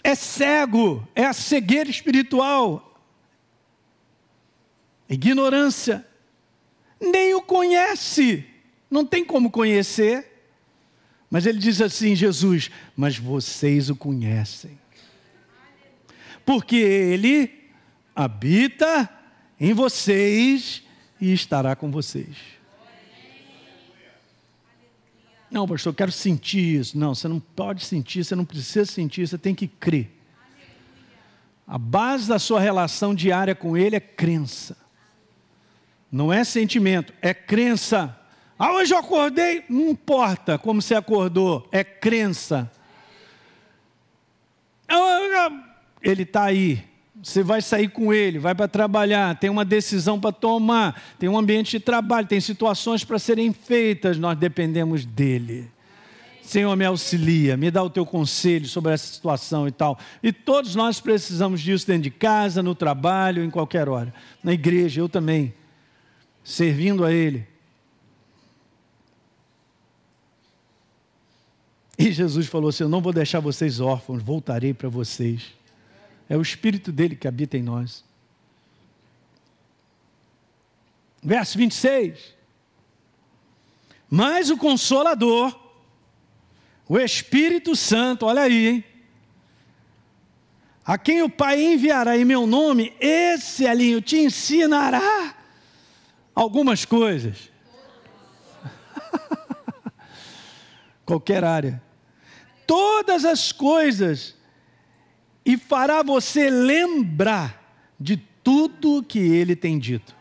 É 0.02 0.16
cego, 0.16 1.06
é 1.14 1.26
a 1.26 1.34
cegueira 1.34 1.90
espiritual, 1.90 2.87
ignorância, 5.10 6.06
nem 7.00 7.34
o 7.34 7.42
conhece, 7.42 8.46
não 8.90 9.06
tem 9.06 9.24
como 9.24 9.50
conhecer. 9.50 10.34
Mas 11.30 11.46
ele 11.46 11.60
diz 11.60 11.82
assim: 11.82 12.16
Jesus, 12.16 12.72
mas 12.96 13.18
vocês 13.18 13.90
o 13.90 13.96
conhecem, 13.96 14.80
porque 16.46 16.78
ele 16.78 17.52
habita 18.16 19.10
em 19.60 19.74
vocês 19.74 20.84
e 21.20 21.34
estará 21.34 21.76
com 21.76 21.92
vocês. 21.92 22.58
Não, 25.50 25.68
pastor, 25.68 25.92
eu 25.92 25.96
quero 25.96 26.12
sentir 26.12 26.80
isso. 26.80 26.98
Não, 26.98 27.16
você 27.16 27.28
não 27.28 27.40
pode 27.40 27.86
sentir, 27.86 28.24
você 28.24 28.36
não 28.36 28.46
precisa 28.46 28.86
sentir, 28.86 29.28
você 29.28 29.38
tem 29.38 29.56
que 29.56 29.68
crer. 29.68 30.12
A 31.66 31.78
base 31.78 32.28
da 32.28 32.40
sua 32.40 32.60
relação 32.60 33.14
diária 33.14 33.56
com 33.56 33.76
Ele 33.78 33.96
é 33.96 34.00
crença. 34.00 34.78
Não 36.12 36.32
é 36.32 36.44
sentimento, 36.44 37.14
é 37.22 37.34
crença. 37.34 38.18
Ah, 38.58 38.74
hoje 38.74 38.94
eu 38.94 38.98
acordei, 38.98 39.64
não 39.70 39.90
importa 39.90 40.58
como 40.58 40.82
você 40.82 40.96
acordou, 40.96 41.68
é 41.72 41.84
crença. 41.84 42.72
Ele 46.02 46.24
está 46.24 46.44
aí, 46.46 46.84
você 47.22 47.44
vai 47.44 47.62
sair 47.62 47.90
com 47.90 48.14
ele, 48.14 48.40
vai 48.40 48.56
para 48.56 48.68
trabalhar, 48.68 49.38
tem 49.38 49.50
uma 49.50 49.66
decisão 49.66 50.20
para 50.20 50.32
tomar, 50.32 51.02
tem 51.20 51.28
um 51.28 51.38
ambiente 51.38 51.72
de 51.72 51.80
trabalho, 51.80 52.28
tem 52.28 52.40
situações 52.40 53.04
para 53.04 53.20
serem 53.20 53.52
feitas, 53.52 54.18
nós 54.18 54.38
dependemos 54.38 55.06
dele. 55.06 55.70
Senhor, 56.42 56.74
me 56.78 56.86
auxilia, 56.86 57.58
me 57.58 57.70
dá 57.70 57.84
o 57.84 57.90
teu 57.90 58.06
conselho 58.06 58.66
sobre 58.68 58.94
essa 58.94 59.06
situação 59.06 59.68
e 59.68 59.72
tal. 59.72 60.00
E 60.24 60.32
todos 60.32 60.76
nós 60.76 61.02
precisamos 61.02 61.60
disso 61.60 61.86
dentro 61.86 62.04
de 62.04 62.12
casa, 62.12 62.64
no 62.64 62.74
trabalho, 62.74 63.44
em 63.44 63.50
qualquer 63.50 63.90
hora. 63.90 64.14
Na 64.42 64.54
igreja, 64.54 65.02
eu 65.02 65.10
também, 65.10 65.54
servindo 66.48 67.04
a 67.04 67.12
Ele. 67.12 67.46
E 72.00 72.10
Jesus 72.10 72.48
falou 72.48 72.70
assim: 72.70 72.84
Eu 72.84 72.90
não 72.90 73.02
vou 73.02 73.12
deixar 73.12 73.42
vocês 73.42 73.82
órfãos, 73.82 74.24
voltarei 74.24 74.74
para 74.74 74.88
vocês. 74.88 75.54
É 76.30 76.38
o 76.38 76.42
Espírito 76.42 76.90
dele 76.90 77.18
que 77.18 77.28
habita 77.28 77.58
em 77.58 77.64
nós. 77.64 78.02
Verso 81.22 81.58
26. 81.58 82.34
Mas 84.10 84.50
o 84.50 84.56
Consolador, 84.56 85.54
o 86.88 86.98
Espírito 86.98 87.76
Santo, 87.76 88.26
olha 88.26 88.44
aí, 88.44 88.68
hein? 88.68 88.84
A 90.86 90.98
quem 90.98 91.22
o 91.22 91.30
Pai 91.30 91.62
enviará 91.62 92.18
em 92.18 92.24
meu 92.24 92.48
nome, 92.48 92.94
esse 93.02 93.68
alinho 93.68 94.02
te 94.02 94.18
ensinará 94.18 95.37
algumas 96.38 96.86
coisas. 96.86 97.50
Qualquer 101.04 101.44
área. 101.44 101.82
Todas 102.68 103.26
as 103.26 103.52
coisas 103.52 104.36
e 105.44 105.58
fará 105.58 106.04
você 106.04 106.52
lembrar 106.52 107.90
de 108.00 108.18
tudo 108.44 109.02
que 109.02 109.18
ele 109.18 109.56
tem 109.56 109.80
dito. 109.80 110.16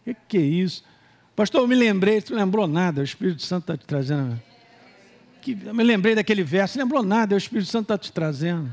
O 0.00 0.04
que, 0.04 0.16
que 0.28 0.36
é 0.36 0.42
isso? 0.42 0.84
Pastor, 1.34 1.62
eu 1.62 1.68
me 1.68 1.74
lembrei, 1.74 2.20
tu 2.20 2.34
lembrou 2.34 2.66
nada, 2.66 3.00
o 3.00 3.04
Espírito 3.04 3.42
Santo 3.42 3.62
está 3.62 3.76
te 3.76 3.86
trazendo. 3.86 4.40
eu 5.64 5.74
me 5.74 5.82
lembrei 5.82 6.14
daquele 6.14 6.42
verso, 6.42 6.78
lembrou 6.78 7.02
nada, 7.02 7.34
o 7.34 7.38
Espírito 7.38 7.70
Santo 7.70 7.84
está 7.84 7.96
te 7.96 8.12
trazendo. 8.12 8.70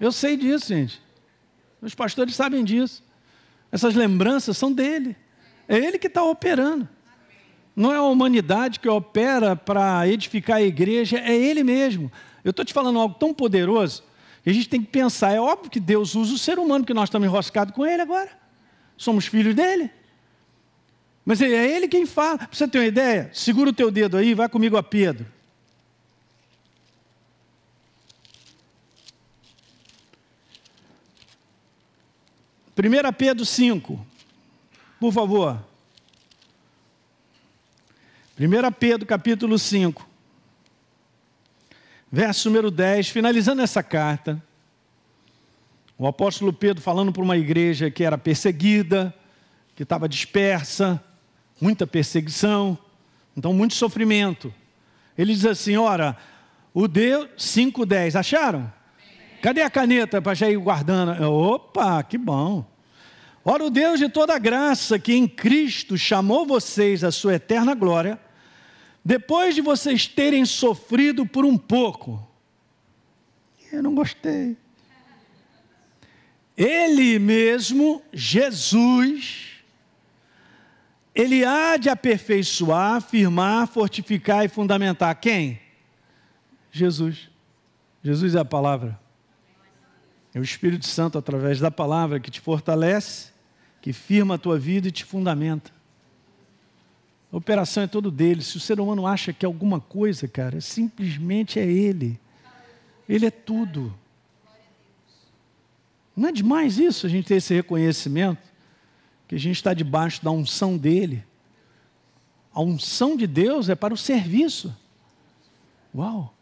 Eu 0.00 0.12
sei 0.12 0.36
disso, 0.36 0.68
gente. 0.68 1.01
Os 1.82 1.94
pastores 1.94 2.34
sabem 2.36 2.64
disso. 2.64 3.02
Essas 3.70 3.94
lembranças 3.94 4.56
são 4.56 4.72
dele. 4.72 5.16
É 5.68 5.76
ele 5.76 5.98
que 5.98 6.06
está 6.06 6.22
operando. 6.22 6.88
Não 7.74 7.92
é 7.92 7.96
a 7.96 8.02
humanidade 8.02 8.78
que 8.78 8.88
opera 8.88 9.56
para 9.56 10.06
edificar 10.06 10.58
a 10.58 10.62
igreja, 10.62 11.18
é 11.18 11.34
Ele 11.34 11.64
mesmo. 11.64 12.12
Eu 12.44 12.50
estou 12.50 12.64
te 12.64 12.72
falando 12.72 12.98
algo 12.98 13.14
tão 13.14 13.32
poderoso 13.32 14.04
que 14.44 14.50
a 14.50 14.52
gente 14.52 14.68
tem 14.68 14.82
que 14.82 14.88
pensar. 14.88 15.32
É 15.32 15.40
óbvio 15.40 15.70
que 15.70 15.80
Deus 15.80 16.14
usa 16.14 16.34
o 16.34 16.38
ser 16.38 16.58
humano, 16.58 16.84
que 16.84 16.92
nós 16.92 17.04
estamos 17.04 17.26
enroscados 17.26 17.74
com 17.74 17.86
Ele 17.86 18.02
agora. 18.02 18.30
Somos 18.96 19.26
filhos 19.26 19.54
dele. 19.54 19.90
Mas 21.24 21.40
é 21.40 21.48
Ele 21.48 21.88
quem 21.88 22.04
fala. 22.04 22.38
Para 22.38 22.48
você 22.52 22.68
ter 22.68 22.78
uma 22.78 22.86
ideia, 22.86 23.30
segura 23.32 23.70
o 23.70 23.72
teu 23.72 23.90
dedo 23.90 24.16
aí, 24.16 24.34
vai 24.34 24.48
comigo 24.48 24.76
a 24.76 24.82
Pedro. 24.82 25.26
Primeira 32.74 33.12
Pedro 33.12 33.44
5, 33.44 34.06
por 34.98 35.12
favor. 35.12 35.62
1 38.40 38.72
Pedro 38.72 39.06
capítulo 39.06 39.58
5, 39.58 40.08
verso 42.10 42.48
número 42.48 42.70
10, 42.70 43.10
finalizando 43.10 43.60
essa 43.60 43.82
carta, 43.82 44.42
o 45.98 46.06
apóstolo 46.06 46.50
Pedro 46.50 46.82
falando 46.82 47.12
para 47.12 47.22
uma 47.22 47.36
igreja 47.36 47.90
que 47.90 48.04
era 48.04 48.16
perseguida, 48.16 49.14
que 49.76 49.82
estava 49.82 50.08
dispersa, 50.08 51.02
muita 51.60 51.86
perseguição, 51.86 52.78
então 53.36 53.52
muito 53.52 53.74
sofrimento. 53.74 54.52
Ele 55.16 55.34
diz 55.34 55.44
assim: 55.44 55.76
ora, 55.76 56.16
o 56.72 56.88
Deus 56.88 57.28
5,10, 57.36 58.18
acharam? 58.18 58.72
Cadê 59.42 59.60
a 59.60 59.68
caneta 59.68 60.22
para 60.22 60.34
já 60.34 60.48
ir 60.48 60.56
guardando? 60.56 61.20
Opa, 61.28 62.00
que 62.04 62.16
bom. 62.16 62.64
Ora, 63.44 63.64
o 63.64 63.70
Deus 63.70 63.98
de 63.98 64.08
toda 64.08 64.38
graça, 64.38 65.00
que 65.00 65.14
em 65.14 65.26
Cristo 65.26 65.98
chamou 65.98 66.46
vocês 66.46 67.02
à 67.02 67.10
sua 67.10 67.34
eterna 67.34 67.74
glória, 67.74 68.20
depois 69.04 69.56
de 69.56 69.60
vocês 69.60 70.06
terem 70.06 70.44
sofrido 70.44 71.26
por 71.26 71.44
um 71.44 71.58
pouco, 71.58 72.24
eu 73.72 73.82
não 73.82 73.96
gostei. 73.96 74.56
Ele 76.56 77.18
mesmo, 77.18 78.00
Jesus, 78.12 79.64
ele 81.12 81.44
há 81.44 81.76
de 81.76 81.88
aperfeiçoar, 81.88 83.00
firmar, 83.00 83.66
fortificar 83.66 84.44
e 84.44 84.48
fundamentar 84.48 85.12
quem? 85.16 85.58
Jesus. 86.70 87.28
Jesus 88.04 88.36
é 88.36 88.38
a 88.38 88.44
palavra. 88.44 89.01
É 90.34 90.38
o 90.38 90.42
Espírito 90.42 90.86
Santo 90.86 91.18
através 91.18 91.60
da 91.60 91.70
palavra 91.70 92.18
que 92.18 92.30
te 92.30 92.40
fortalece 92.40 93.32
que 93.82 93.92
firma 93.92 94.36
a 94.36 94.38
tua 94.38 94.56
vida 94.56 94.88
e 94.88 94.92
te 94.92 95.04
fundamenta. 95.04 95.72
A 97.32 97.36
operação 97.36 97.82
é 97.82 97.86
todo 97.88 98.12
dele. 98.12 98.40
Se 98.40 98.56
o 98.56 98.60
ser 98.60 98.78
humano 98.78 99.06
acha 99.06 99.32
que 99.32 99.44
é 99.44 99.48
alguma 99.48 99.80
coisa, 99.80 100.28
cara, 100.28 100.60
simplesmente 100.60 101.58
é 101.58 101.66
ele. 101.66 102.18
Ele 103.08 103.26
é 103.26 103.30
tudo. 103.30 103.92
Não 106.16 106.28
é 106.28 106.32
demais 106.32 106.78
isso, 106.78 107.06
a 107.06 107.08
gente 107.08 107.26
ter 107.26 107.36
esse 107.36 107.52
reconhecimento? 107.52 108.40
Que 109.26 109.34
a 109.34 109.38
gente 109.38 109.56
está 109.56 109.74
debaixo 109.74 110.22
da 110.22 110.30
unção 110.30 110.76
dele. 110.76 111.24
A 112.54 112.60
unção 112.60 113.16
de 113.16 113.26
Deus 113.26 113.68
é 113.68 113.74
para 113.74 113.92
o 113.92 113.96
serviço. 113.96 114.76
Uau! 115.92 116.32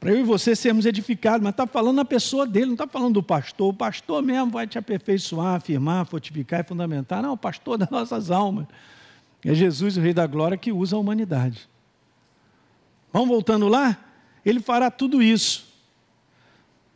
Para 0.00 0.12
eu 0.12 0.20
e 0.20 0.22
você 0.22 0.56
sermos 0.56 0.86
edificados, 0.86 1.42
mas 1.42 1.50
está 1.50 1.66
falando 1.66 1.96
na 1.96 2.06
pessoa 2.06 2.46
dele, 2.46 2.66
não 2.66 2.72
está 2.72 2.86
falando 2.86 3.14
do 3.14 3.22
pastor. 3.22 3.68
O 3.68 3.74
pastor 3.74 4.22
mesmo 4.22 4.50
vai 4.50 4.66
te 4.66 4.78
aperfeiçoar, 4.78 5.56
afirmar, 5.56 6.06
fortificar 6.06 6.60
e 6.60 6.64
fundamentar. 6.64 7.22
Não, 7.22 7.34
o 7.34 7.36
pastor 7.36 7.76
das 7.78 7.90
nossas 7.90 8.30
almas. 8.30 8.66
É 9.44 9.54
Jesus, 9.54 9.98
o 9.98 10.00
Rei 10.00 10.14
da 10.14 10.26
Glória, 10.26 10.56
que 10.56 10.72
usa 10.72 10.96
a 10.96 10.98
humanidade. 10.98 11.68
Vamos 13.12 13.28
voltando 13.28 13.68
lá? 13.68 13.98
Ele 14.44 14.58
fará 14.58 14.90
tudo 14.90 15.22
isso. 15.22 15.68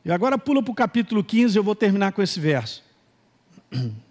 E 0.03 0.11
agora 0.11 0.39
pula 0.39 0.63
para 0.63 0.73
o 0.73 0.75
capítulo 0.75 1.23
15, 1.23 1.59
eu 1.59 1.63
vou 1.63 1.75
terminar 1.75 2.13
com 2.13 2.23
esse 2.23 2.41
verso. 2.41 2.83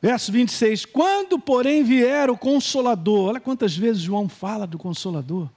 Verso 0.00 0.30
26: 0.30 0.84
Quando, 0.84 1.38
porém, 1.38 1.82
vier 1.82 2.28
o 2.28 2.36
Consolador, 2.36 3.30
olha 3.30 3.40
quantas 3.40 3.74
vezes 3.74 4.02
João 4.02 4.28
fala 4.28 4.66
do 4.66 4.76
Consolador, 4.76 5.48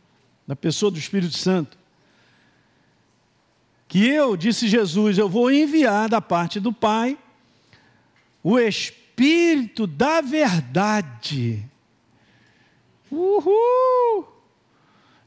da 0.48 0.56
pessoa 0.56 0.90
do 0.90 0.98
Espírito 0.98 1.36
Santo. 1.36 1.78
Que 3.88 4.08
eu, 4.08 4.38
disse 4.38 4.68
Jesus, 4.68 5.18
eu 5.18 5.28
vou 5.28 5.52
enviar 5.52 6.10
da 6.10 6.22
parte 6.22 6.60
do 6.60 6.72
Pai 6.72 7.18
o 8.44 8.58
Espírito 8.58 9.86
da 9.86 10.22
Verdade. 10.22 11.66
Uhul! 13.12 14.28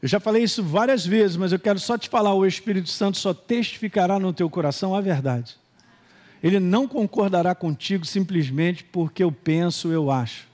Eu 0.03 0.09
já 0.09 0.19
falei 0.19 0.43
isso 0.43 0.63
várias 0.63 1.05
vezes, 1.05 1.37
mas 1.37 1.53
eu 1.53 1.59
quero 1.59 1.79
só 1.79 1.99
te 1.99 2.09
falar: 2.09 2.35
o 2.35 2.47
Espírito 2.47 2.89
Santo 2.89 3.19
só 3.19 3.35
testificará 3.35 4.19
no 4.19 4.33
teu 4.33 4.49
coração 4.49 4.95
a 4.95 5.01
verdade. 5.01 5.57
Ele 6.43 6.59
não 6.59 6.89
concordará 6.89 7.55
contigo 7.55 8.07
simplesmente 8.07 8.83
porque 8.83 9.23
eu 9.23 9.31
penso, 9.31 9.89
eu 9.89 10.11
acho, 10.11 10.49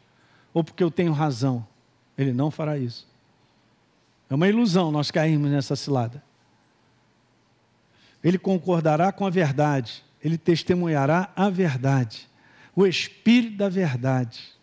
ou 0.52 0.64
porque 0.64 0.82
eu 0.82 0.90
tenho 0.90 1.12
razão. 1.12 1.64
Ele 2.18 2.32
não 2.32 2.50
fará 2.50 2.76
isso. 2.76 3.06
É 4.28 4.34
uma 4.34 4.48
ilusão 4.48 4.90
nós 4.90 5.10
cairmos 5.10 5.50
nessa 5.50 5.76
cilada. 5.76 6.22
Ele 8.22 8.38
concordará 8.38 9.12
com 9.12 9.24
a 9.24 9.30
verdade, 9.30 10.02
ele 10.22 10.36
testemunhará 10.36 11.32
a 11.36 11.48
verdade. 11.48 12.28
O 12.74 12.86
Espírito 12.86 13.56
da 13.56 13.68
verdade 13.68 14.56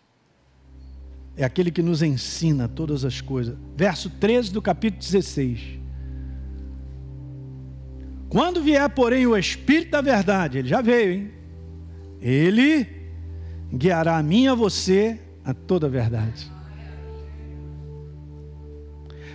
é 1.36 1.44
aquele 1.44 1.72
que 1.72 1.82
nos 1.82 2.02
ensina 2.02 2.68
todas 2.68 3.04
as 3.06 3.22
coisas. 3.22 3.58
Verso 3.76 4.10
13 4.10 4.52
do 4.52 4.62
capítulo 4.62 5.02
16. 5.02 5.80
Quando 8.30 8.64
vier, 8.64 8.88
porém, 8.90 9.28
o 9.28 9.38
Espírito 9.38 9.92
da 9.92 10.02
Verdade, 10.02 10.58
ele 10.58 10.68
já 10.68 10.82
veio, 10.82 11.14
hein? 11.14 11.32
Ele 12.20 12.88
guiará 13.72 14.18
a 14.18 14.24
mim 14.24 14.46
e 14.46 14.48
a 14.48 14.56
você 14.56 15.20
a 15.46 15.54
toda 15.54 15.88
a 15.88 15.90
verdade. 15.90 16.52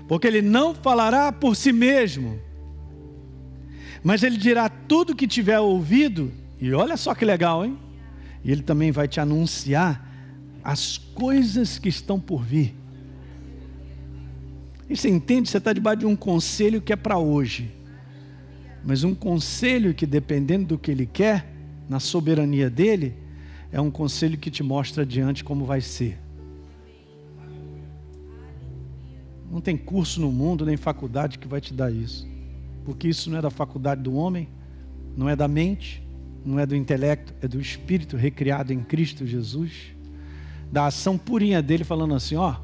Porque 0.08 0.26
ele 0.26 0.42
não 0.42 0.74
falará 0.74 1.30
por 1.30 1.54
si 1.54 1.70
mesmo, 1.70 2.40
mas 4.02 4.22
ele 4.22 4.38
dirá 4.38 4.68
tudo 4.68 5.14
que 5.14 5.28
tiver 5.28 5.60
ouvido, 5.60 6.32
e 6.58 6.72
olha 6.72 6.96
só 6.96 7.14
que 7.14 7.24
legal, 7.24 7.64
hein? 7.64 7.78
E 8.42 8.50
ele 8.50 8.62
também 8.62 8.90
vai 8.90 9.06
te 9.06 9.20
anunciar 9.20 10.08
as 10.64 10.96
coisas 10.96 11.78
que 11.78 11.88
estão 11.88 12.18
por 12.18 12.42
vir. 12.42 12.74
E 14.88 14.96
você 14.96 15.08
entende? 15.08 15.50
Você 15.50 15.58
está 15.58 15.72
debaixo 15.72 16.00
de 16.00 16.06
um 16.06 16.16
conselho 16.16 16.80
que 16.80 16.92
é 16.92 16.96
para 16.96 17.18
hoje. 17.18 17.70
Mas 18.84 19.04
um 19.04 19.14
conselho 19.14 19.92
que, 19.92 20.06
dependendo 20.06 20.68
do 20.68 20.78
que 20.78 20.90
ele 20.90 21.04
quer, 21.04 21.46
na 21.88 22.00
soberania 22.00 22.70
dele, 22.70 23.14
é 23.70 23.80
um 23.80 23.90
conselho 23.90 24.38
que 24.38 24.50
te 24.50 24.62
mostra 24.62 25.02
adiante 25.02 25.44
como 25.44 25.66
vai 25.66 25.80
ser. 25.80 26.18
Não 29.50 29.60
tem 29.60 29.76
curso 29.76 30.20
no 30.20 30.30
mundo, 30.30 30.66
nem 30.66 30.76
faculdade 30.76 31.38
que 31.38 31.48
vai 31.48 31.60
te 31.60 31.72
dar 31.72 31.90
isso. 31.90 32.26
Porque 32.84 33.08
isso 33.08 33.30
não 33.30 33.38
é 33.38 33.42
da 33.42 33.50
faculdade 33.50 34.02
do 34.02 34.14
homem, 34.14 34.48
não 35.16 35.28
é 35.28 35.34
da 35.34 35.48
mente, 35.48 36.02
não 36.44 36.58
é 36.58 36.66
do 36.66 36.76
intelecto, 36.76 37.34
é 37.42 37.48
do 37.48 37.60
espírito 37.60 38.16
recriado 38.16 38.72
em 38.72 38.80
Cristo 38.80 39.26
Jesus. 39.26 39.94
Da 40.70 40.86
ação 40.86 41.16
purinha 41.16 41.62
dele, 41.62 41.84
falando 41.84 42.14
assim: 42.14 42.36
ó, 42.36 42.56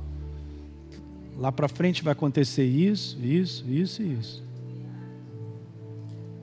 lá 1.38 1.50
para 1.50 1.68
frente 1.68 2.02
vai 2.02 2.12
acontecer 2.12 2.64
isso, 2.64 3.18
isso, 3.22 3.64
isso 3.68 4.02
e 4.02 4.12
isso. 4.14 4.44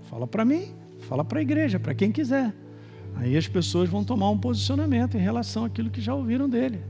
Fala 0.09 0.27
para 0.27 0.43
mim, 0.43 0.73
fala 1.07 1.23
para 1.23 1.39
a 1.39 1.41
igreja, 1.41 1.79
para 1.79 1.95
quem 1.95 2.11
quiser. 2.11 2.53
Aí 3.15 3.37
as 3.37 3.47
pessoas 3.47 3.89
vão 3.89 4.03
tomar 4.03 4.29
um 4.29 4.37
posicionamento 4.37 5.15
em 5.15 5.21
relação 5.21 5.65
àquilo 5.65 5.89
que 5.89 6.01
já 6.01 6.13
ouviram 6.13 6.49
dele. 6.49 6.81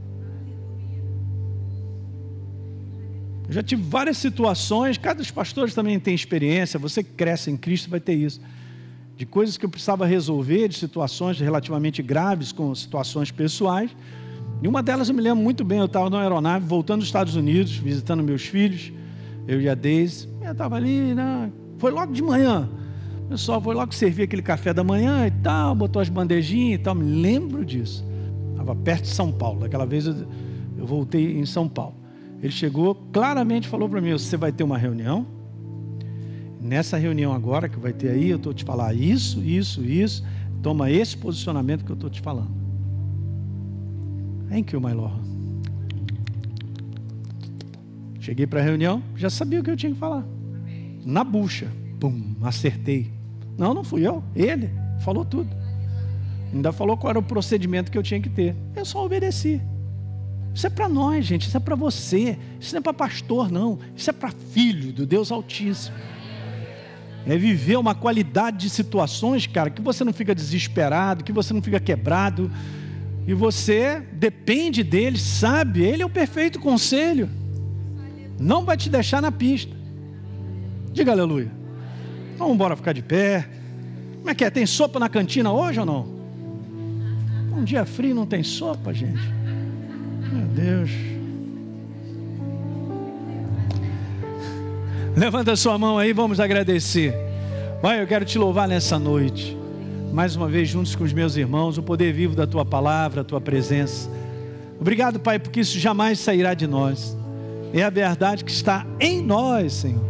Eu 3.52 3.56
já 3.56 3.62
tive 3.62 3.84
várias 3.84 4.16
situações, 4.16 4.98
cada 4.98 5.18
dos 5.18 5.30
pastores 5.30 5.74
também 5.74 6.00
tem 6.00 6.16
experiência, 6.16 6.80
você 6.80 7.04
que 7.04 7.12
cresce 7.12 7.52
em 7.52 7.58
Cristo 7.58 7.90
vai 7.90 8.00
ter 8.00 8.14
isso. 8.14 8.40
De 9.18 9.26
coisas 9.26 9.58
que 9.58 9.66
eu 9.66 9.70
precisava 9.70 10.06
resolver, 10.06 10.70
de 10.70 10.78
situações 10.78 11.38
relativamente 11.38 12.02
graves, 12.02 12.54
com 12.54 12.74
situações 12.74 13.30
pessoais. 13.30 13.92
E 14.64 14.70
uma 14.70 14.82
delas 14.82 15.10
eu 15.10 15.16
me 15.16 15.22
lembro 15.22 15.44
muito 15.44 15.66
bem, 15.66 15.80
eu 15.80 15.86
estava 15.86 16.10
numa 16.10 16.22
aeronave 16.22 16.66
voltando 16.66 17.00
dos 17.00 17.10
Estados 17.10 17.36
Unidos, 17.36 17.76
visitando 17.76 18.24
meus 18.24 18.44
filhos, 18.44 18.94
eu 19.46 19.60
e 19.60 19.68
a 19.68 19.76
Deise. 19.76 20.30
Eu 20.42 20.54
estava 20.54 20.78
ali, 20.78 21.14
né? 21.14 21.52
foi 21.78 21.92
logo 21.92 22.14
de 22.14 22.22
manhã 22.22 22.70
pessoal 23.32 23.62
foi 23.62 23.74
logo 23.74 23.94
servir 23.94 24.24
aquele 24.24 24.42
café 24.42 24.74
da 24.74 24.84
manhã 24.84 25.26
e 25.28 25.32
tal, 25.32 25.74
botou 25.74 26.02
as 26.02 26.10
bandejinhas 26.10 26.80
e 26.80 26.84
tal. 26.84 26.94
Me 26.94 27.22
lembro 27.22 27.66
disso. 27.66 28.06
Estava 28.52 28.76
perto 28.76 29.04
de 29.04 29.10
São 29.10 29.32
Paulo. 29.32 29.66
Aquela 29.66 29.86
vez 29.86 30.06
eu, 30.06 30.16
eu 30.78 30.86
voltei 30.86 31.38
em 31.38 31.46
São 31.46 31.68
Paulo. 31.68 32.01
Ele 32.42 32.52
chegou, 32.52 32.96
claramente 33.14 33.68
falou 33.68 33.88
para 33.88 34.02
mim: 34.02 34.12
você 34.12 34.36
vai 34.36 34.52
ter 34.52 34.64
uma 34.64 34.78
reunião. 34.78 35.26
Nessa 36.60 36.98
reunião 36.98 37.34
agora 37.34 37.70
que 37.70 37.80
vai 37.80 37.94
ter 37.94 38.10
aí, 38.10 38.30
eu 38.30 38.38
estou 38.38 38.54
te 38.54 38.64
falar 38.64 38.94
isso, 38.94 39.42
isso, 39.44 39.84
isso. 39.84 40.24
Toma 40.62 40.92
esse 40.92 41.18
posicionamento 41.18 41.84
que 41.84 41.92
eu 41.92 41.96
estou 41.96 42.10
te 42.10 42.22
falando. 42.22 42.52
Thank 44.50 44.74
you, 44.74 44.82
my 44.82 44.94
Lord. 44.94 45.16
Cheguei 48.20 48.46
para 48.46 48.60
a 48.60 48.64
reunião, 48.64 49.02
já 49.16 49.30
sabia 49.30 49.60
o 49.60 49.64
que 49.64 49.72
eu 49.72 49.78
tinha 49.78 49.92
que 49.92 49.98
falar. 49.98 50.24
Na 51.04 51.24
bucha, 51.24 51.68
pum, 52.00 52.36
acertei. 52.44 53.12
Não, 53.58 53.74
não 53.74 53.84
fui 53.84 54.06
eu, 54.06 54.24
ele 54.36 54.70
falou 55.00 55.26
tudo. 55.26 55.50
Ainda 56.54 56.72
falou 56.72 56.98
qual 56.98 57.12
era 57.12 57.20
o 57.20 57.24
procedimento 57.24 57.92
que 57.92 57.98
eu 57.98 58.04
tinha 58.04 58.22
que 58.22 58.30
ter. 58.30 58.56
Eu 58.76 58.86
só 58.86 59.04
obedeci. 59.04 59.62
Isso 60.54 60.68
é 60.68 60.70
para 60.70 60.90
nós, 60.90 61.26
gente, 61.26 61.48
isso 61.48 61.56
é 61.56 61.60
para 61.60 61.76
você. 61.76 62.38
Isso 62.60 62.74
não 62.74 62.80
é 62.80 62.82
para 62.82 62.94
pastor, 62.94 63.52
não. 63.52 63.80
Isso 63.96 64.10
é 64.10 64.14
para 64.14 64.32
filho 64.32 64.92
do 64.92 65.06
Deus 65.06 65.32
Altíssimo. 65.32 65.96
É 67.26 67.38
viver 67.38 67.78
uma 67.78 67.96
qualidade 67.96 68.58
de 68.58 68.70
situações, 68.70 69.48
cara, 69.48 69.70
que 69.70 69.82
você 69.82 70.04
não 70.04 70.12
fica 70.12 70.34
desesperado, 70.34 71.24
que 71.24 71.32
você 71.32 71.54
não 71.54 71.62
fica 71.62 71.80
quebrado. 71.80 72.52
E 73.28 73.34
você 73.34 74.02
depende 74.12 74.84
dele, 74.84 75.18
sabe? 75.18 75.84
Ele 75.84 76.02
é 76.02 76.06
o 76.06 76.10
perfeito 76.10 76.60
conselho. 76.60 77.30
Não 78.40 78.66
vai 78.66 78.76
te 78.76 78.90
deixar 78.90 79.22
na 79.22 79.32
pista. 79.32 79.76
Diga 80.92 81.12
aleluia. 81.12 81.52
Vamos 82.38 82.56
embora 82.56 82.76
ficar 82.76 82.92
de 82.92 83.04
pé. 83.04 83.48
Como 84.18 84.30
é 84.30 84.36
que 84.36 84.44
é? 84.44 84.50
Tem 84.50 84.66
sopa 84.66 85.00
na 85.00 85.08
cantina 85.08 85.52
hoje 85.52 85.80
ou 85.80 85.86
não? 85.86 86.22
Um 87.56 87.64
dia 87.64 87.86
frio 87.86 88.16
não 88.16 88.26
tem 88.26 88.44
sopa, 88.44 88.92
gente. 88.94 89.41
Meu 90.32 90.48
Deus. 90.48 90.90
Levanta 95.16 95.56
sua 95.58 95.78
mão 95.78 95.98
aí, 95.98 96.14
vamos 96.14 96.40
agradecer. 96.40 97.14
Pai, 97.82 98.02
eu 98.02 98.08
quero 98.08 98.24
te 98.24 98.38
louvar 98.38 98.68
nessa 98.68 98.98
noite. 98.98 99.58
Mais 100.14 100.36
uma 100.36 100.48
vez, 100.48 100.70
juntos 100.70 100.96
com 100.96 101.04
os 101.04 101.12
meus 101.12 101.36
irmãos, 101.36 101.78
o 101.78 101.84
poder 101.84 102.14
vivo 102.14 102.34
da 102.36 102.48
tua 102.48 102.64
palavra, 102.64 103.22
a 103.22 103.24
tua 103.24 103.42
presença. 103.42 104.10
Obrigado, 104.80 105.20
Pai, 105.20 105.38
porque 105.38 105.60
isso 105.60 105.78
jamais 105.78 106.20
sairá 106.20 106.54
de 106.54 106.66
nós. 106.66 107.18
É 107.74 107.84
a 107.84 107.90
verdade 107.90 108.46
que 108.46 108.52
está 108.52 108.86
em 109.00 109.22
nós, 109.22 109.74
Senhor. 109.74 110.04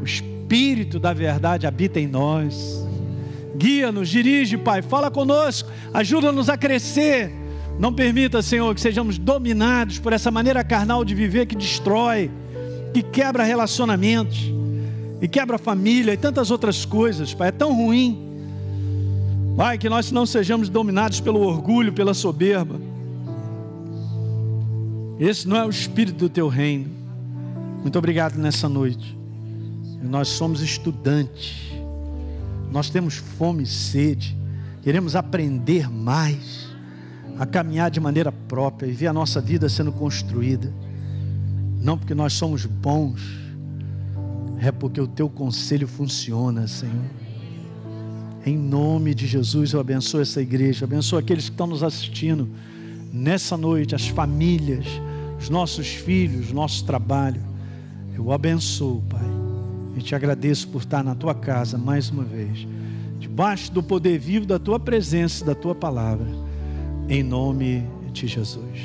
O 0.00 0.04
Espírito 0.04 0.98
da 0.98 1.12
verdade 1.12 1.66
habita 1.66 2.00
em 2.00 2.06
nós. 2.06 2.86
Guia-nos, 3.56 4.08
dirige, 4.08 4.56
Pai, 4.56 4.82
fala 4.82 5.10
conosco, 5.10 5.70
ajuda-nos 5.94 6.48
a 6.48 6.56
crescer. 6.56 7.32
Não 7.78 7.92
permita, 7.92 8.42
Senhor, 8.42 8.74
que 8.74 8.80
sejamos 8.80 9.18
dominados 9.18 9.98
por 9.98 10.12
essa 10.12 10.30
maneira 10.30 10.64
carnal 10.64 11.04
de 11.04 11.14
viver 11.14 11.46
que 11.46 11.54
destrói, 11.54 12.30
que 12.92 13.02
quebra 13.02 13.44
relacionamentos, 13.44 14.52
e 15.20 15.28
quebra 15.28 15.58
família 15.58 16.12
e 16.12 16.16
tantas 16.16 16.50
outras 16.50 16.84
coisas, 16.84 17.34
Pai. 17.34 17.48
É 17.48 17.52
tão 17.52 17.74
ruim. 17.74 18.26
Pai, 19.56 19.76
que 19.76 19.88
nós 19.88 20.12
não 20.12 20.24
sejamos 20.24 20.68
dominados 20.68 21.20
pelo 21.20 21.40
orgulho, 21.40 21.92
pela 21.92 22.14
soberba. 22.14 22.80
Esse 25.18 25.48
não 25.48 25.56
é 25.56 25.64
o 25.64 25.70
espírito 25.70 26.18
do 26.18 26.28
teu 26.28 26.46
reino. 26.46 26.88
Muito 27.82 27.98
obrigado 27.98 28.36
nessa 28.36 28.68
noite. 28.68 29.16
Nós 30.00 30.28
somos 30.28 30.62
estudantes. 30.62 31.72
Nós 32.70 32.88
temos 32.88 33.14
fome 33.16 33.64
e 33.64 33.66
sede. 33.66 34.36
Queremos 34.82 35.16
aprender 35.16 35.90
mais, 35.90 36.67
a 37.38 37.46
caminhar 37.46 37.90
de 37.90 38.00
maneira 38.00 38.32
própria 38.32 38.88
e 38.88 38.92
ver 38.92 39.06
a 39.06 39.12
nossa 39.12 39.40
vida 39.40 39.68
sendo 39.68 39.92
construída. 39.92 40.72
Não 41.80 41.96
porque 41.96 42.14
nós 42.14 42.32
somos 42.32 42.66
bons, 42.66 43.22
é 44.60 44.72
porque 44.72 45.00
o 45.00 45.06
teu 45.06 45.28
conselho 45.28 45.86
funciona, 45.86 46.66
Senhor. 46.66 47.04
Em 48.44 48.56
nome 48.56 49.14
de 49.14 49.26
Jesus, 49.26 49.72
eu 49.72 49.80
abençoo 49.80 50.20
essa 50.20 50.40
igreja, 50.40 50.84
abençoo 50.84 51.18
aqueles 51.18 51.44
que 51.44 51.52
estão 51.52 51.66
nos 51.66 51.82
assistindo 51.82 52.48
nessa 53.12 53.56
noite, 53.56 53.94
as 53.94 54.08
famílias, 54.08 54.86
os 55.38 55.48
nossos 55.48 55.86
filhos, 55.88 56.52
nosso 56.52 56.84
trabalho. 56.84 57.40
Eu 58.16 58.32
abençoo, 58.32 59.02
Pai. 59.08 59.28
E 59.96 60.02
te 60.02 60.14
agradeço 60.14 60.68
por 60.68 60.82
estar 60.82 61.04
na 61.04 61.14
tua 61.14 61.34
casa 61.34 61.78
mais 61.78 62.10
uma 62.10 62.24
vez, 62.24 62.66
debaixo 63.20 63.70
do 63.72 63.82
poder 63.82 64.18
vivo 64.18 64.46
da 64.46 64.58
tua 64.58 64.80
presença, 64.80 65.44
da 65.44 65.54
tua 65.54 65.74
palavra, 65.74 66.26
em 67.08 67.22
nome 67.22 67.88
de 68.12 68.26
Jesus. 68.26 68.80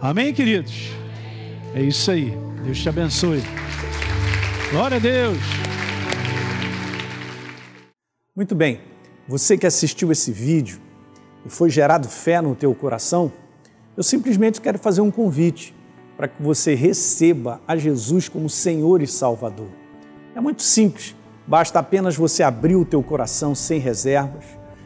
Amém, 0.00 0.34
queridos? 0.34 0.90
É 1.74 1.80
isso 1.80 2.10
aí. 2.10 2.36
Deus 2.64 2.80
te 2.80 2.88
abençoe. 2.88 3.42
Glória 4.70 4.96
a 4.96 5.00
Deus. 5.00 5.38
Muito 8.34 8.54
bem. 8.54 8.80
Você 9.28 9.56
que 9.56 9.66
assistiu 9.66 10.10
esse 10.10 10.32
vídeo 10.32 10.80
e 11.44 11.50
foi 11.50 11.70
gerado 11.70 12.08
fé 12.08 12.40
no 12.40 12.54
teu 12.54 12.74
coração, 12.74 13.32
eu 13.96 14.02
simplesmente 14.02 14.60
quero 14.60 14.78
fazer 14.78 15.00
um 15.00 15.10
convite 15.10 15.74
para 16.16 16.26
que 16.26 16.42
você 16.42 16.74
receba 16.74 17.60
a 17.66 17.76
Jesus 17.76 18.28
como 18.28 18.48
Senhor 18.48 19.02
e 19.02 19.06
Salvador. 19.06 19.68
É 20.34 20.40
muito 20.40 20.62
simples, 20.62 21.14
basta 21.46 21.78
apenas 21.78 22.16
você 22.16 22.42
abrir 22.42 22.74
o 22.74 22.84
teu 22.84 23.02
coração 23.02 23.54
sem 23.54 23.78
reservas, 23.78 24.44